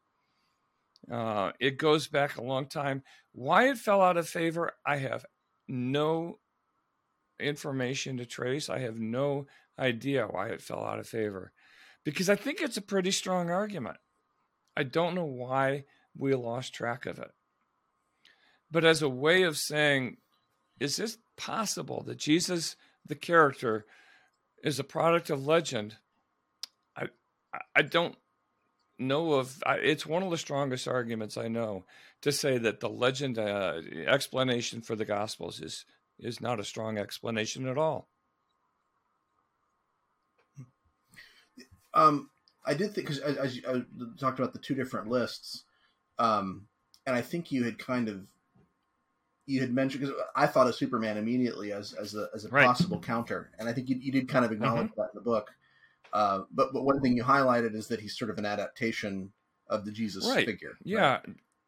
Uh, 1.11 1.53
it 1.61 1.79
goes 1.79 2.09
back 2.09 2.37
a 2.37 2.43
long 2.43 2.67
time. 2.67 3.03
Why 3.33 3.69
it 3.69 3.79
fell 3.79 4.03
out 4.03 4.17
of 4.17 4.29
favor, 4.29 4.73
I 4.85 4.97
have 4.97 5.25
no 5.69 6.39
information 7.39 8.17
to 8.19 8.27
trace. 8.27 8.69
I 8.69 8.81
have 8.81 8.99
no 8.99 9.47
idea 9.79 10.27
why 10.27 10.49
it 10.49 10.63
fell 10.63 10.85
out 10.85 10.99
of 10.99 11.07
favor 11.07 11.53
because 12.05 12.29
I 12.29 12.37
think 12.37 12.61
it's 12.61 12.77
a 12.77 12.83
pretty 12.83 13.11
strong 13.11 13.51
argument. 13.51 13.99
I 14.77 14.83
don't 14.83 15.15
know 15.15 15.25
why 15.25 15.85
we 16.17 16.35
lost 16.35 16.75
track 16.75 17.07
of 17.07 17.19
it. 17.19 17.31
But 18.71 18.85
as 18.85 19.03
a 19.03 19.09
way 19.09 19.43
of 19.43 19.57
saying, 19.57 20.17
is 20.81 20.97
this 20.97 21.19
possible 21.37 22.03
that 22.07 22.19
Jesus, 22.19 22.77
the 23.07 23.15
character, 23.15 23.87
is 24.63 24.79
a 24.79 24.85
product 24.85 25.31
of 25.31 25.47
legend? 25.47 25.97
I 26.97 27.09
I 27.75 27.83
don't 27.83 28.17
know 28.99 29.35
of. 29.35 29.63
It's 29.67 30.07
one 30.07 30.23
of 30.23 30.31
the 30.31 30.39
strongest 30.39 30.89
arguments 30.89 31.37
I 31.37 31.49
know 31.49 31.85
to 32.23 32.33
say 32.33 32.59
that 32.59 32.81
the 32.81 32.89
legend 32.89 33.39
uh, 33.39 33.81
explanation 34.07 34.81
for 34.81 34.97
the 34.97 35.05
Gospels 35.05 35.61
is 35.61 35.85
is 36.19 36.41
not 36.41 36.61
a 36.61 36.65
strong 36.65 36.99
explanation 36.99 37.69
at 37.69 37.79
all. 37.79 38.09
Um, 41.95 42.31
I 42.67 42.75
did 42.75 42.95
think 42.95 43.09
because 43.09 43.19
as, 43.19 43.61
I 43.67 43.83
talked 44.19 44.39
about 44.39 44.53
the 44.53 44.59
two 44.59 44.75
different 44.75 45.09
lists, 45.09 45.65
um, 46.19 46.67
and 47.07 47.17
I 47.17 47.23
think 47.23 47.51
you 47.51 47.65
had 47.65 47.79
kind 47.79 48.09
of 48.09 48.27
you 49.49 49.61
had 49.61 49.73
mentioned 49.73 50.03
because 50.03 50.17
I 50.37 50.47
thought 50.47 50.67
of 50.67 50.75
Superman 50.75 51.17
immediately 51.17 51.73
as 51.73 51.93
as 51.95 52.15
a 52.15 52.29
as 52.35 52.45
a 52.45 52.49
right. 52.49 52.67
possible 52.67 53.01
counter, 53.01 53.51
and 53.59 53.69
I 53.69 53.73
think 53.73 53.89
you, 53.89 53.97
you 53.97 54.13
did 54.13 54.29
kind 54.29 54.45
of 54.45 54.53
acknowledge 54.53 54.89
mm-hmm. 54.89 55.01
that 55.01 55.11
in 55.15 55.15
the 55.15 55.21
book. 55.21 55.51
Uh, 56.13 56.43
but 56.53 56.73
but 56.73 56.85
one 56.85 57.01
thing 57.01 57.17
you 57.17 57.25
highlighted 57.25 57.75
is 57.75 57.89
that 57.89 58.01
he's 58.01 58.17
sort 58.17 58.31
of 58.31 58.39
an 58.39 58.47
adaptation 58.47 59.33
of 59.69 59.85
the 59.85 59.93
Jesus 59.93 60.27
right. 60.27 60.47
figure. 60.47 60.77
Yeah, 60.85 61.13
right? 61.13 61.27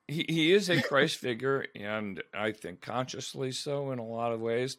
he 0.09 0.25
he 0.29 0.53
is 0.53 0.69
a 0.71 0.83
Christ 0.83 1.17
figure, 1.21 1.67
and 1.75 2.23
I 2.33 2.53
think 2.53 2.81
consciously 2.81 3.53
so 3.53 3.91
in 3.91 3.99
a 3.99 4.07
lot 4.07 4.33
of 4.33 4.41
ways 4.41 4.77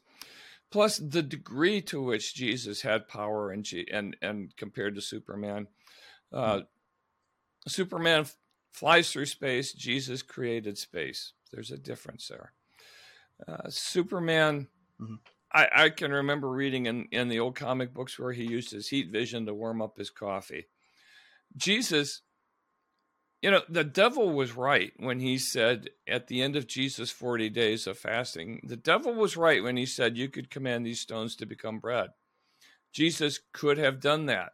plus 0.72 0.98
the 0.98 1.22
degree 1.22 1.82
to 1.82 2.02
which 2.02 2.34
Jesus 2.34 2.82
had 2.82 3.08
power 3.08 3.52
and 3.52 3.68
and 3.92 4.16
and 4.22 4.56
compared 4.56 4.96
to 4.96 5.02
Superman. 5.02 5.68
Uh, 6.34 6.54
mm-hmm. 6.54 6.60
Superman 7.68 8.26
flies 8.72 9.12
through 9.12 9.26
space. 9.26 9.74
Jesus 9.74 10.24
created 10.24 10.78
space. 10.78 11.34
There's 11.52 11.72
a 11.72 11.78
difference 11.78 12.28
there. 12.30 12.54
Uh, 13.48 13.70
Superman. 13.70 14.68
Mm-hmm. 15.00 15.16
I, 15.54 15.68
I 15.74 15.90
can 15.90 16.12
remember 16.12 16.50
reading 16.50 16.86
in, 16.86 17.08
in 17.12 17.28
the 17.28 17.40
old 17.40 17.56
comic 17.56 17.94
books 17.94 18.18
where 18.18 18.32
he 18.32 18.44
used 18.46 18.72
his 18.72 18.88
heat 18.88 19.12
vision 19.12 19.46
to 19.46 19.54
warm 19.54 19.82
up 19.82 19.98
his 19.98 20.10
coffee. 20.10 20.68
Jesus 21.58 22.22
you 23.42 23.50
know, 23.50 23.62
the 23.68 23.84
devil 23.84 24.30
was 24.30 24.56
right 24.56 24.94
when 24.98 25.20
he 25.20 25.38
said 25.38 25.90
at 26.08 26.28
the 26.28 26.42
end 26.42 26.56
of 26.56 26.68
Jesus' 26.68 27.10
40 27.10 27.50
days 27.50 27.88
of 27.88 27.98
fasting, 27.98 28.62
the 28.64 28.78
devil 28.78 29.14
was 29.14 29.36
right 29.36 29.64
when 29.64 29.78
he 29.78 29.86
said 29.86 30.16
you 30.16 30.30
could 30.30 30.52
command 30.52 30.86
these 30.86 31.00
stones 31.00 31.36
to 31.36 31.46
become 31.48 31.80
bread. 31.80 32.10
Jesus 32.94 33.40
could 33.52 33.78
have 33.80 34.00
done 34.00 34.28
that, 34.28 34.52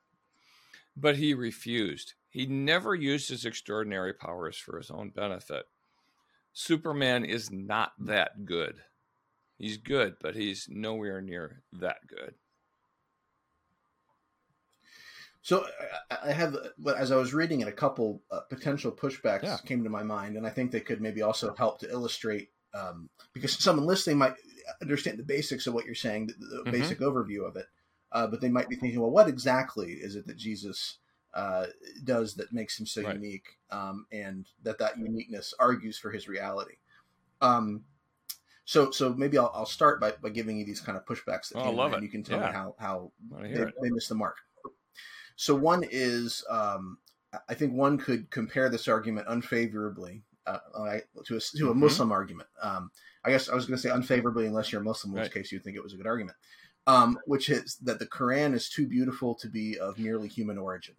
but 0.95 1.17
he 1.17 1.33
refused. 1.33 2.13
He 2.29 2.45
never 2.45 2.95
used 2.95 3.29
his 3.29 3.45
extraordinary 3.45 4.13
powers 4.13 4.57
for 4.57 4.77
his 4.77 4.89
own 4.89 5.09
benefit. 5.09 5.65
Superman 6.57 7.23
is 7.23 7.51
not 7.51 7.91
that 7.99 8.43
good. 8.43 8.77
He's 9.59 9.77
good, 9.77 10.15
but 10.19 10.35
he's 10.35 10.67
nowhere 10.67 11.21
near 11.21 11.61
that 11.73 12.07
good. 12.07 12.33
So 15.43 15.67
I 16.09 16.31
have, 16.31 16.57
as 16.97 17.11
I 17.11 17.15
was 17.15 17.31
reading 17.31 17.61
it, 17.61 17.67
a 17.67 17.71
couple 17.71 18.23
uh, 18.31 18.39
potential 18.49 18.91
pushbacks 18.91 19.43
yeah. 19.43 19.57
came 19.65 19.83
to 19.83 19.89
my 19.91 20.01
mind, 20.01 20.35
and 20.35 20.47
I 20.47 20.49
think 20.49 20.71
they 20.71 20.79
could 20.79 20.99
maybe 20.99 21.21
also 21.21 21.53
help 21.53 21.79
to 21.81 21.91
illustrate 21.91 22.49
um, 22.73 23.07
because 23.33 23.53
someone 23.53 23.85
listening 23.85 24.17
might 24.17 24.33
understand 24.81 25.19
the 25.19 25.23
basics 25.23 25.67
of 25.67 25.75
what 25.75 25.85
you're 25.85 25.93
saying, 25.93 26.25
the, 26.25 26.33
the 26.33 26.55
mm-hmm. 26.63 26.71
basic 26.71 27.01
overview 27.01 27.47
of 27.47 27.55
it, 27.55 27.67
uh, 28.13 28.25
but 28.25 28.41
they 28.41 28.49
might 28.49 28.67
be 28.67 28.75
thinking, 28.75 28.99
well, 28.99 29.11
what 29.11 29.29
exactly 29.29 29.91
is 29.91 30.15
it 30.15 30.25
that 30.25 30.37
Jesus 30.37 30.97
uh, 31.33 31.67
does 32.03 32.35
that 32.35 32.51
makes 32.51 32.79
him 32.79 32.85
so 32.85 33.03
right. 33.03 33.15
unique, 33.15 33.57
um, 33.71 34.05
and 34.11 34.47
that 34.63 34.79
that 34.79 34.97
uniqueness 34.97 35.53
argues 35.59 35.97
for 35.97 36.11
his 36.11 36.27
reality? 36.27 36.75
Um, 37.41 37.83
so, 38.65 38.91
so 38.91 39.13
maybe 39.13 39.37
I'll, 39.37 39.51
I'll 39.55 39.65
start 39.65 40.01
by, 40.01 40.11
by 40.21 40.29
giving 40.29 40.57
you 40.57 40.65
these 40.65 40.81
kind 40.81 40.97
of 40.97 41.05
pushbacks 41.05 41.49
that 41.49 41.59
oh, 41.59 41.69
I 41.69 41.69
love 41.69 41.93
it. 41.93 42.03
you 42.03 42.09
can 42.09 42.23
tell 42.23 42.39
yeah. 42.39 42.47
me 42.47 42.53
how 42.53 42.75
how 42.77 43.11
they, 43.41 43.53
they 43.53 43.89
miss 43.89 44.07
the 44.07 44.15
mark. 44.15 44.37
So 45.37 45.55
one 45.55 45.85
is, 45.89 46.43
um, 46.49 46.97
I 47.47 47.53
think 47.53 47.73
one 47.73 47.97
could 47.97 48.29
compare 48.31 48.69
this 48.69 48.87
argument 48.87 49.27
unfavorably 49.29 50.23
uh, 50.47 50.57
to 51.25 51.37
a, 51.37 51.39
to 51.39 51.67
a 51.67 51.71
mm-hmm. 51.71 51.79
Muslim 51.79 52.11
argument. 52.11 52.49
Um, 52.61 52.91
I 53.23 53.29
guess 53.29 53.47
I 53.47 53.55
was 53.55 53.65
going 53.65 53.77
to 53.77 53.81
say 53.81 53.89
unfavorably 53.93 54.47
unless 54.47 54.71
you're 54.71 54.81
a 54.81 54.83
Muslim, 54.83 55.15
in 55.15 55.21
which 55.21 55.31
case 55.31 55.51
you'd 55.51 55.63
think 55.63 55.77
it 55.77 55.83
was 55.83 55.93
a 55.93 55.97
good 55.97 56.07
argument. 56.07 56.37
Um, 56.87 57.19
which 57.25 57.49
is 57.49 57.75
that 57.83 57.99
the 57.99 58.05
Quran 58.05 58.53
is 58.53 58.69
too 58.69 58.87
beautiful 58.87 59.35
to 59.35 59.47
be 59.47 59.77
of 59.77 59.99
merely 59.99 60.29
human 60.29 60.57
origin. 60.57 60.95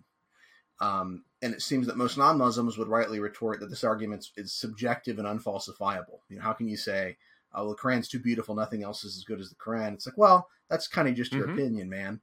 Um, 0.81 1.25
and 1.43 1.55
it 1.55 1.63
seems 1.63 1.87
that 1.87 1.97
most 1.97 2.19
non-Muslims 2.19 2.79
would 2.79 2.89
rightly 2.89 3.21
retort 3.21 3.61
that 3.61 3.71
this 3.71 3.85
argument 3.85 4.29
is 4.37 4.53
subjective 4.53 5.19
and 5.19 5.27
unfalsifiable. 5.27 6.21
You 6.29 6.37
know, 6.37 6.43
how 6.43 6.53
can 6.53 6.69
you 6.69 6.77
say, 6.77 7.17
"Oh, 7.53 7.65
well, 7.65 7.71
the 7.71 7.77
Quran's 7.77 8.09
too 8.09 8.19
beautiful; 8.19 8.55
nothing 8.55 8.83
else 8.83 9.05
is 9.05 9.17
as 9.17 9.25
good 9.25 9.41
as 9.41 9.51
the 9.51 9.57
Quran"? 9.57 9.95
It's 9.95 10.07
like, 10.07 10.19
well, 10.19 10.49
that's 10.69 10.89
kind 10.89 11.09
of 11.09 11.15
just 11.15 11.33
your 11.33 11.47
mm-hmm. 11.47 11.59
opinion, 11.59 11.89
man. 11.89 12.21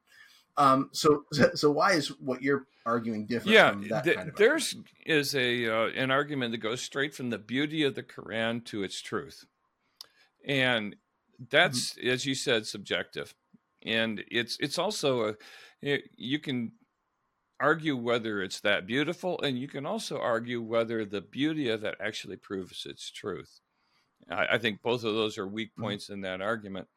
Um, 0.58 0.90
so, 0.94 1.26
so 1.56 1.72
why 1.72 1.94
is 1.94 2.10
what 2.20 2.42
you're 2.42 2.68
arguing 2.86 3.26
different? 3.26 3.54
Yeah, 3.54 4.02
th- 4.02 4.16
kind 4.16 4.30
of 4.30 4.36
there's 4.36 4.68
argument? 4.68 4.90
is 5.06 5.36
a 5.36 5.68
uh, 5.68 5.88
an 5.96 6.12
argument 6.12 6.52
that 6.52 6.60
goes 6.60 6.82
straight 6.82 7.14
from 7.14 7.30
the 7.30 7.40
beauty 7.40 7.84
of 7.84 7.96
the 7.96 8.04
Quran 8.04 8.64
to 8.66 8.84
its 8.84 9.02
truth, 9.02 9.46
and 10.46 10.96
that's 11.50 11.94
mm-hmm. 11.94 12.10
as 12.10 12.26
you 12.26 12.36
said 12.36 12.66
subjective, 12.66 13.34
and 13.84 14.24
it's 14.30 14.58
it's 14.60 14.78
also 14.78 15.30
a 15.30 15.36
it, 15.82 16.10
you 16.16 16.40
can 16.40 16.72
argue 17.60 17.96
whether 17.96 18.42
it's 18.42 18.60
that 18.62 18.86
beautiful, 18.86 19.40
and 19.42 19.58
you 19.58 19.68
can 19.68 19.86
also 19.86 20.20
argue 20.20 20.62
whether 20.62 21.06
the 21.06 21.22
beauty 21.22 21.70
of 21.70 21.84
it 21.84 21.96
actually 22.00 22.38
proves 22.38 22.86
its 22.86 23.12
truth. 23.12 23.60
I, 24.30 24.48
I 24.54 24.58
think 24.58 24.82
both 24.82 25.04
of 25.04 25.14
those 25.14 25.38
are 25.38 25.48
weak 25.48 25.72
mm-hmm. 25.72 25.84
points 25.84 26.06
mm-hmm. 26.06 26.14
in 26.14 26.22
that 26.22 26.42
argument. 26.42 26.88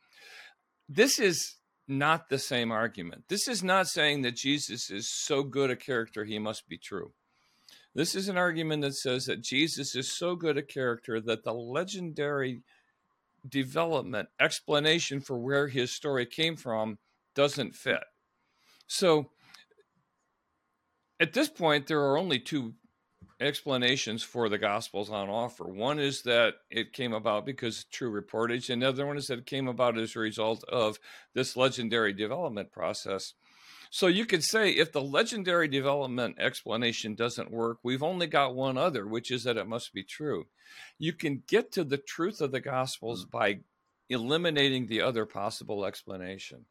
This 0.88 1.18
is 1.18 1.57
not 1.87 2.29
the 2.29 2.38
same 2.38 2.71
argument. 2.71 3.25
This 3.29 3.49
is 3.49 3.62
not 3.62 3.88
saying 3.88 4.23
that 4.23 4.37
Jesus 4.37 4.90
is 4.90 5.11
so 5.11 5.42
good 5.42 5.71
a 5.71 5.77
character 5.77 6.25
he 6.25 6.38
must 6.38 6.68
be 6.68 6.79
true. 6.79 7.12
This 7.94 8.14
is 8.14 8.29
an 8.29 8.37
argument 8.37 8.83
that 8.83 8.94
says 8.94 9.25
that 9.25 9.42
Jesus 9.42 9.97
is 9.97 10.16
so 10.16 10.37
good 10.37 10.57
a 10.57 10.62
character 10.62 11.21
that 11.21 11.44
the 11.44 11.55
legendary 11.55 12.62
development 13.49 14.29
explanation 14.38 15.21
for 15.21 15.38
where 15.38 15.68
his 15.68 15.90
story 15.90 16.27
came 16.27 16.57
from 16.57 16.99
doesn't 17.35 17.75
fit. 17.75 18.05
So 18.87 19.31
at 21.20 21.33
this 21.33 21.48
point, 21.48 21.87
there 21.87 22.00
are 22.00 22.18
only 22.18 22.38
two 22.38 22.74
explanations 23.40 24.22
for 24.22 24.48
the 24.48 24.59
Gospels 24.59 25.11
on 25.11 25.28
offer. 25.28 25.64
One 25.64 25.98
is 25.98 26.22
that 26.22 26.54
it 26.70 26.92
came 26.92 27.12
about 27.12 27.46
because 27.46 27.81
of 27.81 27.90
true 27.90 28.11
reportage, 28.11 28.70
and 28.70 28.83
the 28.83 28.88
other 28.88 29.07
one 29.07 29.16
is 29.16 29.26
that 29.26 29.40
it 29.40 29.46
came 29.46 29.68
about 29.68 29.98
as 29.98 30.16
a 30.16 30.20
result 30.20 30.64
of 30.64 30.98
this 31.35 31.57
legendary 31.57 32.12
development 32.12 32.72
process. 32.72 33.35
So 33.90 34.07
you 34.07 34.26
could 34.26 34.44
say 34.44 34.70
if 34.70 34.92
the 34.92 35.00
legendary 35.00 35.68
development 35.68 36.37
explanation 36.38 37.14
doesn't 37.14 37.50
work, 37.50 37.78
we've 37.83 38.02
only 38.02 38.26
got 38.26 38.54
one 38.54 38.76
other, 38.76 39.07
which 39.07 39.31
is 39.31 39.44
that 39.44 39.57
it 39.57 39.66
must 39.66 39.94
be 39.94 40.02
true. 40.02 40.46
You 40.98 41.12
can 41.12 41.42
get 41.46 41.72
to 41.72 41.85
the 41.85 41.96
truth 41.96 42.40
of 42.40 42.52
the 42.52 42.61
Gospels 42.61 43.24
hmm. 43.24 43.31
by 43.31 43.61
eliminating 44.11 44.87
the 44.87 45.02
other 45.02 45.26
possible 45.26 45.85
explanation, 45.85 46.66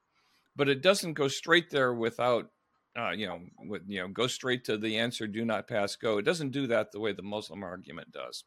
but 0.56 0.70
it 0.70 0.82
doesn't 0.82 1.14
go 1.14 1.28
straight 1.28 1.70
there 1.70 1.94
without 1.94 2.50
uh, 2.98 3.12
you 3.12 3.28
know, 3.28 3.42
with, 3.68 3.84
you 3.88 4.02
know, 4.02 4.08
go 4.08 4.28
straight 4.28 4.66
to 4.66 4.78
the 4.78 4.98
answer, 4.98 5.28
do 5.28 5.46
not 5.46 5.68
pass 5.68 5.96
go. 5.96 6.18
It 6.18 6.26
doesn't 6.26 6.52
do 6.52 6.68
that 6.68 6.92
the 6.92 7.00
way 7.00 7.12
the 7.12 7.22
Muslim 7.22 7.64
argument 7.64 8.12
does. 8.12 8.44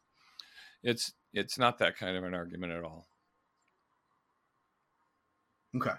It's 0.83 1.13
it's 1.33 1.57
not 1.57 1.77
that 1.79 1.97
kind 1.97 2.17
of 2.17 2.23
an 2.23 2.33
argument 2.33 2.73
at 2.73 2.83
all. 2.83 3.05
Okay. 5.75 5.95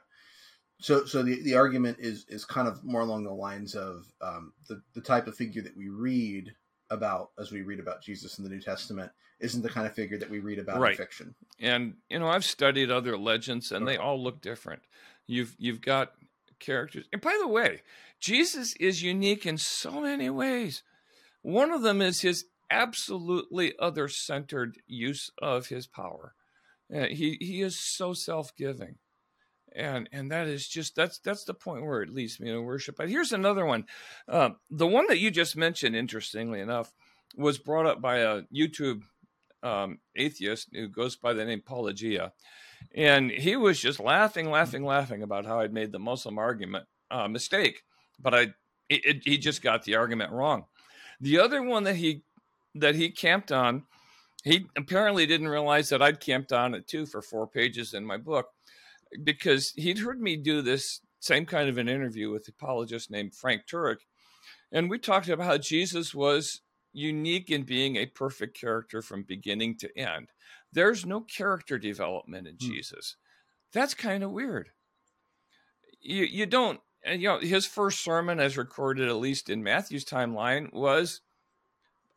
So, 0.81 1.05
so 1.05 1.23
the, 1.23 1.41
the 1.43 1.55
argument 1.55 1.99
is 2.01 2.27
is 2.29 2.45
kind 2.45 2.69
of 2.69 2.83
more 2.85 3.03
along 3.03 3.25
the 3.25 3.33
lines 3.33 3.75
of 3.75 4.05
um, 4.21 4.53
the 4.69 4.83
the 4.95 5.01
type 5.01 5.27
of 5.27 5.37
figure 5.37 5.63
that 5.63 5.77
we 5.77 5.89
read 5.89 6.53
about 6.91 7.31
as 7.39 7.53
we 7.53 7.63
read 7.63 7.81
about 7.81 8.03
Jesus 8.03 8.39
in 8.39 8.45
the 8.45 8.51
New 8.51 8.61
Testament 8.61 9.11
isn't 9.41 9.63
the 9.63 9.69
kind 9.69 9.87
of 9.87 9.95
figure 9.95 10.19
that 10.19 10.29
we 10.29 10.41
read 10.41 10.59
about 10.59 10.79
Right. 10.79 10.91
in 10.93 10.97
fiction. 10.97 11.35
And 11.59 11.95
you 12.11 12.19
know, 12.19 12.29
I've 12.29 12.45
studied 12.45 12.91
other 12.91 13.17
legends, 13.17 13.73
and 13.73 13.87
they 13.87 13.97
all 13.97 14.23
look 14.23 14.41
different. 14.41 14.83
You've 15.27 15.55
you've 15.59 15.81
got 15.81 16.13
characters, 16.63 17.07
and 17.13 17.21
by 17.21 17.37
the 17.41 17.49
way, 17.49 17.83
Jesus 18.19 18.75
is 18.81 19.03
unique 19.03 19.45
in 19.45 19.59
so 19.59 20.01
many 20.01 20.31
ways. 20.31 20.83
One 21.43 21.73
of 21.73 21.83
them 21.83 22.01
is 22.01 22.23
his 22.23 22.47
absolutely 22.71 23.75
other-centered 23.79 24.79
use 24.87 25.31
of 25.43 25.67
his 25.67 25.87
power. 25.87 26.35
Uh, 26.95 27.07
he 27.07 27.37
he 27.41 27.63
is 27.63 27.79
so 27.79 28.13
self-giving, 28.15 28.97
and 29.75 30.09
and 30.13 30.31
that 30.31 30.47
is 30.47 30.69
just 30.69 30.95
that's 30.95 31.19
that's 31.19 31.45
the 31.45 31.55
point 31.55 31.85
where 31.85 32.03
it 32.03 32.15
leads 32.15 32.39
me 32.39 32.51
to 32.51 32.61
worship. 32.61 32.97
But 32.97 33.11
here's 33.11 33.33
another 33.33 33.67
one, 33.67 33.85
uh, 34.29 34.51
the 34.71 34.87
one 34.87 35.07
that 35.09 35.19
you 35.19 35.31
just 35.31 35.57
mentioned. 35.57 35.97
Interestingly 35.97 36.61
enough, 36.61 36.93
was 37.37 37.59
brought 37.59 37.87
up 37.87 38.01
by 38.01 38.19
a 38.19 38.43
YouTube 38.55 39.03
um, 39.63 39.99
atheist 40.17 40.69
who 40.73 40.89
goes 40.89 41.17
by 41.17 41.33
the 41.33 41.45
name 41.45 41.63
Paulogia. 41.63 42.33
And 42.95 43.31
he 43.31 43.57
was 43.57 43.81
just 43.81 44.01
laughing, 44.01 44.51
laughing, 44.51 44.85
laughing 44.85 45.23
about 45.23 45.47
how 45.47 45.61
I'd 45.61 45.73
made 45.73 45.93
the 45.93 45.99
Muslim 45.99 46.39
argument 46.39 46.87
uh, 47.11 47.29
mistake, 47.29 47.83
but 48.21 48.35
I 48.35 48.41
it, 48.89 49.05
it- 49.05 49.23
he 49.25 49.39
just 49.39 49.63
got 49.63 49.85
the 49.85 49.97
argument 49.97 50.33
wrong. 50.33 50.67
The 51.21 51.39
other 51.39 51.63
one 51.63 51.85
that 51.85 51.97
he 51.97 52.23
that 52.75 52.95
he 52.95 53.11
camped 53.11 53.53
on, 53.53 53.85
he 54.45 54.67
apparently 54.77 55.27
didn't 55.27 55.49
realize 55.49 55.89
that 55.91 56.03
I'd 56.03 56.21
camped 56.21 56.53
on 56.53 56.75
it 56.75 56.87
too 56.89 57.07
for 57.07 57.23
four 57.23 57.47
pages 57.47 57.95
in 57.95 58.05
my 58.05 58.17
book, 58.17 58.49
because 59.23 59.73
he'd 59.77 59.99
heard 59.99 60.21
me 60.21 60.37
do 60.37 60.63
this 60.63 61.01
same 61.21 61.47
kind 61.47 61.69
of 61.69 61.79
an 61.79 61.89
interview 61.89 62.31
with 62.31 62.45
the 62.45 62.53
apologist 62.53 63.11
named 63.11 63.35
Frank 63.35 63.63
Turek, 63.71 63.99
and 64.73 64.91
we 64.91 64.99
talked 64.99 65.29
about 65.29 65.47
how 65.47 65.59
Jesus 65.59 66.15
was 66.15 66.63
unique 66.93 67.51
in 67.51 67.63
being 67.63 67.97
a 67.97 68.07
perfect 68.07 68.59
character 68.59 69.01
from 69.01 69.23
beginning 69.23 69.77
to 69.79 69.99
end. 69.99 70.29
There's 70.73 71.05
no 71.05 71.21
character 71.21 71.79
development 71.79 72.47
in 72.47 72.57
Hmm. 72.61 72.73
Jesus. 72.73 73.17
That's 73.73 73.95
kind 73.95 74.23
of 74.23 74.31
weird. 74.31 74.71
You 76.01 76.25
you 76.25 76.47
don't 76.47 76.81
you 77.07 77.29
know 77.29 77.39
his 77.39 77.67
first 77.67 78.03
sermon 78.03 78.41
as 78.41 78.57
recorded 78.57 79.09
at 79.09 79.17
least 79.17 79.49
in 79.51 79.63
Matthew's 79.63 80.05
timeline 80.05 80.73
was 80.73 81.21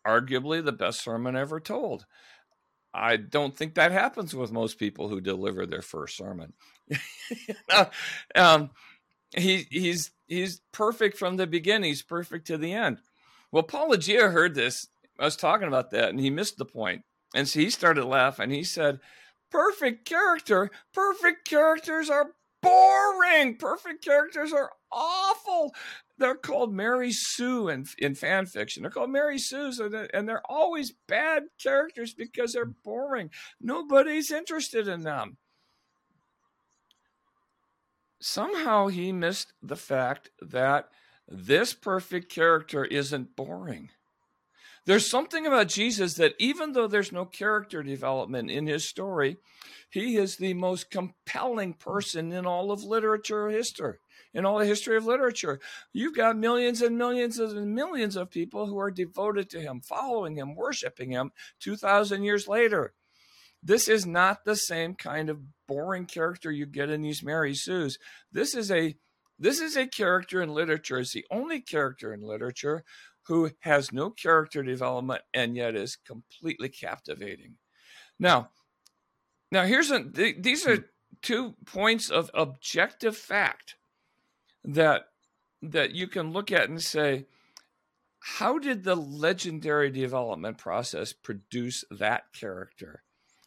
arguably 0.06 0.64
the 0.64 0.72
best 0.72 1.04
sermon 1.04 1.36
ever 1.36 1.60
told. 1.60 2.06
I 2.94 3.18
don't 3.18 3.58
think 3.58 3.76
that 3.76 3.92
happens 3.92 4.34
with 4.34 4.52
most 4.54 4.80
people 4.80 5.10
who 5.10 5.20
deliver 5.20 5.66
their 5.66 5.82
first 5.82 6.16
sermon. 6.16 6.54
um, 8.36 8.70
he 9.36 9.68
he's 9.70 10.12
he's 10.28 10.62
perfect 10.72 11.18
from 11.18 11.36
the 11.36 11.48
beginning. 11.48 11.90
He's 11.90 12.04
perfect 12.04 12.48
to 12.48 12.58
the 12.58 12.74
end. 12.74 13.00
Well, 13.52 13.64
Paulogia 13.64 14.32
heard 14.32 14.56
this. 14.56 14.88
I 15.20 15.26
was 15.26 15.36
talking 15.36 15.68
about 15.68 15.92
that, 15.92 16.10
and 16.10 16.20
he 16.20 16.30
missed 16.30 16.58
the 16.58 16.66
point. 16.66 17.04
And 17.36 17.50
so 17.50 17.60
he 17.60 17.70
started 17.70 18.06
laughing. 18.06 18.50
He 18.50 18.64
said, 18.64 19.02
"Perfect 19.52 20.06
character. 20.06 20.72
Perfect 20.94 21.48
characters 21.48 22.10
are 22.10 22.32
boring. 22.62 23.58
Perfect 23.58 24.04
characters 24.04 24.54
are 24.54 24.72
awful. 24.90 25.76
They're 26.18 26.36
called 26.36 26.74
Mary 26.74 27.12
Sue 27.12 27.68
in 27.68 27.86
in 27.98 28.16
fan 28.16 28.46
fiction. 28.46 28.82
They're 28.82 28.90
called 28.90 29.12
Mary 29.12 29.38
Sue's, 29.38 29.80
and 29.82 29.94
and 30.14 30.30
they're 30.30 30.50
always 30.50 30.94
bad 31.08 31.44
characters 31.62 32.14
because 32.14 32.54
they're 32.54 32.66
boring. 32.66 33.30
Nobody's 33.60 34.32
interested 34.32 34.88
in 34.88 35.02
them." 35.02 35.38
Somehow 38.22 38.88
he 38.88 39.12
missed 39.12 39.52
the 39.62 39.76
fact 39.76 40.30
that 40.40 40.90
this 41.28 41.74
perfect 41.74 42.32
character 42.32 42.86
isn't 42.86 43.36
boring. 43.36 43.92
There's 44.86 45.10
something 45.10 45.48
about 45.48 45.68
Jesus 45.68 46.14
that 46.16 46.36
even 46.38 46.74
though 46.74 46.88
there's 46.88 47.12
no 47.12 47.26
character 47.26 47.82
development 47.82 48.52
in 48.52 48.68
his 48.68 48.88
story, 48.88 49.38
he 49.90 50.18
is 50.18 50.38
the 50.38 50.54
most 50.54 50.92
compelling 50.92 51.74
person 51.74 52.32
in 52.32 52.46
all 52.46 52.72
of 52.72 52.84
literature 52.84 53.50
history, 53.50 53.98
in 54.34 54.46
all 54.46 54.60
the 54.60 54.66
history 54.66 54.96
of 54.96 55.06
literature. 55.06 55.60
You've 55.92 56.16
got 56.16 56.38
millions 56.38 56.84
and 56.84 56.98
millions 56.98 57.40
and 57.40 57.74
millions 57.74 58.16
of 58.16 58.30
people 58.30 58.68
who 58.68 58.78
are 58.78 58.92
devoted 58.92 59.50
to 59.52 59.62
him, 59.62 59.82
following 59.82 60.38
him, 60.38 60.56
worshiping 60.56 61.10
him 61.10 61.32
2,000 61.62 62.24
years 62.24 62.48
later. 62.48 62.94
This 63.64 63.90
is 63.90 64.06
not 64.06 64.46
the 64.46 64.56
same 64.56 64.94
kind 64.94 65.32
of 65.32 65.42
boring 65.68 66.06
character 66.06 66.52
you 66.52 66.68
get 66.68 66.92
in 66.92 67.02
these 67.02 67.24
Mary 67.24 67.56
Sues. 67.56 67.98
This 68.32 68.54
is 68.54 68.70
a 68.70 68.96
this 69.38 69.60
is 69.60 69.76
a 69.76 69.88
character 69.88 70.42
in 70.42 70.54
literature. 70.54 71.00
It's 71.00 71.12
the 71.12 71.26
only 71.30 71.60
character 71.60 72.14
in 72.14 72.22
literature 72.22 72.86
who 73.28 73.52
has 73.60 73.92
no 73.92 74.10
character 74.10 74.64
development 74.64 75.22
and 75.34 75.56
yet 75.56 75.76
is 75.76 75.96
completely 75.96 76.70
captivating. 76.70 77.56
Now, 78.20 78.50
now 79.52 79.66
here's 79.66 79.92
a 79.92 80.04
th- 80.04 80.38
these 80.40 80.66
are 80.68 80.76
hmm. 80.76 80.82
two 81.22 81.56
points 81.66 82.10
of 82.10 82.32
objective 82.34 83.18
fact 83.18 83.76
that 84.64 85.08
that 85.62 85.92
you 85.92 86.08
can 86.08 86.32
look 86.32 86.52
at 86.52 86.70
and 86.70 86.82
say 86.82 87.26
how 88.20 88.58
did 88.58 88.84
the 88.84 88.96
legendary 88.96 89.92
development 89.92 90.58
process 90.58 91.14
produce 91.14 91.84
that 91.92 92.24
character 92.34 93.04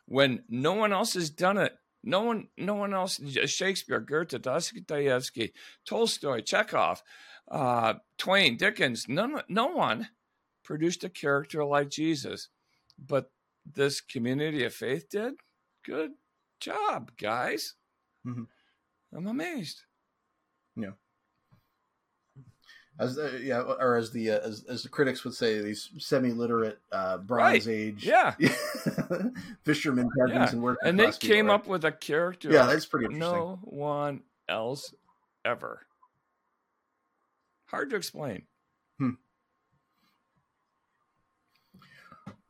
when 0.07 0.43
no 0.49 0.73
one 0.73 0.93
else 0.93 1.14
has 1.14 1.31
done 1.31 1.59
it 1.59 1.77
no 2.03 2.23
one 2.23 2.49
no 2.57 2.75
one 2.75 2.95
else 2.95 3.21
shakespeare 3.47 4.01
goethe 4.01 4.41
dostoevsky 4.41 5.53
tolstoy 5.85 6.41
chekhov 6.41 7.03
uh, 7.51 7.95
twain 8.19 8.57
dickens 8.57 9.07
none, 9.09 9.41
no 9.49 9.67
one 9.69 10.09
produced 10.65 11.05
a 11.05 11.09
character 11.09 11.65
like 11.65 11.89
jesus 11.89 12.49
but 12.99 13.31
this 13.75 14.01
community 14.01 14.65
of 14.65 14.75
faith 14.75 15.09
did 15.09 15.35
good 15.85 16.11
job 16.61 17.11
guys 17.17 17.75
Mhm. 18.27 18.47
i'm 19.15 19.27
amazed 19.27 19.83
Yeah. 20.77 20.91
As 23.01 23.15
the, 23.15 23.41
yeah, 23.41 23.61
or 23.61 23.95
as 23.95 24.11
the 24.11 24.33
uh, 24.33 24.39
as, 24.41 24.65
as 24.69 24.83
the 24.83 24.89
critics 24.89 25.23
would 25.25 25.35
say, 25.35 25.61
these 25.61 25.89
semi-literate 25.99 26.81
uh, 26.91 27.19
Bronze 27.19 27.65
Right. 27.69 27.73
Age 27.73 28.05
yeah 28.05 28.33
fishermen, 29.65 30.11
peasants, 30.19 30.33
Yeah. 30.35 30.49
and 30.51 30.63
working 30.63 30.89
and 30.89 30.99
they 30.99 31.05
class 31.05 31.19
people, 31.19 31.35
came 31.37 31.47
right? 31.47 31.55
up 31.55 31.67
with 31.69 31.85
a 31.85 31.93
character 31.93 32.51
Yeah, 32.51 32.67
that's 32.67 32.87
pretty 32.87 33.05
interesting. 33.07 33.39
no 33.39 33.61
one 33.63 34.23
else 34.49 34.93
ever 35.45 35.87
hard 37.68 37.90
to 37.90 37.96
explain. 37.96 38.42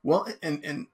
Well, 0.03 0.27
and 0.43 0.65
and 0.65 0.87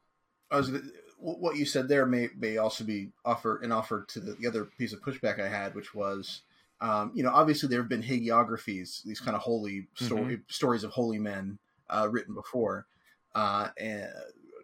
I 0.51 0.57
was 0.57 0.71
what 1.19 1.57
you 1.57 1.65
said 1.65 1.89
there 1.89 2.05
may 2.05 2.31
may 2.37 2.57
also 2.57 2.85
be 2.85 3.11
offer 3.25 3.59
an 3.59 3.73
offer 3.73 4.05
to 4.09 4.21
the, 4.21 4.33
the 4.33 4.49
other 4.49 4.65
piece 4.65 4.93
of 4.93 5.01
pushback 5.03 5.41
I 5.41 5.49
had, 5.49 5.75
which 5.75 5.95
was, 5.95 6.43
um, 6.81 7.13
you 7.15 7.23
know, 7.23 7.31
obviously 7.31 7.69
there 7.69 7.81
have 7.81 7.89
been 7.89 8.03
hagiographies, 8.03 9.03
these 9.05 9.21
kind 9.21 9.37
of 9.37 9.43
holy 9.43 9.87
story, 9.95 10.41
stories 10.49 10.85
of 10.85 10.91
holy 10.91 11.19
men 11.19 11.59
uh, 11.89 12.09
written 12.11 12.35
before, 12.35 12.87
uh, 13.35 13.69
and 13.79 14.09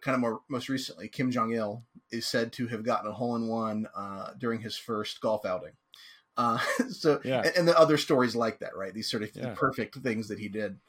kind 0.00 0.14
of 0.14 0.20
more 0.20 0.40
most 0.48 0.68
recently, 0.68 1.08
Kim 1.08 1.30
Jong 1.30 1.52
Il 1.52 1.84
is 2.10 2.26
said 2.26 2.52
to 2.54 2.66
have 2.66 2.82
gotten 2.82 3.08
a 3.08 3.14
hole 3.14 3.36
in 3.36 3.46
one 3.46 3.86
uh, 3.94 4.32
during 4.36 4.60
his 4.60 4.76
first 4.76 5.20
golf 5.20 5.44
outing. 5.46 5.72
Uh, 6.40 6.58
so 6.90 7.22
Yeah. 7.22 7.44
and, 7.44 7.54
and 7.56 7.68
the 7.68 7.78
other 7.78 7.96
stories 7.98 8.36
like 8.36 8.60
that, 8.60 8.76
right? 8.76 8.94
These 8.94 9.10
sort 9.10 9.22
of 9.22 9.32
Yeah. 9.34 9.56
perfect 9.56 9.96
things 9.96 10.28
that 10.28 10.38
he 10.38 10.48
did. 10.48 10.80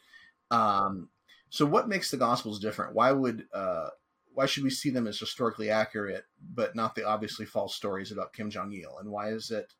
Um, 0.51 1.09
so 1.49 1.65
what 1.65 1.89
makes 1.89 2.11
the 2.11 2.17
Gospels 2.17 2.59
different? 2.59 2.95
Why 2.95 3.11
would 3.11 3.47
uh, 3.53 3.89
why 4.33 4.45
should 4.47 4.63
we 4.63 4.69
see 4.69 4.89
them 4.89 5.07
as 5.07 5.19
historically 5.19 5.69
accurate, 5.69 6.25
but 6.41 6.75
not 6.75 6.95
the 6.95 7.05
obviously 7.05 7.45
false 7.45 7.75
stories 7.75 8.11
about 8.11 8.33
Kim 8.33 8.49
Jong 8.49 8.73
Il? 8.73 8.97
And 8.99 9.11
why 9.11 9.31
is 9.31 9.51
it 9.51 9.73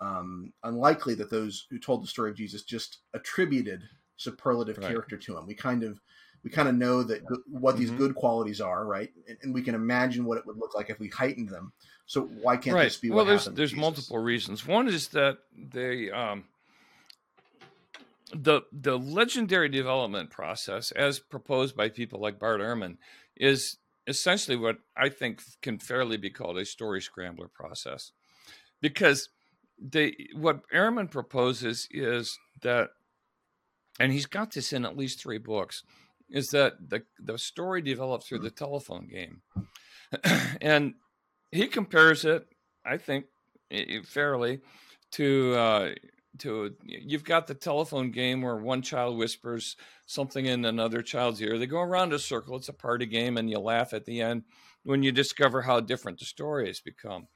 um, 0.00 0.52
unlikely 0.64 1.14
that 1.16 1.30
those 1.30 1.66
who 1.70 1.78
told 1.78 2.02
the 2.02 2.08
story 2.08 2.30
of 2.30 2.36
Jesus 2.36 2.62
just 2.62 3.00
attributed 3.14 3.88
superlative 4.16 4.80
Right. 4.80 5.02
character 5.02 5.16
to 5.16 5.36
him. 5.36 5.46
We 5.46 5.54
kind 5.54 5.82
of 5.82 6.00
we 6.42 6.50
kind 6.50 6.68
of 6.68 6.74
know 6.74 7.02
that 7.04 7.22
what 7.46 7.76
these 7.76 7.90
Mhm. 7.90 7.92
good 7.92 8.14
qualities 8.16 8.60
are, 8.60 8.84
right? 8.84 9.10
And, 9.28 9.38
and 9.42 9.54
we 9.54 9.62
can 9.62 9.74
imagine 9.76 10.24
what 10.24 10.38
it 10.38 10.46
would 10.46 10.56
look 10.58 10.74
like 10.74 10.90
if 10.90 10.98
we 10.98 11.08
heightened 11.08 11.50
them. 11.50 11.72
So 12.06 12.22
why 12.22 12.56
can't 12.56 12.76
right. 12.76 12.84
this 12.84 12.96
be 12.96 13.10
well, 13.10 13.18
what 13.18 13.26
there's 13.26 13.44
there's 13.46 13.74
multiple 13.74 14.18
reasons. 14.18 14.66
One 14.66 14.88
is 14.88 15.08
that 15.08 15.38
they 15.56 16.10
um, 16.10 16.44
the 18.34 18.62
the 18.72 18.98
legendary 18.98 19.68
development 19.68 20.30
process, 20.30 20.90
as 20.92 21.18
proposed 21.18 21.76
by 21.76 21.88
people 21.88 22.20
like 22.20 22.38
Bart 22.38 22.60
Ehrman, 22.60 22.96
is 23.36 23.78
essentially 24.06 24.56
what 24.56 24.78
I 24.96 25.08
think 25.08 25.42
can 25.60 25.78
fairly 25.78 26.16
be 26.16 26.30
called 26.30 26.58
a 26.58 26.64
story 26.64 27.00
scrambler 27.00 27.48
process, 27.48 28.12
because 28.80 29.28
they 29.78 30.16
what 30.34 30.68
Ehrman 30.70 31.10
proposes 31.10 31.88
is 31.90 32.38
that, 32.62 32.90
and 34.00 34.12
he's 34.12 34.26
got 34.26 34.52
this 34.52 34.72
in 34.72 34.84
at 34.84 34.96
least 34.96 35.20
three 35.20 35.38
books, 35.38 35.82
is 36.30 36.48
that 36.48 36.90
the 36.90 37.02
the 37.18 37.38
story 37.38 37.82
developed 37.82 38.26
through 38.26 38.40
the 38.40 38.50
telephone 38.50 39.08
game, 39.08 39.42
and 40.60 40.94
he 41.52 41.68
compares 41.68 42.24
it, 42.24 42.46
I 42.84 42.96
think, 42.96 43.26
fairly 44.04 44.60
to 45.12 45.54
uh, 45.54 45.90
to 46.38 46.74
you've 46.84 47.24
got 47.24 47.46
the 47.46 47.54
telephone 47.54 48.10
game 48.10 48.40
where 48.42 48.56
one 48.56 48.82
child 48.82 49.18
whispers 49.18 49.76
something 50.06 50.46
in 50.46 50.64
another 50.64 51.02
child's 51.02 51.40
ear. 51.40 51.58
They 51.58 51.66
go 51.66 51.80
around 51.80 52.12
a 52.12 52.18
circle. 52.18 52.56
It's 52.56 52.68
a 52.68 52.74
party 52.74 53.06
game, 53.06 53.36
and 53.36 53.50
you 53.50 53.58
laugh 53.58 53.92
at 53.92 54.06
the 54.06 54.20
end 54.20 54.44
when 54.82 55.02
you 55.02 55.12
discover 55.12 55.62
how 55.62 55.80
different 55.80 56.18
the 56.18 56.24
story 56.24 56.66
has 56.66 56.80
become. 56.80 57.28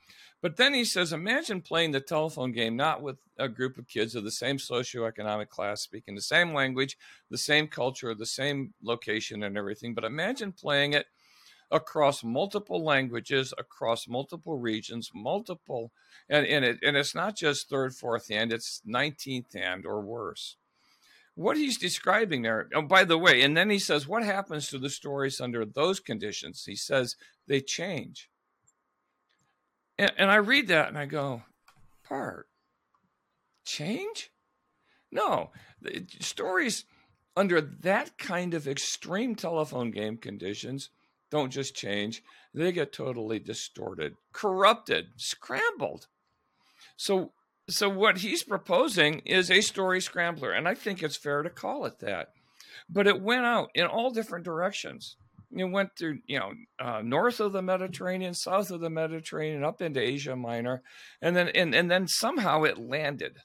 But 0.43 0.57
then 0.57 0.75
he 0.75 0.85
says, 0.85 1.13
imagine 1.13 1.61
playing 1.63 1.93
the 1.93 2.01
telephone 2.01 2.53
game 2.53 2.77
not 2.77 3.03
with 3.03 3.17
a 3.39 3.49
group 3.49 3.79
of 3.79 3.89
kids 3.89 4.15
of 4.15 4.25
the 4.25 4.31
same 4.31 4.59
socioeconomic 4.59 5.49
class, 5.49 5.81
speaking 5.81 6.15
the 6.15 6.21
same 6.21 6.53
language, 6.53 6.97
the 7.31 7.39
same 7.39 7.69
culture, 7.69 8.15
the 8.15 8.27
same 8.27 8.75
location, 8.83 9.43
and 9.43 9.57
everything. 9.57 9.95
But 9.95 10.05
imagine 10.05 10.53
playing 10.53 10.93
it 10.93 11.07
across 11.71 12.23
multiple 12.23 12.85
languages, 12.85 13.53
across 13.59 14.07
multiple 14.09 14.59
regions, 14.59 15.11
multiple, 15.15 15.93
and, 16.29 16.47
and, 16.47 16.65
it, 16.65 16.79
and 16.83 16.97
it's 16.97 17.15
not 17.15 17.37
just 17.37 17.69
third, 17.69 17.95
fourth 17.95 18.29
hand, 18.29 18.53
it's 18.53 18.83
19th 18.89 19.55
hand 19.55 19.85
or 19.85 20.01
worse. 20.01 20.57
What 21.35 21.57
he's 21.57 21.77
describing 21.77 22.43
there, 22.43 22.69
oh, 22.75 22.83
by 22.83 23.05
the 23.05 23.19
way, 23.19 23.43
and 23.43 23.57
then 23.57 23.69
he 23.69 23.79
says, 23.79 24.09
what 24.09 24.23
happens 24.23 24.69
to 24.69 24.79
the 24.79 24.89
stories 24.89 25.41
under 25.41 25.65
those 25.65 26.01
conditions? 26.01 26.65
He 26.65 26.77
says 26.77 27.17
they 27.47 27.61
change. 27.61 28.31
And, 29.99 30.13
and 30.17 30.31
I 30.31 30.37
read 30.37 30.69
that 30.69 30.89
and 30.89 30.97
I 30.97 31.07
go, 31.07 31.43
part, 32.05 32.49
change? 33.65 34.31
No, 35.11 35.51
the 35.81 36.07
stories 36.21 36.85
under 37.37 37.61
that 37.61 38.17
kind 38.17 38.55
of 38.55 38.67
extreme 38.67 39.35
telephone 39.35 39.91
game 39.91 40.17
conditions 40.17 40.91
don't 41.31 41.51
just 41.51 41.75
change, 41.75 42.23
they 42.55 42.73
get 42.73 42.93
totally 42.93 43.39
distorted, 43.39 44.15
corrupted, 44.33 45.09
scrambled. 45.17 46.07
So 46.97 47.33
so 47.69 47.89
what 47.89 48.19
he's 48.19 48.45
proposing 48.45 49.21
is 49.21 49.51
a 49.51 49.61
story 49.61 50.01
scrambler 50.01 50.53
and 50.53 50.69
I 50.69 50.75
think 50.75 51.03
it's 51.03 51.17
fair 51.17 51.43
to 51.43 51.51
call 51.51 51.85
it 51.85 51.99
that. 51.99 52.29
But 52.89 53.07
it 53.07 53.21
went 53.21 53.45
out 53.45 53.71
in 53.75 53.87
all 53.87 54.11
different 54.11 54.45
directions. 54.45 55.17
It 55.53 55.65
went 55.65 55.97
through, 55.97 56.21
you 56.27 56.39
know, 56.39 56.53
uh, 56.79 57.03
north 57.03 57.41
of 57.41 57.53
the 57.53 57.63
Mediterranean, 57.63 58.35
south 58.35 58.71
of 58.71 58.81
the 58.81 58.91
Mediterranean, 58.91 59.65
up 59.65 59.81
into 59.81 60.01
Asia 60.01 60.37
Minor, 60.37 60.83
and 61.23 61.37
then 61.37 61.49
and, 61.49 61.75
and 61.75 61.91
then 61.91 62.09
somehow 62.09 62.65
it 62.65 62.79
landed. 62.79 63.39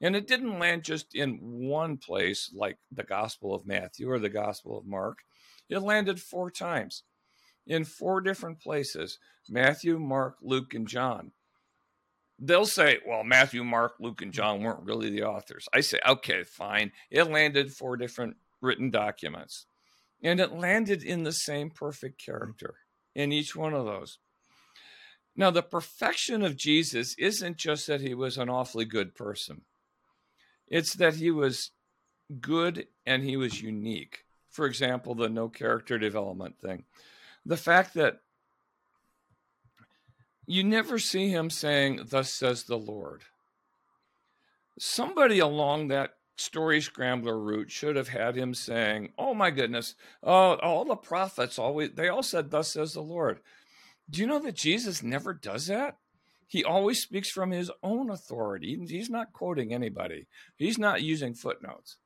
And 0.00 0.14
it 0.14 0.26
didn't 0.26 0.58
land 0.58 0.84
just 0.84 1.14
in 1.14 1.38
one 1.40 1.96
place 1.96 2.50
like 2.54 2.78
the 2.90 3.04
Gospel 3.04 3.54
of 3.54 3.66
Matthew 3.66 4.10
or 4.10 4.18
the 4.18 4.28
Gospel 4.28 4.78
of 4.78 4.86
Mark. 4.86 5.20
It 5.68 5.80
landed 5.80 6.20
four 6.20 6.50
times 6.50 7.02
in 7.66 7.84
four 7.84 8.20
different 8.20 8.60
places 8.60 9.18
Matthew, 9.48 9.98
Mark, 9.98 10.36
Luke, 10.42 10.74
and 10.74 10.86
John. 10.86 11.32
They'll 12.38 12.66
say, 12.66 12.98
well, 13.06 13.24
Matthew, 13.24 13.64
Mark, 13.64 13.94
Luke, 13.98 14.20
and 14.20 14.32
John 14.32 14.62
weren't 14.62 14.84
really 14.84 15.08
the 15.08 15.24
authors. 15.24 15.68
I 15.72 15.80
say, 15.80 15.98
okay, 16.06 16.42
fine. 16.44 16.92
It 17.10 17.30
landed 17.30 17.72
four 17.72 17.96
different 17.96 18.36
written 18.60 18.90
documents. 18.90 19.66
And 20.22 20.40
it 20.40 20.52
landed 20.52 21.02
in 21.02 21.22
the 21.22 21.32
same 21.32 21.70
perfect 21.70 22.22
character 22.22 22.74
in 23.14 23.32
each 23.32 23.56
one 23.56 23.72
of 23.72 23.86
those. 23.86 24.18
Now, 25.34 25.50
the 25.50 25.62
perfection 25.62 26.42
of 26.42 26.56
Jesus 26.56 27.14
isn't 27.18 27.58
just 27.58 27.86
that 27.86 28.00
he 28.00 28.14
was 28.14 28.36
an 28.38 28.48
awfully 28.48 28.84
good 28.84 29.14
person, 29.14 29.62
it's 30.68 30.94
that 30.94 31.16
he 31.16 31.30
was 31.30 31.70
good 32.40 32.86
and 33.06 33.22
he 33.22 33.36
was 33.36 33.62
unique. 33.62 34.25
For 34.56 34.64
example, 34.64 35.14
the 35.14 35.28
no 35.28 35.50
character 35.50 35.98
development 35.98 36.58
thing. 36.58 36.84
The 37.44 37.58
fact 37.58 37.92
that 37.92 38.20
you 40.46 40.64
never 40.64 40.98
see 40.98 41.28
him 41.28 41.50
saying, 41.50 42.06
Thus 42.08 42.32
says 42.32 42.64
the 42.64 42.78
Lord. 42.78 43.24
Somebody 44.78 45.40
along 45.40 45.88
that 45.88 46.14
story 46.38 46.80
scrambler 46.80 47.38
route 47.38 47.70
should 47.70 47.96
have 47.96 48.08
had 48.08 48.34
him 48.34 48.54
saying, 48.54 49.12
Oh 49.18 49.34
my 49.34 49.50
goodness, 49.50 49.94
oh, 50.22 50.54
all 50.54 50.86
the 50.86 50.96
prophets 50.96 51.58
always, 51.58 51.90
they 51.94 52.08
all 52.08 52.22
said, 52.22 52.50
Thus 52.50 52.72
says 52.72 52.94
the 52.94 53.02
Lord. 53.02 53.40
Do 54.08 54.22
you 54.22 54.26
know 54.26 54.38
that 54.38 54.56
Jesus 54.56 55.02
never 55.02 55.34
does 55.34 55.66
that? 55.66 55.98
He 56.46 56.64
always 56.64 57.02
speaks 57.02 57.28
from 57.28 57.50
his 57.50 57.70
own 57.82 58.08
authority. 58.08 58.78
He's 58.88 59.10
not 59.10 59.34
quoting 59.34 59.74
anybody, 59.74 60.28
he's 60.56 60.78
not 60.78 61.02
using 61.02 61.34
footnotes. 61.34 61.98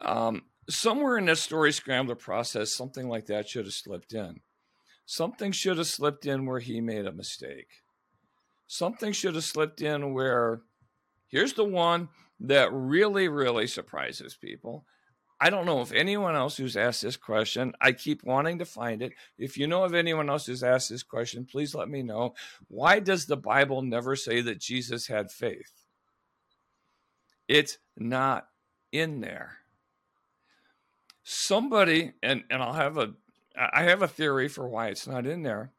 Um, 0.00 0.42
somewhere 0.68 1.18
in 1.18 1.26
that 1.26 1.38
story 1.38 1.72
scrambler 1.72 2.14
process, 2.14 2.74
something 2.74 3.08
like 3.08 3.26
that 3.26 3.48
should 3.48 3.64
have 3.64 3.74
slipped 3.74 4.12
in. 4.12 4.40
Something 5.06 5.52
should 5.52 5.78
have 5.78 5.86
slipped 5.86 6.26
in 6.26 6.46
where 6.46 6.60
he 6.60 6.80
made 6.80 7.06
a 7.06 7.12
mistake. 7.12 7.68
Something 8.66 9.12
should 9.12 9.34
have 9.34 9.44
slipped 9.44 9.82
in 9.82 10.14
where 10.14 10.62
here's 11.28 11.54
the 11.54 11.64
one 11.64 12.08
that 12.40 12.72
really, 12.72 13.28
really 13.28 13.66
surprises 13.66 14.36
people. 14.40 14.86
I 15.40 15.50
don't 15.50 15.66
know 15.66 15.80
if 15.80 15.92
anyone 15.92 16.36
else 16.36 16.56
who's 16.56 16.76
asked 16.76 17.02
this 17.02 17.16
question, 17.16 17.72
I 17.80 17.92
keep 17.92 18.22
wanting 18.22 18.60
to 18.60 18.64
find 18.64 19.02
it. 19.02 19.12
If 19.36 19.58
you 19.58 19.66
know 19.66 19.82
of 19.82 19.92
anyone 19.92 20.30
else 20.30 20.46
who's 20.46 20.62
asked 20.62 20.88
this 20.88 21.02
question, 21.02 21.44
please 21.44 21.74
let 21.74 21.88
me 21.88 22.02
know. 22.02 22.34
Why 22.68 23.00
does 23.00 23.26
the 23.26 23.36
Bible 23.36 23.82
never 23.82 24.14
say 24.14 24.40
that 24.42 24.60
Jesus 24.60 25.08
had 25.08 25.32
faith? 25.32 25.72
It's 27.48 27.78
not 27.96 28.46
in 28.92 29.20
there. 29.20 29.58
Somebody, 31.22 32.12
and, 32.22 32.44
and 32.50 32.62
I'll 32.62 32.72
have 32.72 32.98
a 32.98 33.14
I 33.56 33.82
have 33.82 34.02
a 34.02 34.08
theory 34.08 34.48
for 34.48 34.66
why 34.66 34.88
it's 34.88 35.06
not 35.06 35.26
in 35.26 35.42
there. 35.42 35.72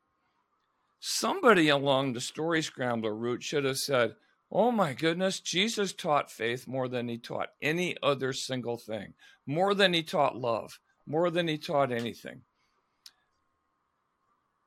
Somebody 0.99 1.69
along 1.69 2.13
the 2.13 2.21
story 2.21 2.61
scrambler 2.61 3.15
route 3.15 3.43
should 3.43 3.65
have 3.65 3.77
said, 3.77 4.15
Oh 4.51 4.71
my 4.71 4.93
goodness, 4.93 5.39
Jesus 5.39 5.93
taught 5.93 6.31
faith 6.31 6.67
more 6.67 6.87
than 6.87 7.07
he 7.07 7.17
taught 7.17 7.49
any 7.61 7.97
other 8.03 8.31
single 8.31 8.77
thing, 8.77 9.15
more 9.45 9.73
than 9.73 9.93
he 9.93 10.03
taught 10.03 10.37
love, 10.37 10.79
more 11.07 11.31
than 11.31 11.47
he 11.47 11.57
taught 11.57 11.91
anything. 11.91 12.41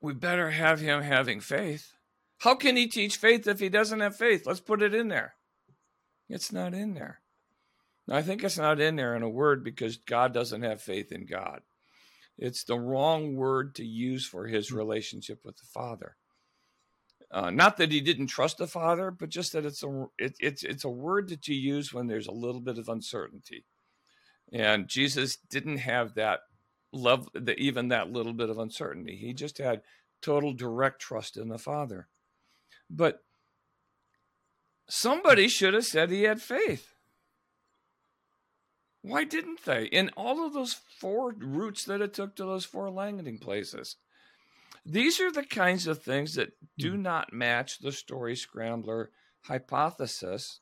We 0.00 0.12
better 0.12 0.50
have 0.50 0.80
him 0.80 1.02
having 1.02 1.40
faith. 1.40 1.92
How 2.38 2.54
can 2.54 2.76
he 2.76 2.86
teach 2.86 3.16
faith 3.16 3.46
if 3.46 3.60
he 3.60 3.68
doesn't 3.68 4.00
have 4.00 4.16
faith? 4.16 4.46
Let's 4.46 4.60
put 4.60 4.82
it 4.82 4.94
in 4.94 5.08
there. 5.08 5.34
It's 6.28 6.52
not 6.52 6.74
in 6.74 6.94
there. 6.94 7.20
I 8.10 8.22
think 8.22 8.44
it's 8.44 8.58
not 8.58 8.80
in 8.80 8.96
there 8.96 9.16
in 9.16 9.22
a 9.22 9.28
word 9.28 9.64
because 9.64 9.96
God 9.96 10.32
doesn't 10.32 10.62
have 10.62 10.80
faith 10.80 11.10
in 11.10 11.26
God. 11.26 11.62
It's 12.38 12.64
the 12.64 12.78
wrong 12.78 13.34
word 13.34 13.74
to 13.76 13.84
use 13.84 14.26
for 14.26 14.46
his 14.46 14.70
relationship 14.70 15.40
with 15.44 15.56
the 15.56 15.66
Father. 15.66 16.16
Uh, 17.30 17.50
not 17.50 17.76
that 17.78 17.90
he 17.90 18.00
didn't 18.00 18.28
trust 18.28 18.58
the 18.58 18.68
Father, 18.68 19.10
but 19.10 19.28
just 19.28 19.52
that 19.52 19.66
it's 19.66 19.82
a 19.82 20.06
it, 20.16 20.36
it's 20.38 20.62
it's 20.62 20.84
a 20.84 20.88
word 20.88 21.28
that 21.30 21.48
you 21.48 21.56
use 21.56 21.92
when 21.92 22.06
there's 22.06 22.28
a 22.28 22.32
little 22.32 22.60
bit 22.60 22.78
of 22.78 22.88
uncertainty, 22.88 23.64
and 24.52 24.86
Jesus 24.86 25.36
didn't 25.36 25.78
have 25.78 26.14
that 26.14 26.40
love, 26.92 27.28
the, 27.34 27.58
even 27.58 27.88
that 27.88 28.12
little 28.12 28.32
bit 28.32 28.48
of 28.48 28.58
uncertainty. 28.58 29.16
He 29.16 29.32
just 29.34 29.58
had 29.58 29.82
total 30.22 30.52
direct 30.52 31.00
trust 31.00 31.36
in 31.36 31.48
the 31.48 31.58
Father. 31.58 32.06
But 32.88 33.24
somebody 34.88 35.48
should 35.48 35.74
have 35.74 35.84
said 35.86 36.10
he 36.10 36.22
had 36.22 36.40
faith. 36.40 36.95
Why 39.06 39.22
didn't 39.22 39.64
they? 39.64 39.84
In 39.84 40.10
all 40.16 40.44
of 40.44 40.52
those 40.52 40.74
four 40.98 41.32
routes 41.38 41.84
that 41.84 42.00
it 42.00 42.12
took 42.12 42.34
to 42.36 42.44
those 42.44 42.64
four 42.64 42.90
landing 42.90 43.38
places. 43.38 43.96
These 44.84 45.20
are 45.20 45.30
the 45.30 45.44
kinds 45.44 45.86
of 45.86 46.02
things 46.02 46.34
that 46.34 46.54
do 46.76 46.96
not 46.96 47.32
match 47.32 47.78
the 47.78 47.92
story 47.92 48.34
scrambler 48.34 49.10
hypothesis 49.42 50.58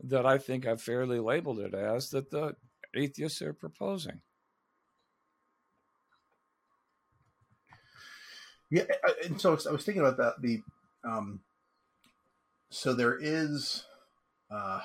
that 0.00 0.26
I 0.26 0.38
think 0.38 0.66
I've 0.66 0.82
fairly 0.82 1.20
labeled 1.20 1.60
it 1.60 1.72
as 1.72 2.10
that 2.10 2.30
the 2.30 2.56
atheists 2.96 3.42
are 3.42 3.52
proposing. 3.52 4.22
Yeah, 8.70 8.84
and 9.24 9.40
so 9.40 9.50
I 9.50 9.70
was 9.70 9.84
thinking 9.84 10.02
about 10.02 10.16
that. 10.16 10.42
The 10.42 10.62
um, 11.04 11.40
so 12.70 12.92
there 12.92 13.16
is, 13.20 13.84
uh, 14.50 14.80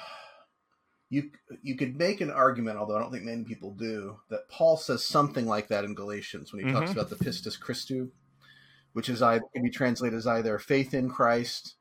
you 1.13 1.29
you 1.61 1.75
could 1.77 1.95
make 1.97 2.21
an 2.21 2.31
argument, 2.31 2.77
although 2.77 2.95
I 2.97 2.99
don't 2.99 3.11
think 3.11 3.23
many 3.23 3.43
people 3.43 3.71
do, 3.71 4.19
that 4.29 4.49
Paul 4.49 4.77
says 4.77 5.05
something 5.05 5.45
like 5.45 5.67
that 5.67 5.83
in 5.85 5.93
Galatians 5.95 6.51
when 6.51 6.65
he 6.65 6.71
talks 6.71 6.89
Mhm. 6.91 6.93
about 6.93 7.09
the 7.09 7.15
pistis 7.23 7.59
Christou, 7.59 8.09
which 8.93 9.09
is 9.09 9.21
either 9.21 9.43
can 9.53 9.63
be 9.63 9.69
translated 9.69 10.17
as 10.17 10.25
either 10.27 10.57
faith 10.59 10.93
in 10.93 11.09
Christ, 11.09 11.75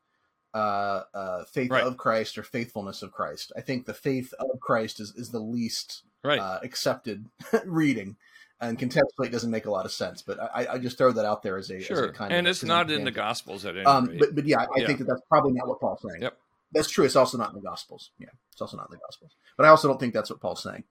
uh, 0.55 1.05
uh, 1.15 1.45
faith 1.45 1.71
Right. 1.71 1.83
of 1.85 1.97
Christ, 1.97 2.37
or 2.37 2.43
faithfulness 2.43 3.03
of 3.03 3.13
Christ. 3.13 3.53
I 3.57 3.63
think 3.63 3.87
the 3.87 3.95
faith 3.95 4.35
of 4.39 4.61
Christ 4.61 5.01
is, 5.01 5.15
is 5.17 5.31
the 5.31 5.41
least 5.41 6.03
Right. 6.23 6.39
uh, 6.39 6.61
accepted 6.63 7.27
reading, 7.65 8.17
and 8.61 8.79
contextually 8.79 9.27
it 9.27 9.33
doesn't 9.33 9.51
make 9.51 9.65
a 9.67 9.71
lot 9.71 9.87
of 9.87 9.93
sense. 9.93 10.21
But 10.23 10.39
I, 10.41 10.75
I 10.75 10.79
just 10.79 10.99
throw 10.99 11.11
that 11.13 11.25
out 11.25 11.43
there 11.43 11.57
as 11.57 11.71
a 11.71 11.77
as 11.79 11.91
a 11.91 12.09
kind 12.13 12.33
And 12.33 12.33
of 12.33 12.39
And 12.39 12.49
it's 12.49 12.63
not 12.63 12.91
in 12.91 13.05
the. 13.05 13.11
Gospels 13.11 13.65
at 13.65 13.77
any 13.77 13.87
Um, 13.87 14.05
rate. 14.07 14.19
but 14.21 14.35
but 14.35 14.45
yeah, 14.47 14.61
I 14.61 14.81
Yeah. 14.81 14.87
think 14.87 14.99
that 15.01 15.07
that's 15.09 15.23
probably 15.29 15.53
not 15.53 15.67
what 15.69 15.81
Paul's 15.81 16.03
saying. 16.09 16.23
Yep. 16.23 16.39
That's 16.73 16.91
true. 16.91 17.05
It's 17.05 17.17
also 17.17 17.39
not 17.39 17.51
in 17.51 17.57
the 17.57 17.69
Gospels. 17.69 18.11
Yeah, 18.19 18.29
it's 18.51 18.61
also 18.61 18.77
not 18.77 18.89
in 18.91 18.97
the 18.97 19.05
Gospels. 19.07 19.33
But 19.57 19.67
I 19.67 19.69
also 19.69 19.89
don't 19.89 20.01
think 20.01 20.15
that's 20.15 20.31
what 20.31 20.41
Paul's 20.41 20.63
saying. 20.63 20.85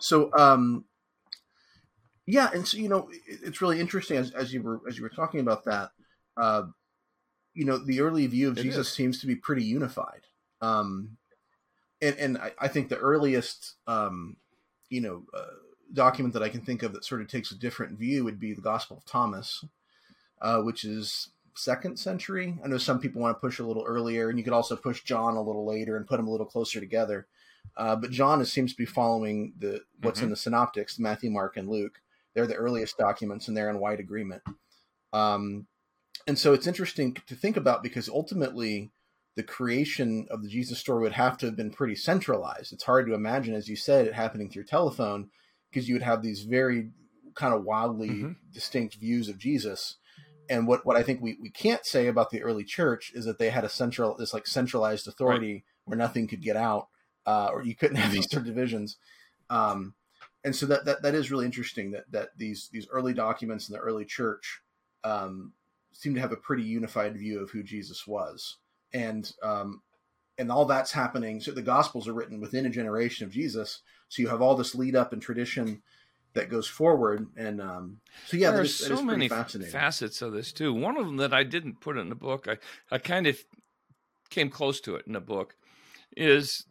So, 0.00 0.30
um, 0.36 0.84
yeah, 2.26 2.50
and 2.52 2.66
so 2.66 2.78
you 2.78 2.88
know, 2.88 3.08
it, 3.26 3.40
it's 3.44 3.60
really 3.60 3.80
interesting 3.80 4.16
as, 4.16 4.30
as 4.32 4.52
you 4.52 4.62
were 4.62 4.80
as 4.88 4.96
you 4.96 5.02
were 5.02 5.10
talking 5.10 5.40
about 5.40 5.64
that. 5.64 5.90
Uh, 6.36 6.64
you 7.54 7.64
know, 7.64 7.76
the 7.76 8.00
early 8.00 8.26
view 8.26 8.48
of 8.48 8.58
It 8.58 8.62
Jesus 8.62 8.88
is. 8.88 8.92
seems 8.94 9.20
to 9.20 9.26
be 9.26 9.36
pretty 9.36 9.64
unified. 9.64 10.22
Um, 10.60 11.18
and 12.00 12.16
and 12.18 12.38
I, 12.38 12.52
I 12.58 12.68
think 12.68 12.88
the 12.88 12.98
earliest, 12.98 13.74
um, 13.86 14.36
you 14.88 15.00
know, 15.00 15.24
uh, 15.34 15.44
document 15.92 16.32
that 16.34 16.42
I 16.42 16.48
can 16.48 16.62
think 16.62 16.82
of 16.82 16.94
that 16.94 17.04
sort 17.04 17.20
of 17.20 17.28
takes 17.28 17.50
a 17.50 17.58
different 17.58 17.98
view 17.98 18.24
would 18.24 18.40
be 18.40 18.54
the 18.54 18.62
Gospel 18.62 18.96
of 18.96 19.04
Thomas, 19.04 19.64
uh, 20.40 20.62
which 20.62 20.84
is 20.84 21.28
second 21.54 21.98
century. 21.98 22.58
I 22.64 22.68
know 22.68 22.78
some 22.78 22.98
people 23.00 23.20
want 23.22 23.36
to 23.36 23.40
push 23.40 23.58
a 23.58 23.64
little 23.66 23.84
earlier, 23.86 24.28
and 24.28 24.38
you 24.38 24.44
could 24.44 24.52
also 24.52 24.76
push 24.76 25.02
John 25.02 25.36
a 25.36 25.42
little 25.42 25.66
later 25.66 25.96
and 25.96 26.06
put 26.06 26.16
them 26.16 26.26
a 26.28 26.30
little 26.30 26.46
closer 26.46 26.80
together. 26.80 27.26
Uh, 27.76 27.96
but 27.96 28.10
John 28.10 28.40
is, 28.40 28.52
seems 28.52 28.72
to 28.72 28.76
be 28.78 28.86
following 28.86 29.54
the 29.58 29.82
what's 30.00 30.20
in 30.20 30.30
the 30.30 30.36
synoptics, 30.36 30.98
Matthew, 30.98 31.30
Mark, 31.30 31.56
and 31.56 31.68
Luke. 31.68 32.00
They're 32.34 32.46
the 32.46 32.54
earliest 32.54 32.96
documents, 32.98 33.48
and 33.48 33.56
they're 33.56 33.70
in 33.70 33.78
wide 33.78 34.00
agreement. 34.00 34.42
Um, 35.12 35.66
and 36.26 36.38
so 36.38 36.52
it's 36.52 36.66
interesting 36.66 37.16
to 37.26 37.34
think 37.34 37.56
about 37.56 37.82
because 37.82 38.08
ultimately 38.08 38.90
the 39.36 39.42
creation 39.42 40.26
of 40.30 40.42
the 40.42 40.48
Jesus 40.48 40.78
story 40.78 41.02
would 41.02 41.12
have 41.12 41.38
to 41.38 41.46
have 41.46 41.56
been 41.56 41.70
pretty 41.70 41.94
centralized. 41.94 42.72
It's 42.72 42.84
hard 42.84 43.06
to 43.06 43.14
imagine, 43.14 43.54
as 43.54 43.68
you 43.68 43.76
said, 43.76 44.06
it 44.06 44.14
happening 44.14 44.50
through 44.50 44.64
telephone 44.64 45.30
because 45.70 45.88
you 45.88 45.94
would 45.94 46.02
have 46.02 46.22
these 46.22 46.42
very 46.42 46.90
kind 47.34 47.54
of 47.54 47.64
wildly 47.64 48.10
Mhm. 48.10 48.36
distinct 48.52 48.96
views 48.96 49.28
of 49.28 49.38
Jesus. 49.38 49.96
And 50.48 50.66
what, 50.66 50.84
what 50.84 50.96
I 50.96 51.02
think 51.02 51.20
we, 51.22 51.38
we 51.40 51.50
can't 51.50 51.86
say 51.86 52.08
about 52.08 52.30
the 52.30 52.42
early 52.42 52.64
church 52.64 53.12
is 53.14 53.24
that 53.24 53.38
they 53.38 53.50
had 53.50 53.64
a 53.64 53.68
central 53.68 54.16
this 54.16 54.34
like 54.34 54.46
centralized 54.46 55.06
authority 55.06 55.64
where 55.84 55.96
nothing 55.96 56.26
could 56.28 56.42
get 56.42 56.56
out, 56.56 56.88
uh, 57.26 57.48
or 57.52 57.64
you 57.64 57.74
couldn't 57.74 57.96
have 57.96 58.12
these 58.12 58.30
sort 58.30 58.42
of 58.42 58.46
divisions. 58.46 58.96
Um, 59.50 59.94
and 60.44 60.54
so 60.54 60.66
that, 60.66 60.84
that 60.84 61.02
that 61.02 61.14
is 61.14 61.30
really 61.30 61.46
interesting 61.46 61.92
that 61.92 62.10
that 62.10 62.30
these 62.36 62.68
these 62.72 62.88
early 62.90 63.14
documents 63.14 63.68
in 63.68 63.74
the 63.74 63.80
early 63.80 64.04
church 64.04 64.60
um, 65.04 65.52
seem 65.92 66.14
to 66.14 66.20
have 66.20 66.32
a 66.32 66.36
pretty 66.36 66.64
unified 66.64 67.16
view 67.16 67.40
of 67.40 67.50
who 67.50 67.62
Jesus 67.62 68.06
was, 68.06 68.56
and 68.92 69.32
um, 69.42 69.82
and 70.38 70.50
all 70.50 70.64
that's 70.64 70.92
happening. 70.92 71.40
So 71.40 71.52
the 71.52 71.62
Gospels 71.62 72.08
are 72.08 72.14
written 72.14 72.40
within 72.40 72.66
a 72.66 72.70
generation 72.70 73.26
of 73.26 73.32
Jesus, 73.32 73.82
so 74.08 74.22
you 74.22 74.28
have 74.28 74.42
all 74.42 74.56
this 74.56 74.74
lead 74.74 74.96
up 74.96 75.12
and 75.12 75.22
tradition 75.22 75.82
that 76.34 76.48
goes 76.48 76.66
forward, 76.66 77.28
and 77.36 77.60
um, 77.60 77.98
so 78.26 78.36
yeah, 78.36 78.48
there 78.48 78.58
that 78.58 78.60
are 78.60 78.64
is, 78.64 78.78
that 78.78 78.92
is 78.92 78.98
so 78.98 79.04
many 79.04 79.28
fascinating. 79.28 79.72
facets 79.72 80.22
of 80.22 80.32
this 80.32 80.52
too. 80.52 80.72
One 80.72 80.96
of 80.96 81.06
them 81.06 81.18
that 81.18 81.34
I 81.34 81.44
didn't 81.44 81.80
put 81.80 81.98
in 81.98 82.08
the 82.08 82.14
book, 82.14 82.48
I, 82.48 82.56
I 82.90 82.98
kind 82.98 83.26
of 83.26 83.38
came 84.30 84.48
close 84.48 84.80
to 84.82 84.96
it 84.96 85.06
in 85.06 85.12
the 85.12 85.20
book, 85.20 85.56
is 86.16 86.64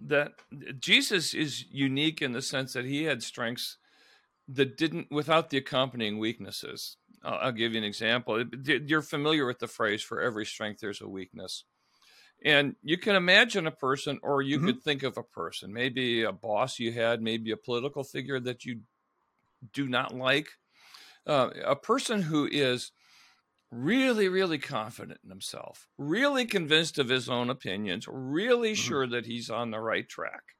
that 0.00 0.32
Jesus 0.78 1.34
is 1.34 1.66
unique 1.70 2.22
in 2.22 2.32
the 2.32 2.42
sense 2.42 2.72
that 2.72 2.86
he 2.86 3.04
had 3.04 3.22
strengths 3.22 3.76
that 4.48 4.76
didn't 4.76 5.08
without 5.10 5.50
the 5.50 5.58
accompanying 5.58 6.18
weaknesses. 6.18 6.96
I'll, 7.22 7.38
I'll 7.42 7.52
give 7.52 7.72
you 7.72 7.78
an 7.78 7.84
example. 7.84 8.42
You're 8.64 9.02
familiar 9.02 9.46
with 9.46 9.58
the 9.58 9.68
phrase 9.68 10.02
"for 10.02 10.20
every 10.20 10.46
strength 10.46 10.80
there's 10.80 11.02
a 11.02 11.08
weakness." 11.08 11.64
And 12.44 12.76
you 12.82 12.96
can 12.98 13.16
imagine 13.16 13.66
a 13.66 13.70
person, 13.72 14.18
or 14.22 14.42
you 14.42 14.58
Mhm. 14.58 14.60
could 14.60 14.82
think 14.82 15.02
of 15.02 15.18
a 15.18 15.22
person, 15.22 15.72
maybe 15.72 16.22
a 16.22 16.32
boss 16.32 16.78
you 16.78 16.92
had, 16.92 17.22
maybe 17.22 17.50
a 17.50 17.56
political 17.56 18.04
figure 18.04 18.40
that 18.40 18.64
you 18.64 18.82
do 19.72 19.88
not 19.88 20.14
like, 20.14 20.50
uh, 21.26 21.50
a 21.64 21.76
person 21.76 22.22
who 22.22 22.48
is 22.50 22.92
really, 23.70 24.28
really 24.28 24.58
confident 24.58 25.20
in 25.24 25.30
himself, 25.30 25.88
really 25.98 26.46
convinced 26.46 26.98
of 26.98 27.08
his 27.10 27.28
own 27.30 27.50
opinions, 27.50 28.06
really 28.08 28.74
Mhm. 28.74 28.94
sure 28.94 29.06
that 29.08 29.26
he's 29.26 29.50
on 29.50 29.70
the 29.72 29.80
right 29.80 30.08
track, 30.08 30.56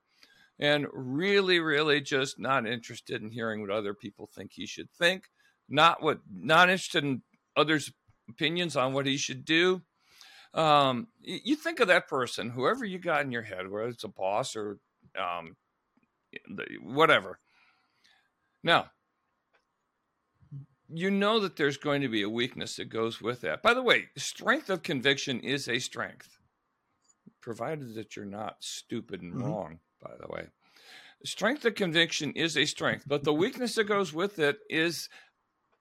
and 0.59 0.87
really, 0.93 1.61
really 1.61 2.01
just 2.01 2.39
not 2.39 2.67
interested 2.67 3.23
in 3.23 3.31
hearing 3.31 3.63
what 3.63 3.71
other 3.71 3.95
people 3.95 4.27
think 4.27 4.53
he 4.55 4.67
should 4.67 4.91
think, 4.93 5.29
not 5.69 6.03
what, 6.03 6.21
not 6.31 6.71
interested 6.71 7.05
in 7.05 7.23
others' 7.57 7.93
opinions 8.29 8.77
on 8.77 8.93
what 8.95 9.07
he 9.07 9.17
should 9.17 9.45
do. 9.45 9.83
Um, 10.53 11.09
you 11.21 11.55
think 11.57 11.81
of 11.81 11.89
that 11.89 12.09
person, 12.09 12.51
whoever 12.51 12.85
you 12.85 12.99
got 12.99 13.23
in 13.25 13.33
your 13.33 13.43
head, 13.43 13.71
whether 13.71 13.89
it's 13.89 14.05
a 14.05 14.09
boss 14.09 14.57
or 14.57 14.79
um, 15.17 15.57
whatever. 16.83 17.41
Now, 18.63 18.91
you 20.89 21.11
know 21.11 21.39
that 21.41 21.57
there's 21.57 21.77
going 21.77 22.03
to 22.03 22.09
be 22.09 22.23
a 22.23 22.29
weakness 22.29 22.77
that 22.77 22.87
goes 22.87 23.21
with 23.21 23.41
that. 23.43 23.63
By 23.63 23.75
the 23.75 23.83
way, 23.83 24.09
strength 24.17 24.71
of 24.71 24.83
conviction 24.83 25.41
is 25.41 25.69
a 25.69 25.79
strength, 25.79 26.39
provided 27.41 27.95
that 27.95 28.17
you're 28.17 28.25
not 28.25 28.63
stupid 28.63 29.23
and 29.23 29.35
Mhm. 29.35 29.41
wrong, 29.41 29.81
by 30.01 30.17
the 30.21 30.29
way. 30.29 30.49
Strength 31.25 31.65
of 31.67 31.75
conviction 31.77 32.33
is 32.35 32.57
a 32.57 32.67
strength, 32.67 33.05
but 33.07 33.25
the 33.25 33.35
weakness 33.35 33.77
that 33.77 33.85
goes 33.85 34.13
with 34.13 34.39
it 34.39 34.61
is 34.71 35.09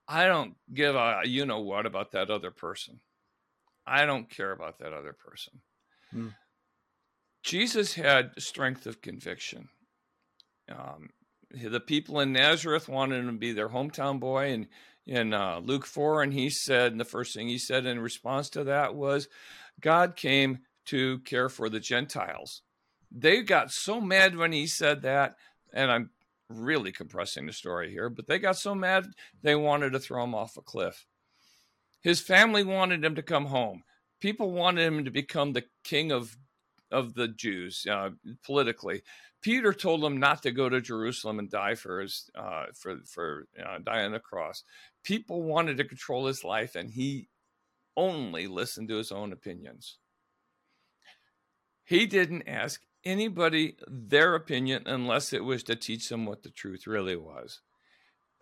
I 0.08 0.26
don't 0.26 0.56
give 0.74 0.96
a 0.96 1.22
you 1.24 1.46
know 1.46 1.60
what 1.60 1.86
about 1.86 2.12
that 2.12 2.30
other 2.30 2.50
person. 2.50 3.00
I 3.90 4.06
don't 4.06 4.30
care 4.30 4.52
about 4.52 4.78
that 4.78 4.92
other 4.92 5.12
person. 5.12 5.54
Hmm. 6.12 6.28
Jesus 7.42 7.94
had 7.94 8.30
strength 8.38 8.86
of 8.86 9.02
conviction. 9.02 9.68
Um, 10.68 11.08
the 11.50 11.80
people 11.80 12.20
in 12.20 12.32
Nazareth 12.32 12.88
wanted 12.88 13.18
him 13.18 13.26
to 13.26 13.38
be 13.38 13.52
their 13.52 13.70
hometown 13.70 14.20
boy, 14.20 14.52
and 14.52 14.68
in 15.06 15.34
uh, 15.34 15.60
Luke 15.62 15.86
four, 15.86 16.22
and 16.22 16.32
he 16.32 16.50
said, 16.50 16.92
and 16.92 17.00
the 17.00 17.04
first 17.04 17.34
thing 17.34 17.48
he 17.48 17.58
said 17.58 17.84
in 17.84 17.98
response 17.98 18.48
to 18.50 18.64
that 18.64 18.94
was, 18.94 19.28
"God 19.80 20.14
came 20.14 20.60
to 20.86 21.18
care 21.20 21.48
for 21.48 21.68
the 21.68 21.80
Gentiles." 21.80 22.62
They 23.10 23.42
got 23.42 23.72
so 23.72 24.00
mad 24.00 24.36
when 24.36 24.52
he 24.52 24.68
said 24.68 25.02
that, 25.02 25.34
and 25.72 25.90
I'm 25.90 26.10
really 26.48 26.92
compressing 26.92 27.46
the 27.46 27.52
story 27.52 27.90
here, 27.90 28.08
but 28.08 28.28
they 28.28 28.38
got 28.38 28.56
so 28.56 28.74
mad 28.74 29.06
they 29.42 29.56
wanted 29.56 29.92
to 29.92 29.98
throw 29.98 30.22
him 30.22 30.34
off 30.34 30.56
a 30.56 30.62
cliff. 30.62 31.06
His 32.00 32.20
family 32.20 32.64
wanted 32.64 33.04
him 33.04 33.14
to 33.16 33.22
come 33.22 33.46
home. 33.46 33.82
People 34.20 34.52
wanted 34.52 34.86
him 34.86 35.04
to 35.04 35.10
become 35.10 35.52
the 35.52 35.64
king 35.84 36.12
of 36.12 36.36
of 36.90 37.14
the 37.14 37.28
Jews 37.28 37.86
uh, 37.88 38.10
politically. 38.44 39.02
Peter 39.42 39.72
told 39.72 40.04
him 40.04 40.18
not 40.18 40.42
to 40.42 40.50
go 40.50 40.68
to 40.68 40.80
Jerusalem 40.80 41.38
and 41.38 41.50
die 41.50 41.74
for 41.74 42.00
his 42.00 42.30
uh, 42.34 42.66
for 42.74 42.98
for 43.06 43.46
uh, 43.58 43.78
die 43.78 44.04
on 44.04 44.12
the 44.12 44.20
cross. 44.20 44.64
People 45.04 45.42
wanted 45.42 45.76
to 45.78 45.84
control 45.84 46.26
his 46.26 46.44
life, 46.44 46.74
and 46.74 46.90
he 46.90 47.28
only 47.96 48.46
listened 48.46 48.88
to 48.88 48.96
his 48.96 49.12
own 49.12 49.32
opinions. 49.32 49.98
He 51.84 52.06
didn't 52.06 52.48
ask 52.48 52.82
anybody 53.04 53.76
their 53.88 54.34
opinion 54.34 54.82
unless 54.86 55.32
it 55.32 55.44
was 55.44 55.62
to 55.64 55.76
teach 55.76 56.08
them 56.08 56.26
what 56.26 56.42
the 56.42 56.50
truth 56.50 56.86
really 56.86 57.16
was. 57.16 57.60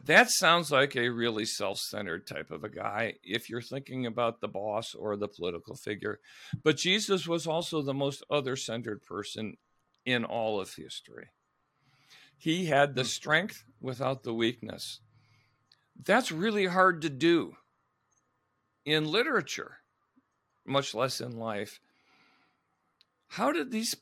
That 0.05 0.30
sounds 0.30 0.70
like 0.70 0.96
a 0.96 1.09
really 1.09 1.44
self 1.44 1.78
centered 1.78 2.26
type 2.26 2.51
of 2.51 2.64
a 2.64 2.68
guy 2.68 3.14
if 3.22 3.51
you're 3.51 3.61
thinking 3.61 4.07
about 4.07 4.40
the 4.40 4.49
boss 4.49 4.94
or 4.94 5.16
the 5.16 5.28
political 5.28 5.74
figure. 5.74 6.20
But 6.62 6.76
Jesus 6.76 7.26
was 7.26 7.46
also 7.46 7.82
the 7.82 7.94
most 7.94 8.22
other 8.30 8.57
centered 8.57 9.03
person 9.03 9.57
in 10.07 10.24
all 10.24 10.61
of 10.61 10.74
history. 10.74 11.28
He 12.36 12.66
had 12.66 12.94
the 12.94 13.03
hmm. 13.03 13.09
strength 13.09 13.64
without 13.80 14.22
the 14.22 14.34
weakness. 14.34 15.01
That's 16.01 16.30
really 16.30 16.66
hard 16.66 17.03
to 17.03 17.11
do 17.11 17.57
in 18.84 19.05
literature, 19.05 19.78
much 20.64 20.94
less 20.94 21.20
in 21.20 21.32
life. 21.32 21.80
How 23.30 23.53
did 23.53 23.72
these 23.72 23.96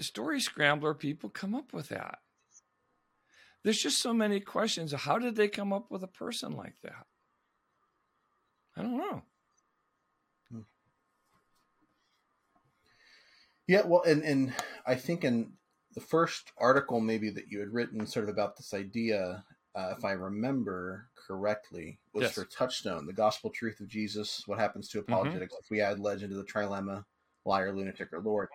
story 0.00 0.40
scrambler 0.40 0.94
people 0.94 1.28
come 1.28 1.54
up 1.54 1.72
with 1.72 1.88
that? 1.88 2.20
There's 3.64 3.82
just 3.82 4.02
so 4.02 4.12
many 4.12 4.40
questions. 4.40 4.92
How 4.92 5.18
did 5.18 5.36
they 5.36 5.48
come 5.48 5.72
up 5.72 5.90
with 5.90 6.02
a 6.02 6.08
person 6.08 6.52
like 6.52 6.74
that? 6.82 7.06
I 8.76 8.82
don't 8.82 8.98
know. 8.98 9.22
Yeah, 13.66 13.86
well, 13.86 14.02
and 14.02 14.22
and 14.22 14.52
I 14.86 14.94
think 14.94 15.24
in 15.24 15.54
the 15.94 16.00
first 16.00 16.52
article 16.58 17.00
maybe 17.00 17.30
that 17.30 17.48
you 17.48 17.60
had 17.60 17.72
written 17.72 18.06
sort 18.06 18.24
of 18.24 18.28
about 18.28 18.58
this 18.58 18.74
idea, 18.74 19.42
uh, 19.74 19.94
if 19.96 20.04
I 20.04 20.12
remember 20.12 21.08
correctly, 21.26 21.98
was 22.12 22.24
Yes. 22.24 22.34
for 22.34 22.44
Touchstone, 22.44 23.06
the 23.06 23.14
gospel 23.14 23.48
truth 23.48 23.80
of 23.80 23.88
Jesus, 23.88 24.46
what 24.46 24.58
happens 24.58 24.90
to 24.90 24.98
apologetics 24.98 25.54
if 25.58 25.70
we 25.70 25.80
add 25.80 25.98
legend 25.98 26.30
to 26.32 26.36
the 26.36 26.44
trilemma, 26.44 27.06
liar, 27.46 27.72
lunatic, 27.72 28.12
or 28.12 28.20
Lord. 28.20 28.50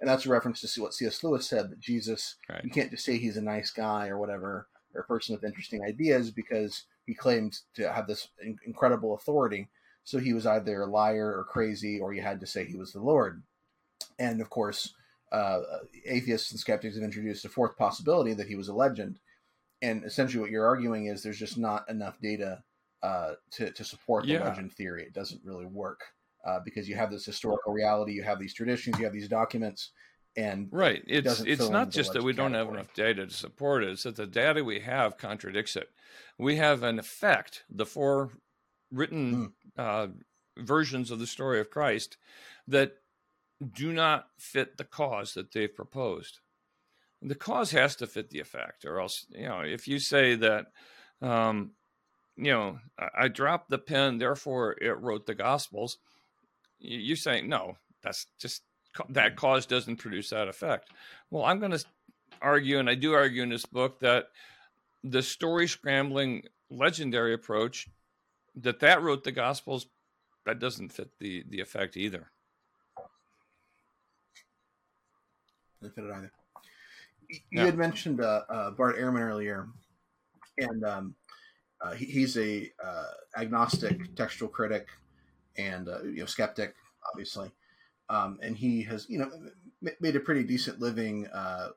And 0.00 0.08
that's 0.08 0.26
a 0.26 0.30
reference 0.30 0.60
to 0.60 0.80
what 0.82 0.94
C.S. 0.94 1.22
Lewis 1.24 1.46
said 1.48 1.70
that 1.70 1.80
Jesus, 1.80 2.36
Right. 2.48 2.62
you 2.64 2.70
can't 2.70 2.90
just 2.90 3.04
say 3.04 3.18
he's 3.18 3.36
a 3.36 3.42
nice 3.42 3.70
guy 3.70 4.08
or 4.08 4.18
whatever, 4.18 4.68
or 4.94 5.00
a 5.00 5.04
person 5.04 5.34
with 5.34 5.44
interesting 5.44 5.82
ideas 5.82 6.30
because 6.30 6.84
he 7.06 7.14
claimed 7.14 7.58
to 7.74 7.92
have 7.92 8.06
this 8.06 8.28
in- 8.42 8.58
incredible 8.66 9.14
authority. 9.14 9.68
So 10.04 10.18
he 10.18 10.32
was 10.32 10.46
either 10.46 10.82
a 10.82 10.86
liar 10.86 11.36
or 11.36 11.44
crazy, 11.44 11.98
or 12.00 12.12
you 12.14 12.22
had 12.22 12.40
to 12.40 12.46
say 12.46 12.64
he 12.64 12.76
was 12.76 12.92
the 12.92 13.00
Lord. 13.00 13.42
And 14.18 14.40
of 14.40 14.48
course, 14.50 14.94
uh, 15.32 15.60
atheists 16.06 16.50
and 16.50 16.58
skeptics 16.60 16.94
have 16.94 17.04
introduced 17.04 17.44
a 17.44 17.48
fourth 17.48 17.76
possibility 17.76 18.32
that 18.34 18.48
he 18.48 18.54
was 18.56 18.68
a 18.68 18.74
legend. 18.74 19.18
And 19.82 20.04
essentially, 20.04 20.40
what 20.40 20.50
you're 20.50 20.66
arguing 20.66 21.06
is 21.06 21.22
there's 21.22 21.38
just 21.38 21.58
not 21.58 21.88
enough 21.90 22.18
data 22.20 22.62
uh, 23.02 23.34
to, 23.52 23.70
to 23.70 23.84
support 23.84 24.24
the 24.24 24.32
Yeah. 24.32 24.44
legend 24.48 24.72
theory. 24.72 25.02
It 25.04 25.12
doesn't 25.12 25.44
really 25.44 25.66
work 25.66 26.00
uh, 26.44 26.60
because 26.64 26.88
you 26.88 26.96
have 26.96 27.10
this 27.10 27.24
historical 27.24 27.72
reality, 27.72 28.12
you 28.12 28.22
have 28.22 28.38
these 28.38 28.54
traditions, 28.54 28.98
you 28.98 29.04
have 29.04 29.12
these 29.12 29.28
documents, 29.28 29.92
and 30.36 30.68
Right. 30.70 31.02
It's 31.06 31.40
it's 31.40 31.70
not 31.70 31.90
just 31.90 32.12
that 32.12 32.22
we 32.22 32.34
don't 32.34 32.52
have 32.52 32.68
enough 32.68 32.92
data 32.92 33.26
to 33.26 33.32
support 33.32 33.82
it; 33.82 33.90
it's 33.90 34.02
that 34.02 34.16
the 34.16 34.26
data 34.26 34.62
we 34.62 34.80
have 34.80 35.16
contradicts 35.16 35.76
it. 35.76 35.88
We 36.38 36.56
have 36.56 36.82
an 36.82 36.98
effect. 36.98 37.64
The 37.70 37.86
four 37.86 38.32
written 38.90 39.32
Hmm. 39.34 39.46
uh, 39.76 40.08
versions 40.58 41.10
of 41.10 41.20
the 41.20 41.26
story 41.26 41.58
of 41.60 41.70
Christ 41.70 42.18
that 42.66 42.92
do 43.72 43.92
not 43.92 44.28
fit 44.38 44.76
the 44.76 44.84
cause 44.84 45.34
that 45.34 45.52
they've 45.52 45.74
proposed. 45.74 46.40
The 47.22 47.34
cause 47.34 47.72
has 47.72 47.96
to 47.96 48.06
fit 48.06 48.30
the 48.30 48.40
effect, 48.40 48.84
or 48.84 49.00
else 49.00 49.26
you 49.30 49.48
know 49.48 49.60
if 49.60 49.88
you 49.88 49.98
say 49.98 50.34
that. 50.36 50.66
Um, 51.20 51.72
you 52.36 52.52
know, 52.52 52.78
I, 52.98 53.08
I 53.24 53.28
dropped 53.28 53.70
the 53.70 53.78
pen, 53.78 54.18
therefore 54.18 54.76
it 54.80 54.98
wrote 55.00 55.26
the 55.26 55.34
Gospels. 55.34 55.98
You're 56.80 57.16
saying 57.16 57.48
no, 57.48 57.76
that's 58.02 58.26
just 58.38 58.62
that 59.10 59.36
cause 59.36 59.66
doesn't 59.66 59.96
produce 59.96 60.30
that 60.30 60.48
effect. 60.48 60.90
Well, 61.30 61.44
I'm 61.44 61.58
going 61.58 61.72
to 61.72 61.84
argue, 62.40 62.78
and 62.78 62.88
I 62.88 62.94
do 62.94 63.14
argue 63.14 63.42
in 63.42 63.48
this 63.48 63.66
book 63.66 64.00
that 64.00 64.28
the 65.04 65.22
story 65.22 65.68
scrambling 65.68 66.44
legendary 66.70 67.34
approach 67.34 67.88
that 68.56 68.80
that 68.80 69.02
wrote 69.02 69.24
the 69.24 69.32
Gospels 69.32 69.86
that 70.46 70.58
doesn't 70.58 70.92
fit 70.92 71.10
the 71.18 71.44
the 71.48 71.60
effect 71.60 71.96
either. 71.96 72.30
didn't 75.80 75.94
fit 75.94 76.04
it 76.04 76.10
either. 76.10 76.32
You 77.28 77.38
Yeah. 77.50 77.64
had 77.66 77.76
mentioned 77.76 78.20
uh, 78.20 78.42
uh, 78.48 78.70
Bart 78.72 78.96
Ehrman 78.96 79.20
earlier, 79.20 79.68
and 80.56 80.84
um, 80.84 81.14
uh, 81.80 81.92
he, 81.92 82.06
he's 82.06 82.36
a 82.36 82.72
uh, 82.82 83.04
agnostic 83.36 84.14
textual 84.16 84.48
critic 84.48 84.88
and 85.58 85.88
uh, 85.88 86.02
you 86.04 86.18
know 86.20 86.26
skeptic, 86.26 86.76
obviously, 87.12 87.52
um, 88.08 88.38
and 88.42 88.56
he 88.58 88.82
has 88.84 89.08
you 89.10 89.18
know 89.18 89.30
made 90.00 90.16
a 90.16 90.20
pretty 90.20 90.44
decent 90.44 90.80
living, 90.80 91.26
uh, 91.28 91.70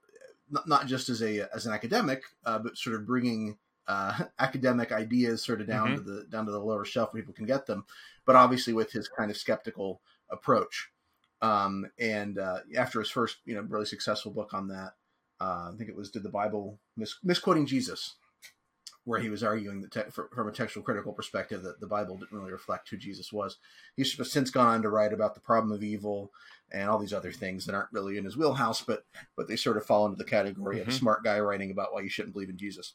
not, 0.49 0.67
not 0.67 0.87
just 0.87 1.09
as 1.09 1.21
a 1.21 1.53
as 1.55 1.65
an 1.65 1.73
academic, 1.73 2.23
uh, 2.45 2.59
but 2.59 2.77
sort 2.77 2.95
of 2.95 3.05
bringing 3.05 3.57
uh, 3.87 4.25
academic 4.39 4.91
ideas 4.91 5.43
sort 5.43 5.61
of 5.61 5.67
down 5.67 5.93
Mhm. 5.93 5.95
to 5.95 6.01
the 6.01 6.25
down 6.29 6.45
to 6.45 6.51
the 6.51 6.59
lower 6.59 6.85
shelf 6.85 7.13
where 7.13 7.21
people 7.21 7.33
can 7.33 7.45
get 7.45 7.65
them, 7.65 7.85
but 8.25 8.35
obviously 8.35 8.73
with 8.73 8.91
his 8.91 9.07
kind 9.07 9.31
of 9.31 9.37
skeptical 9.37 10.01
approach. 10.29 10.91
Um, 11.41 11.91
and 11.99 12.37
uh, 12.37 12.59
after 12.77 12.99
his 12.99 13.09
first, 13.09 13.39
you 13.45 13.55
know, 13.55 13.61
really 13.61 13.85
successful 13.85 14.31
book 14.31 14.53
on 14.53 14.67
that, 14.67 14.93
uh, 15.39 15.71
I 15.73 15.75
think 15.77 15.89
it 15.89 15.95
was 15.95 16.11
"Did 16.11 16.23
the 16.23 16.29
Bible 16.29 16.79
mis- 16.95 17.19
misquoting 17.23 17.65
Jesus?" 17.65 18.15
Where 19.05 19.19
he 19.19 19.29
was 19.29 19.43
arguing 19.43 19.81
that 19.81 19.91
te- 19.91 20.11
fr- 20.11 20.33
from 20.33 20.47
a 20.47 20.51
textual 20.51 20.83
critical 20.83 21.11
perspective 21.11 21.63
that 21.63 21.79
the 21.79 21.87
Bible 21.87 22.17
didn't 22.17 22.37
really 22.37 22.51
reflect 22.51 22.89
who 22.89 22.97
Jesus 22.97 23.33
was. 23.33 23.57
He's 23.95 24.15
since 24.31 24.51
gone 24.51 24.67
on 24.67 24.81
to 24.83 24.89
write 24.89 25.11
about 25.13 25.33
the 25.33 25.39
problem 25.41 25.71
of 25.71 25.83
evil 25.83 26.31
and 26.71 26.89
all 26.89 26.99
these 26.99 27.13
other 27.13 27.31
things 27.31 27.65
that 27.65 27.75
aren't 27.75 27.91
really 27.91 28.17
in 28.17 28.25
his 28.25 28.37
wheelhouse, 28.37 28.81
but 28.81 29.03
but 29.35 29.47
they 29.47 29.55
sort 29.55 29.77
of 29.77 29.85
fall 29.85 30.05
into 30.05 30.17
the 30.17 30.23
category 30.23 30.79
of 30.79 30.87
Mhm. 30.87 30.91
a 30.91 30.93
smart 30.93 31.23
guy 31.23 31.39
writing 31.39 31.71
about 31.71 31.93
why 31.93 32.01
you 32.01 32.09
shouldn't 32.09 32.33
believe 32.33 32.49
in 32.49 32.57
Jesus. 32.57 32.93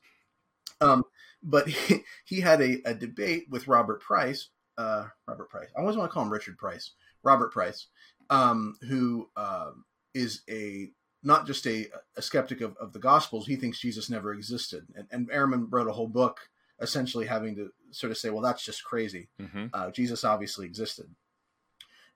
Um, 0.81 1.05
but 1.43 1.67
he, 1.69 2.03
he 2.25 2.41
had 2.41 2.61
a, 2.61 2.81
a 2.85 2.95
debate 2.95 3.47
with 3.51 3.69
Robert 3.69 4.01
Price. 4.01 4.51
Uh, 4.79 5.07
Robert 5.27 5.49
Price. 5.51 5.69
I 5.77 5.81
always 5.81 5.97
want 5.97 6.11
to 6.11 6.13
call 6.13 6.23
him 6.23 6.33
Richard 6.33 6.59
Price. 6.59 6.93
Robert 7.23 7.51
Price, 7.53 7.89
um, 8.31 8.77
who 8.89 9.29
um, 9.37 9.85
is 10.15 10.43
a 10.49 10.91
not 11.27 11.47
just 11.47 11.67
a, 11.67 11.87
a 12.17 12.23
skeptic 12.23 12.61
of, 12.61 12.77
of 12.77 12.93
the 12.93 12.99
Gospels. 12.99 13.47
He 13.47 13.57
thinks 13.57 13.81
Jesus 13.81 14.09
never 14.09 14.33
existed, 14.33 14.87
and, 14.95 15.07
and 15.11 15.31
Ehrman 15.31 15.67
wrote 15.71 15.89
a 15.89 15.93
whole 15.93 16.09
book 16.09 16.41
essentially 16.81 17.27
having 17.27 17.57
to 17.57 17.71
sort 17.91 18.11
of 18.11 18.19
say, 18.19 18.31
well, 18.31 18.43
that's 18.43 18.65
just 18.65 18.85
crazy. 18.85 19.29
Mm-hmm. 19.41 19.67
Uh, 19.73 19.91
Jesus 19.91 20.25
obviously 20.25 20.67
existed. 20.67 21.07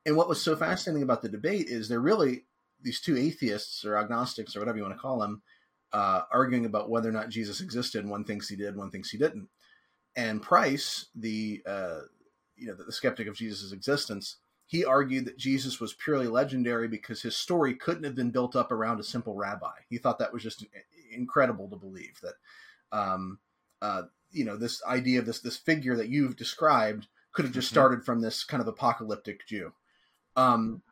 And 0.07 0.17
what 0.17 0.29
was 0.29 0.41
so 0.41 0.55
fascinating 0.55 1.03
about 1.03 1.23
the 1.23 1.29
debate 1.29 1.69
is 1.69 1.89
they're 1.89 2.01
really 2.01 2.45
these 2.83 3.01
two 3.01 3.17
atheists 3.17 3.85
or 3.85 3.97
agnostics 3.97 4.55
or 4.55 4.61
whatever 4.61 4.79
you 4.79 4.85
want 4.85 4.95
to 4.95 5.01
call 5.01 5.19
them 5.19 5.43
uh, 5.93 6.23
arguing 6.33 6.67
about 6.67 6.91
whether 6.91 7.09
or 7.09 7.13
not 7.13 7.29
Jesus 7.29 7.61
existed. 7.61 8.07
One 8.07 8.25
thinks 8.25 8.49
he 8.49 8.57
did, 8.57 8.77
one 8.77 8.91
thinks 8.91 9.11
he 9.11 9.19
didn't. 9.19 9.49
And 10.17 10.43
Price, 10.43 11.07
the 11.15 11.63
uh, 11.67 12.01
you 12.57 12.67
know 12.67 12.75
the 12.75 12.93
skeptic 12.93 13.29
of 13.29 13.37
Jesus' 13.37 13.73
existence, 13.73 14.37
he 14.71 14.85
argued 14.85 15.25
that 15.25 15.37
Jesus 15.37 15.81
was 15.81 15.95
purely 15.95 16.29
legendary 16.29 16.87
because 16.87 17.21
his 17.21 17.37
story 17.37 17.75
couldn't 17.75 18.05
have 18.05 18.14
been 18.14 18.31
built 18.31 18.55
up 18.55 18.71
around 18.71 19.01
a 19.01 19.03
simple 19.03 19.35
rabbi. 19.35 19.73
He 19.89 19.99
thought 19.99 20.21
that 20.21 20.33
was 20.33 20.45
just 20.45 20.64
incredible 21.11 21.68
to 21.68 21.75
believe 21.75 22.21
that 22.23 22.35
um, 22.97 23.41
uh, 23.83 24.03
you 24.31 24.45
know 24.45 24.57
this 24.57 24.81
idea 24.85 25.18
of 25.18 25.27
this 25.27 25.41
this 25.41 25.57
figure 25.57 25.97
that 25.97 26.09
you've 26.09 26.37
described 26.37 27.09
could 27.33 27.45
have 27.45 27.53
just 27.53 27.66
Mhm. 27.66 27.73
started 27.73 28.05
from 28.05 28.21
this 28.21 28.45
kind 28.45 28.61
of 28.61 28.68
apocalyptic 28.68 29.45
Jew. 29.45 29.73
Um, 30.37 30.85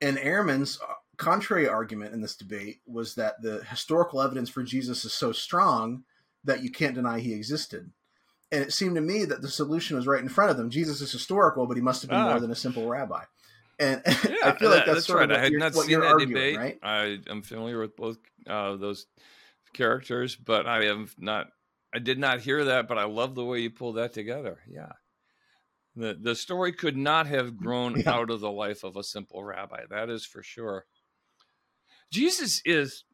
and 0.00 0.16
Ehrman's 0.16 0.80
uh, 0.80 0.94
contrary 1.16 1.66
argument 1.66 2.14
in 2.14 2.20
this 2.20 2.36
debate 2.36 2.82
was 2.86 3.16
that 3.16 3.42
the 3.42 3.64
historical 3.64 4.22
evidence 4.22 4.48
for 4.48 4.62
Jesus 4.62 5.04
is 5.04 5.12
so 5.12 5.32
strong 5.32 6.04
that 6.44 6.62
you 6.62 6.70
can't 6.70 6.94
deny 6.94 7.18
he 7.18 7.32
existed. 7.34 7.90
And 8.50 8.62
it 8.62 8.72
seemed 8.72 8.94
to 8.94 9.00
me 9.02 9.24
that 9.26 9.42
the 9.42 9.48
solution 9.50 9.96
was 9.96 10.06
right 10.06 10.22
in 10.22 10.28
front 10.28 10.50
of 10.50 10.56
them. 10.56 10.70
Jesus 10.70 11.00
is 11.02 11.12
historical, 11.12 11.66
but 11.66 11.76
he 11.76 11.82
must 11.82 12.00
have 12.02 12.08
been 12.10 12.18
Ah. 12.18 12.30
more 12.30 12.40
than 12.40 12.50
a 12.50 12.54
simple 12.56 12.88
rabbi. 12.88 13.24
And 13.78 14.00
Yeah, 14.06 14.12
I 14.44 14.52
feel 14.56 14.70
like 14.70 14.86
that- 14.86 14.94
that's, 14.94 15.06
sort 15.06 15.18
right. 15.20 15.30
of 15.30 15.32
I 15.32 15.34
what 15.34 15.42
had 15.42 15.52
you're, 15.52 15.60
not 15.60 15.74
seen 15.74 16.00
that 16.00 16.06
arguing, 16.06 16.28
debate. 16.30 16.56
right? 16.56 16.78
I 16.82 17.18
am 17.28 17.42
familiar 17.42 17.78
with 17.78 17.94
both 17.96 18.16
uh, 18.46 18.76
those 18.76 19.06
characters, 19.74 20.34
but 20.34 20.66
I 20.66 20.84
have 20.84 21.14
not. 21.18 21.48
I 21.94 21.98
did 22.00 22.18
not 22.18 22.40
hear 22.40 22.64
that, 22.64 22.88
but 22.88 22.98
I 22.98 23.04
love 23.04 23.34
the 23.34 23.44
way 23.44 23.60
you 23.60 23.70
pulled 23.70 23.96
that 23.96 24.12
together. 24.14 24.58
Yeah, 24.66 24.92
the 25.94 26.14
the 26.20 26.34
story 26.34 26.72
could 26.72 26.96
not 26.96 27.26
have 27.26 27.56
grown 27.56 28.00
Yeah. 28.00 28.12
out 28.14 28.30
of 28.30 28.40
the 28.40 28.50
life 28.50 28.82
of 28.82 28.96
a 28.96 29.04
simple 29.04 29.44
rabbi. 29.44 29.82
That 29.90 30.08
is 30.10 30.24
for 30.24 30.42
sure. 30.42 30.86
Jesus 32.10 32.62
is. 32.64 33.04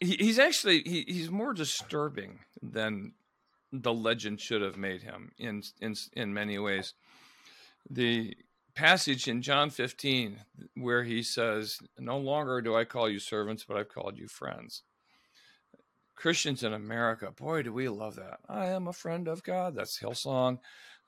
He, 0.00 0.16
he's 0.16 0.38
actually 0.38 0.82
he, 0.82 1.04
he's 1.06 1.30
more 1.30 1.52
disturbing 1.52 2.40
than 2.62 3.12
the 3.72 3.92
legend 3.92 4.40
should 4.40 4.62
have 4.62 4.76
made 4.76 5.02
him 5.02 5.32
in 5.38 5.62
in 5.80 5.94
in 6.12 6.32
many 6.34 6.58
ways. 6.58 6.94
The 7.90 8.36
passage 8.74 9.26
in 9.26 9.42
John 9.42 9.70
15 9.70 10.38
where 10.76 11.04
he 11.04 11.22
says, 11.22 11.78
"No 11.98 12.18
longer 12.18 12.60
do 12.60 12.76
I 12.76 12.84
call 12.84 13.08
you 13.08 13.18
servants, 13.18 13.64
but 13.64 13.76
I've 13.76 13.88
called 13.88 14.18
you 14.18 14.28
friends." 14.28 14.82
Christians 16.18 16.64
in 16.64 16.72
America, 16.72 17.30
boy, 17.30 17.62
do 17.62 17.72
we 17.72 17.88
love 17.88 18.16
that. 18.16 18.40
I 18.48 18.66
am 18.66 18.88
a 18.88 18.92
friend 18.92 19.28
of 19.28 19.44
God. 19.44 19.76
That's 19.76 20.00
Hillsong. 20.00 20.58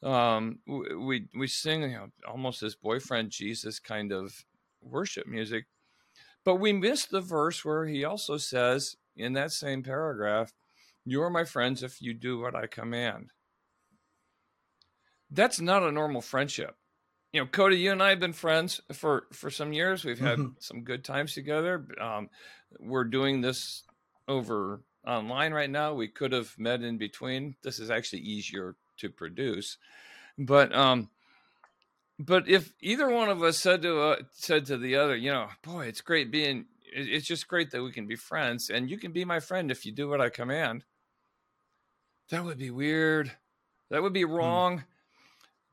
Um, 0.03 0.61
we 0.66 1.26
we 1.34 1.47
sing 1.49 1.82
you 1.82 1.88
know, 1.88 2.07
almost 2.26 2.62
as 2.62 2.74
boyfriend 2.74 3.30
Jesus 3.30 3.78
kind 3.80 4.12
of 4.12 4.45
worship 4.80 5.26
music, 5.26 5.66
but 6.45 6.57
we 6.57 6.72
miss 6.72 7.07
the 7.07 7.20
verse 7.20 7.64
where 7.64 7.86
he 7.86 8.05
also 8.05 8.36
says 8.38 8.97
in 9.16 9.32
that 9.34 9.53
same 9.53 9.82
paragraph, 9.82 10.53
"You 11.05 11.22
are 11.22 11.30
my 11.30 11.45
friends 11.45 11.82
if 11.82 12.03
you 12.03 12.14
do 12.14 12.38
what 12.38 12.55
I 12.55 12.66
command." 12.66 13.32
That's 15.30 15.61
not 15.61 15.82
a 15.82 15.93
normal 15.93 16.22
friendship 16.22 16.76
you 17.32 17.41
know, 17.41 17.49
Cody, 17.49 17.78
you 17.78 17.93
and 17.93 18.03
I 18.03 18.11
have 18.11 18.20
been 18.20 18.32
friends 18.34 18.80
for 18.93 19.26
for 19.32 19.51
some 19.51 19.72
years. 19.72 20.05
We've 20.05 20.20
had 20.20 20.38
Mhm. 20.38 20.57
some 20.61 20.84
good 20.84 21.05
times 21.05 21.34
together. 21.34 21.86
Um, 22.01 22.30
we're 22.78 23.05
doing 23.05 23.41
this 23.41 23.84
over 24.28 24.84
online 25.07 25.53
right 25.53 25.70
now. 25.70 25.95
We 25.95 26.09
could 26.09 26.32
have 26.32 26.59
met 26.59 26.82
in 26.82 26.99
between. 26.99 27.57
This 27.62 27.80
is 27.80 27.91
actually 27.91 28.20
easier 28.22 28.76
to 28.99 29.11
produce, 29.11 29.78
but 30.38 30.74
um, 30.74 31.11
but 32.21 32.49
if 32.49 32.73
either 32.81 33.09
one 33.09 33.31
of 33.31 33.43
us 33.43 33.59
said 33.59 33.83
to 33.83 34.01
uh, 34.01 34.16
said 34.33 34.66
to 34.66 34.77
the 34.77 34.97
other, 34.97 35.16
you 35.16 35.33
know, 35.33 35.49
boy, 35.62 35.87
it's 35.87 36.01
great 36.01 36.31
being. 36.31 36.66
It's 36.93 37.27
just 37.27 37.47
great 37.47 37.71
that 37.71 37.85
we 37.85 37.93
can 37.93 38.09
be 38.09 38.16
friends, 38.16 38.68
and 38.68 38.91
you 38.91 38.99
can 38.99 39.12
be 39.12 39.25
my 39.25 39.39
friend 39.39 39.71
if 39.71 39.87
you 39.87 39.93
do 39.93 40.09
what 40.09 40.21
I 40.21 40.29
command. 40.29 40.85
That 42.31 42.45
would 42.45 42.59
be 42.59 42.71
weird. 42.71 43.33
That 43.91 44.03
would 44.03 44.12
be 44.12 44.25
wrong. 44.25 44.85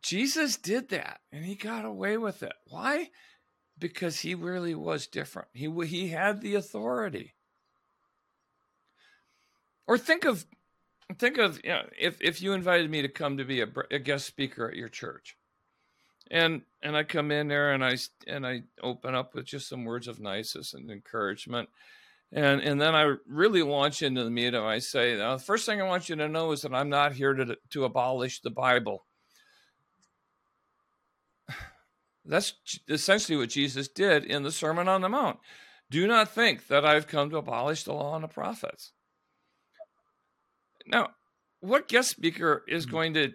Jesus 0.01 0.57
did 0.57 0.89
that 0.89 1.19
and 1.31 1.45
he 1.45 1.55
got 1.55 1.85
away 1.85 2.17
with 2.17 2.43
it. 2.43 2.53
Why? 2.67 3.09
Because 3.77 4.19
he 4.19 4.35
really 4.35 4.75
was 4.75 5.07
different. 5.07 5.49
He 5.53 5.69
he 5.85 6.09
had 6.09 6.41
the 6.41 6.55
authority. 6.55 7.35
Or 9.85 9.97
think 9.97 10.25
of 10.25 10.45
think 11.17 11.37
of 11.37 11.59
you 11.63 11.69
know, 11.69 11.83
if 11.97 12.19
if 12.21 12.41
you 12.41 12.53
invited 12.53 12.89
me 12.89 13.01
to 13.03 13.07
come 13.07 13.37
to 13.37 13.45
be 13.45 13.61
a, 13.61 13.67
a 13.91 13.99
guest 13.99 14.25
speaker 14.25 14.67
at 14.67 14.75
your 14.75 14.89
church, 14.89 15.36
and 16.31 16.61
and 16.81 16.95
I 16.95 17.03
come 17.03 17.31
in 17.31 17.47
there 17.47 17.73
and 17.73 17.83
I 17.83 17.97
and 18.27 18.45
I 18.45 18.63
open 18.81 19.15
up 19.15 19.33
with 19.33 19.45
just 19.45 19.69
some 19.69 19.85
words 19.85 20.07
of 20.07 20.19
niceness 20.19 20.73
and 20.73 20.89
encouragement, 20.89 21.69
and 22.31 22.61
and 22.61 22.79
then 22.79 22.95
I 22.95 23.15
really 23.27 23.63
launch 23.63 24.01
into 24.01 24.23
the 24.23 24.29
meat. 24.29 24.53
And 24.53 24.57
I 24.57 24.79
say, 24.79 25.17
now, 25.17 25.35
the 25.37 25.43
first 25.43 25.65
thing 25.65 25.81
I 25.81 25.85
want 25.85 26.09
you 26.09 26.15
to 26.15 26.27
know 26.27 26.51
is 26.51 26.61
that 26.61 26.73
I'm 26.73 26.89
not 26.89 27.13
here 27.13 27.33
to 27.33 27.57
to 27.71 27.85
abolish 27.85 28.41
the 28.41 28.49
Bible. 28.49 29.05
That's 32.25 32.53
essentially 32.87 33.37
what 33.37 33.49
Jesus 33.49 33.87
did 33.87 34.23
in 34.23 34.43
the 34.43 34.51
Sermon 34.51 34.87
on 34.87 35.01
the 35.01 35.09
Mount. 35.09 35.39
Do 35.89 36.05
not 36.05 36.29
think 36.29 36.67
that 36.67 36.85
I've 36.85 37.07
come 37.07 37.29
to 37.29 37.37
abolish 37.37 37.83
the 37.83 37.93
law 37.93 38.15
and 38.15 38.23
the 38.23 38.27
prophets. 38.27 38.91
Now, 40.85 41.11
what 41.59 41.87
guest 41.87 42.09
speaker 42.09 42.63
is 42.67 42.85
mm-hmm. 42.85 42.95
going 42.95 43.13
to 43.15 43.33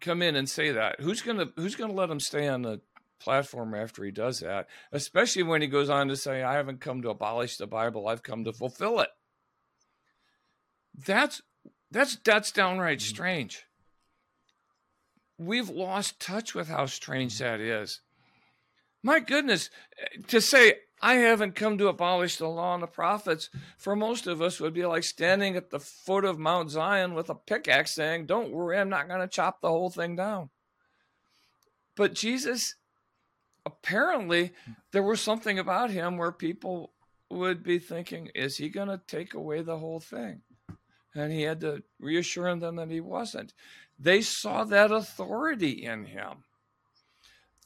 come 0.00 0.22
in 0.22 0.36
and 0.36 0.48
say 0.48 0.72
that? 0.72 1.00
Who's 1.00 1.22
going 1.22 1.38
to 1.38 1.52
who's 1.56 1.76
going 1.76 1.90
to 1.90 1.96
let 1.96 2.10
him 2.10 2.20
stay 2.20 2.48
on 2.48 2.62
the 2.62 2.80
platform 3.20 3.74
after 3.74 4.04
he 4.04 4.10
does 4.10 4.40
that? 4.40 4.68
Especially 4.92 5.42
when 5.42 5.62
he 5.62 5.68
goes 5.68 5.90
on 5.90 6.08
to 6.08 6.16
say, 6.16 6.42
"I 6.42 6.54
haven't 6.54 6.80
come 6.80 7.02
to 7.02 7.10
abolish 7.10 7.56
the 7.56 7.66
Bible; 7.66 8.08
I've 8.08 8.22
come 8.22 8.44
to 8.44 8.52
fulfill 8.52 9.00
it." 9.00 9.10
That's 11.06 11.42
that's 11.90 12.16
that's 12.24 12.52
downright 12.52 12.98
mm-hmm. 12.98 13.14
strange. 13.14 13.66
We've 15.38 15.70
lost 15.70 16.20
touch 16.20 16.54
with 16.54 16.68
how 16.68 16.86
strange 16.86 17.34
mm-hmm. 17.34 17.44
that 17.44 17.60
is. 17.60 18.00
My 19.02 19.20
goodness, 19.20 19.70
to 20.28 20.40
say 20.40 20.74
I 21.02 21.14
haven't 21.14 21.54
come 21.54 21.78
to 21.78 21.88
abolish 21.88 22.36
the 22.36 22.48
law 22.48 22.74
and 22.74 22.82
the 22.82 22.86
prophets 22.86 23.48
for 23.78 23.96
most 23.96 24.26
of 24.26 24.42
us 24.42 24.60
would 24.60 24.74
be 24.74 24.84
like 24.84 25.04
standing 25.04 25.56
at 25.56 25.70
the 25.70 25.80
foot 25.80 26.24
of 26.24 26.38
Mount 26.38 26.70
Zion 26.70 27.14
with 27.14 27.30
a 27.30 27.34
pickaxe 27.34 27.92
saying, 27.92 28.26
Don't 28.26 28.52
worry, 28.52 28.78
I'm 28.78 28.90
not 28.90 29.08
going 29.08 29.20
to 29.20 29.28
chop 29.28 29.60
the 29.60 29.68
whole 29.68 29.88
thing 29.88 30.14
down. 30.14 30.50
But 31.96 32.14
Jesus, 32.14 32.74
apparently, 33.64 34.52
there 34.92 35.02
was 35.02 35.20
something 35.20 35.58
about 35.58 35.90
him 35.90 36.18
where 36.18 36.32
people 36.32 36.92
would 37.30 37.62
be 37.62 37.78
thinking, 37.78 38.30
Is 38.34 38.58
he 38.58 38.68
going 38.68 38.88
to 38.88 39.00
take 39.06 39.32
away 39.32 39.62
the 39.62 39.78
whole 39.78 40.00
thing? 40.00 40.42
And 41.14 41.32
he 41.32 41.42
had 41.42 41.60
to 41.62 41.82
reassure 41.98 42.54
them 42.56 42.76
that 42.76 42.90
he 42.90 43.00
wasn't. 43.00 43.54
They 43.98 44.20
saw 44.20 44.64
that 44.64 44.92
authority 44.92 45.84
in 45.84 46.04
him. 46.04 46.44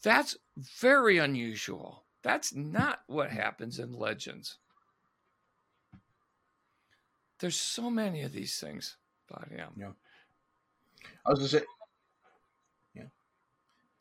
That's 0.03 0.37
very 0.57 1.19
unusual. 1.19 2.04
That's 2.25 2.55
not 2.55 3.01
what 3.07 3.31
happens 3.31 3.79
in 3.79 3.93
legends. 3.93 4.57
There's 7.39 7.55
so 7.55 7.91
many 7.91 8.23
of 8.23 8.33
these 8.33 8.59
things 8.59 8.97
about 9.31 9.51
him. 9.51 9.69
Yeah. 9.77 9.91
I 11.27 11.31
was 11.31 11.39
gonna 11.39 11.49
say, 11.49 11.63
yeah. 12.95 13.09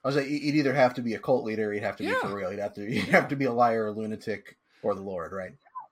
I 0.04 0.08
was 0.08 0.16
like, 0.16 0.30
you'd 0.30 0.56
either 0.56 0.74
have 0.74 0.94
to 0.94 1.02
be 1.02 1.16
a 1.16 1.20
cult 1.20 1.44
leader, 1.44 1.74
you'd 1.74 1.84
have 1.84 1.98
to 1.98 2.06
yeah. 2.06 2.14
be 2.14 2.20
for 2.22 2.36
real. 2.36 2.50
You'd 2.50 2.62
have 2.62 2.74
to, 2.76 2.90
you'd 2.90 3.10
have 3.10 3.28
to 3.28 3.36
be 3.36 3.46
a 3.46 3.54
liar, 3.54 3.88
a 3.88 3.92
lunatic, 3.92 4.58
or 4.82 4.96
the 4.96 5.02
Lord, 5.02 5.34
right? 5.34 5.52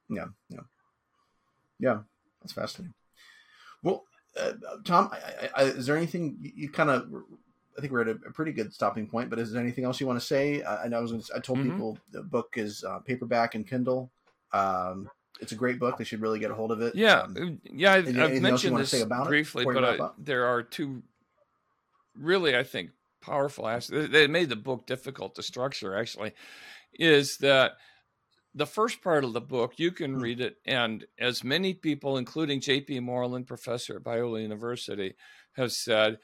Yeah, 0.09 0.27
yeah, 0.49 0.61
yeah. 1.79 1.99
That's 2.41 2.53
fascinating. 2.53 2.93
Well, 3.84 4.05
uh, 4.39 4.53
Tom, 4.86 5.09
I, 5.11 5.49
I, 5.55 5.63
is 5.63 5.86
there 5.86 5.97
anything 5.97 6.38
you, 6.39 6.51
you 6.55 6.69
kind 6.69 6.89
of 6.89 7.11
I 7.78 7.82
think 7.82 7.93
we're 7.93 8.01
at 8.01 8.07
a, 8.07 8.19
a, 8.28 8.32
pretty 8.32 8.51
good 8.51 8.74
stopping 8.74 9.07
point. 9.07 9.30
But 9.30 9.39
is 9.39 9.51
there 9.51 9.61
anything 9.61 9.86
else 9.86 9.99
you 9.99 10.07
want 10.07 10.19
to 10.19 10.26
say? 10.26 10.61
I, 10.63 10.84
I 10.84 10.88
know 10.88 10.97
I 10.97 11.01
was. 11.01 11.11
Gonna, 11.11 11.24
I 11.36 11.39
told 11.39 11.59
mm-hmm. 11.59 11.72
people 11.72 11.97
the 12.11 12.22
book 12.22 12.55
is 12.57 12.84
uh, 12.84 12.99
paperback 12.99 13.55
and 13.55 13.67
Kindle. 13.67 14.11
Um, 14.51 15.09
it's 15.39 15.51
a 15.51 15.55
great 15.55 15.80
book. 15.80 15.97
They 15.97 16.03
should 16.03 16.22
really 16.22 16.39
get 16.39 16.51
a 16.51 16.53
hold 16.53 16.72
of 16.72 16.82
it. 16.82 16.95
Yeah, 16.95 17.22
um, 17.22 17.36
uh, 17.38 17.69
yeah. 17.74 17.93
I've, 17.93 18.07
I've 18.19 18.41
mentioned 18.41 18.78
this 18.78 19.03
briefly, 19.26 19.65
but 19.65 19.84
I, 19.84 20.09
there 20.17 20.45
are 20.45 20.61
two 20.63 21.03
really, 22.15 22.55
I 22.55 22.63
think, 22.63 22.91
powerful 23.22 23.67
aspects. 23.67 24.11
They 24.11 24.28
made 24.28 24.49
the 24.49 24.55
book 24.55 24.86
difficult 24.86 25.36
to 25.36 25.43
structure. 25.43 25.97
Actually, 25.97 26.34
is 26.93 27.38
that 27.38 27.74
the 28.53 28.65
first 28.65 29.01
part 29.01 29.24
of 29.24 29.34
the 29.34 29.41
book 29.41 29.74
you 29.78 29.91
can 29.91 30.13
mm-hmm. 30.13 30.22
read 30.22 30.41
it, 30.41 30.57
and 30.65 31.05
as 31.17 31.43
many 31.43 31.74
people, 31.74 32.17
including 32.17 32.61
J.P. 32.61 32.99
Moreland, 32.99 33.47
professor 33.47 33.95
at 33.95 34.03
Biola 34.03 34.41
University, 34.41 35.15
have 35.53 35.72
said, 35.72 36.19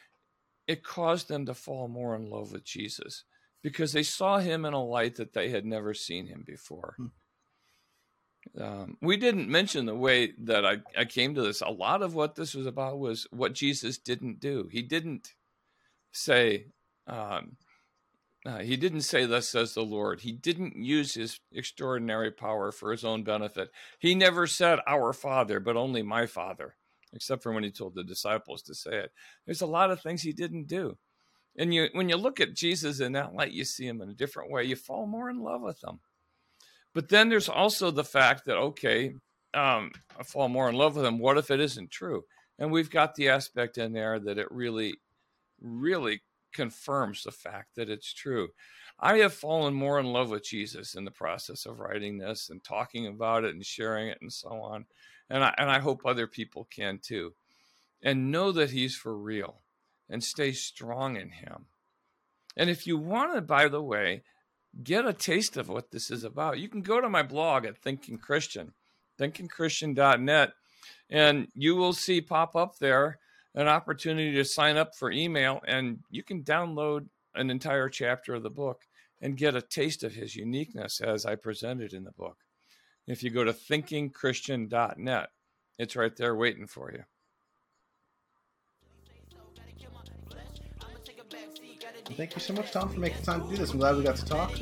it 0.68 0.84
caused 0.84 1.28
them 1.28 1.46
to 1.46 1.54
fall 1.54 1.88
more 1.88 2.16
in 2.16 2.30
love 2.30 2.52
with 2.52 2.66
Jesus 2.66 3.24
because 3.64 3.94
they 3.94 4.04
saw 4.04 4.38
him 4.38 4.66
in 4.66 4.74
a 4.74 4.84
light 4.84 5.16
that 5.16 5.34
they 5.34 5.50
had 5.50 5.66
never 5.66 5.94
seen 5.94 6.28
him 6.28 6.44
before. 6.46 6.96
Hmm. 6.98 8.62
Um, 8.62 8.98
we 9.02 9.18
didn't 9.18 9.50
mention 9.50 9.86
the 9.86 9.96
way 9.96 10.34
that 10.44 10.66
I, 10.66 10.78
I 10.98 11.06
came 11.06 11.36
to 11.36 11.42
this. 11.42 11.62
A 11.62 11.70
lot 11.70 12.02
of 12.02 12.16
what 12.16 12.36
this 12.36 12.54
was 12.54 12.66
about 12.66 13.00
was 13.00 13.28
what 13.32 13.54
Jesus 13.54 13.98
didn't 13.98 14.40
do. 14.40 14.70
He 14.72 14.82
didn't 14.82 15.34
say, 16.12 16.68
um, 17.08 17.58
uh, 18.46 18.60
he 18.60 18.78
didn't 18.78 19.02
say, 19.02 19.26
Thus 19.26 19.50
says 19.50 19.74
the 19.74 19.84
Lord. 19.84 20.22
He 20.22 20.32
didn't 20.32 20.78
use 20.78 21.14
his 21.14 21.40
extraordinary 21.52 22.32
power 22.32 22.72
for 22.72 22.92
his 22.92 23.04
own 23.04 23.24
benefit. 23.24 23.70
He 24.00 24.16
never 24.16 24.48
said, 24.48 24.80
Our 24.88 25.12
Father, 25.12 25.60
but 25.60 25.76
only 25.76 26.02
my 26.02 26.26
Father 26.26 26.76
except 27.18 27.44
for 27.44 27.52
when 27.52 27.64
he 27.64 27.72
told 27.72 27.96
the 27.96 28.04
disciples 28.04 28.62
to 28.62 28.76
say 28.76 28.98
it. 28.98 29.12
There's 29.46 29.62
a 29.62 29.68
lot 29.68 29.92
of 29.92 30.02
things 30.02 30.22
he 30.22 30.32
didn't 30.32 30.68
do. 30.68 30.98
And 31.58 31.74
you, 31.74 31.90
when 31.94 32.08
you 32.08 32.16
look 32.18 32.40
at 32.40 32.56
Jesus 32.56 33.00
in 33.00 33.14
that 33.14 33.34
light, 33.34 33.52
you 33.52 33.66
see 33.66 33.88
him 33.88 34.02
in 34.02 34.10
a 34.10 34.14
different 34.14 34.52
way. 34.52 34.64
You 34.64 34.76
fall 34.76 35.08
more 35.08 35.30
in 35.30 35.42
love 35.42 35.62
with 35.62 35.84
him. 35.84 36.00
But 36.94 37.10
then 37.10 37.30
there's 37.30 37.50
also 37.50 37.92
the 37.92 38.04
fact 38.04 38.46
that, 38.46 38.58
okay, 38.58 39.14
um, 39.54 39.92
I 40.18 40.24
fall 40.24 40.50
more 40.50 40.70
in 40.70 40.76
love 40.76 40.96
with 40.96 41.06
him. 41.06 41.20
What 41.20 41.38
if 41.38 41.50
it 41.50 41.60
isn't 41.60 41.90
true? 41.90 42.24
And 42.60 42.72
we've 42.72 42.90
got 42.90 43.16
the 43.16 43.30
aspect 43.30 43.78
in 43.78 43.92
there 43.92 44.20
that 44.20 44.38
it 44.38 44.48
really, 44.52 44.96
really 45.60 46.22
confirms 46.54 47.24
the 47.24 47.32
fact 47.32 47.76
that 47.76 47.90
it's 47.90 48.14
true. 48.14 48.50
I 49.00 49.18
have 49.18 49.34
fallen 49.34 49.74
more 49.74 50.00
in 50.00 50.08
love 50.08 50.30
with 50.30 50.44
Jesus 50.44 50.96
in 50.96 51.06
the 51.06 51.12
process 51.12 51.66
of 51.66 51.80
writing 51.80 52.18
this 52.18 52.50
and 52.50 52.64
talking 52.64 53.08
about 53.08 53.44
it 53.44 53.54
and 53.54 53.66
sharing 53.66 54.08
it 54.10 54.18
and 54.22 54.32
so 54.32 54.50
on 54.50 54.86
and 55.30 55.44
I, 55.44 55.54
and 55.58 55.70
I 55.70 55.80
hope 55.80 56.06
other 56.06 56.28
people 56.28 56.68
can 56.70 57.00
too. 57.02 57.34
And 58.02 58.32
know 58.32 58.52
that 58.52 58.72
He's 58.72 58.96
for 58.96 59.18
real 59.18 59.62
and 60.10 60.24
stay 60.24 60.52
strong 60.52 61.18
in 61.18 61.30
Him. 61.30 61.66
And 62.56 62.70
if 62.70 62.88
you 62.88 62.98
want 62.98 63.36
to, 63.36 63.42
by 63.42 63.68
the 63.68 63.82
way, 63.82 64.24
get 64.84 65.06
a 65.06 65.14
taste 65.14 65.58
of 65.58 65.70
what 65.70 65.92
this 65.92 66.10
is 66.12 66.24
about, 66.24 66.60
you 66.60 66.70
can 66.70 66.82
go 66.82 67.02
to 67.02 67.10
my 67.10 67.24
blog 67.24 67.66
at 67.66 67.78
Thinking 67.78 68.18
Christian, 68.18 68.74
thinkingchristian.net, 69.20 70.54
and 71.10 71.48
you 71.54 71.76
will 71.76 71.94
see 71.94 72.22
pop 72.22 72.56
up 72.56 72.78
there 72.80 73.20
an 73.56 73.68
opportunity 73.68 74.34
to 74.34 74.46
sign 74.46 74.78
up 74.78 74.96
for 74.96 75.12
email, 75.12 75.62
and 75.68 76.00
you 76.10 76.24
can 76.24 76.44
download 76.44 77.08
an 77.34 77.50
entire 77.50 77.90
chapter 77.90 78.36
of 78.36 78.44
the 78.44 78.50
book 78.50 78.84
and 79.22 79.38
get 79.38 79.56
a 79.56 79.62
taste 79.62 80.04
of 80.04 80.14
his 80.14 80.36
uniqueness 80.36 81.02
as 81.02 81.26
I 81.26 81.36
presented 81.36 81.94
in 81.94 82.04
the 82.04 82.12
book. 82.12 82.38
If 83.08 83.24
you 83.24 83.30
go 83.30 83.44
to 83.44 83.54
thinkingchristian.net, 83.54 85.30
it's 85.80 85.96
right 85.96 86.16
there 86.16 86.36
waiting 86.36 86.68
for 86.68 86.92
you. 86.92 87.04
thank 92.16 92.36
you 92.36 92.42
so 92.42 92.54
much, 92.54 92.72
Tom, 92.72 92.90
for 92.90 93.00
making 93.00 93.22
time 93.22 93.44
to 93.44 93.50
do 93.50 93.58
this. 93.58 93.72
I'm 93.72 93.80
glad 93.80 93.96
we 93.96 94.04
got 94.04 94.16
to 94.16 94.26
talk. 94.26 94.58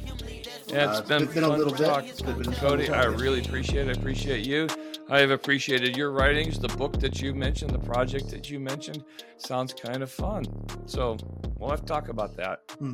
Yeah, 0.67 0.89
it's 0.89 0.99
uh, 0.99 1.01
been, 1.07 1.25
been 1.27 1.43
a 1.43 1.49
little 1.49 1.73
bit. 1.73 2.25
Been 2.25 2.53
Cody, 2.55 2.89
I 2.89 3.05
really 3.05 3.39
appreciate 3.39 3.87
it. 3.87 3.95
I 3.95 3.99
appreciate 3.99 4.45
you. 4.45 4.67
I 5.09 5.19
have 5.19 5.31
appreciated 5.31 5.95
your 5.95 6.11
writings, 6.11 6.59
the 6.59 6.67
book 6.67 6.99
that 6.99 7.21
you 7.21 7.33
mentioned, 7.33 7.71
the 7.71 7.79
project 7.79 8.29
that 8.31 8.49
you 8.49 8.59
mentioned. 8.59 9.03
Sounds 9.37 9.73
kind 9.73 10.03
of 10.03 10.11
fun. 10.11 10.43
So 10.85 11.17
we'll 11.57 11.69
have 11.69 11.81
to 11.81 11.85
talk 11.85 12.09
about 12.09 12.35
that. 12.37 12.61
Hmm. 12.77 12.93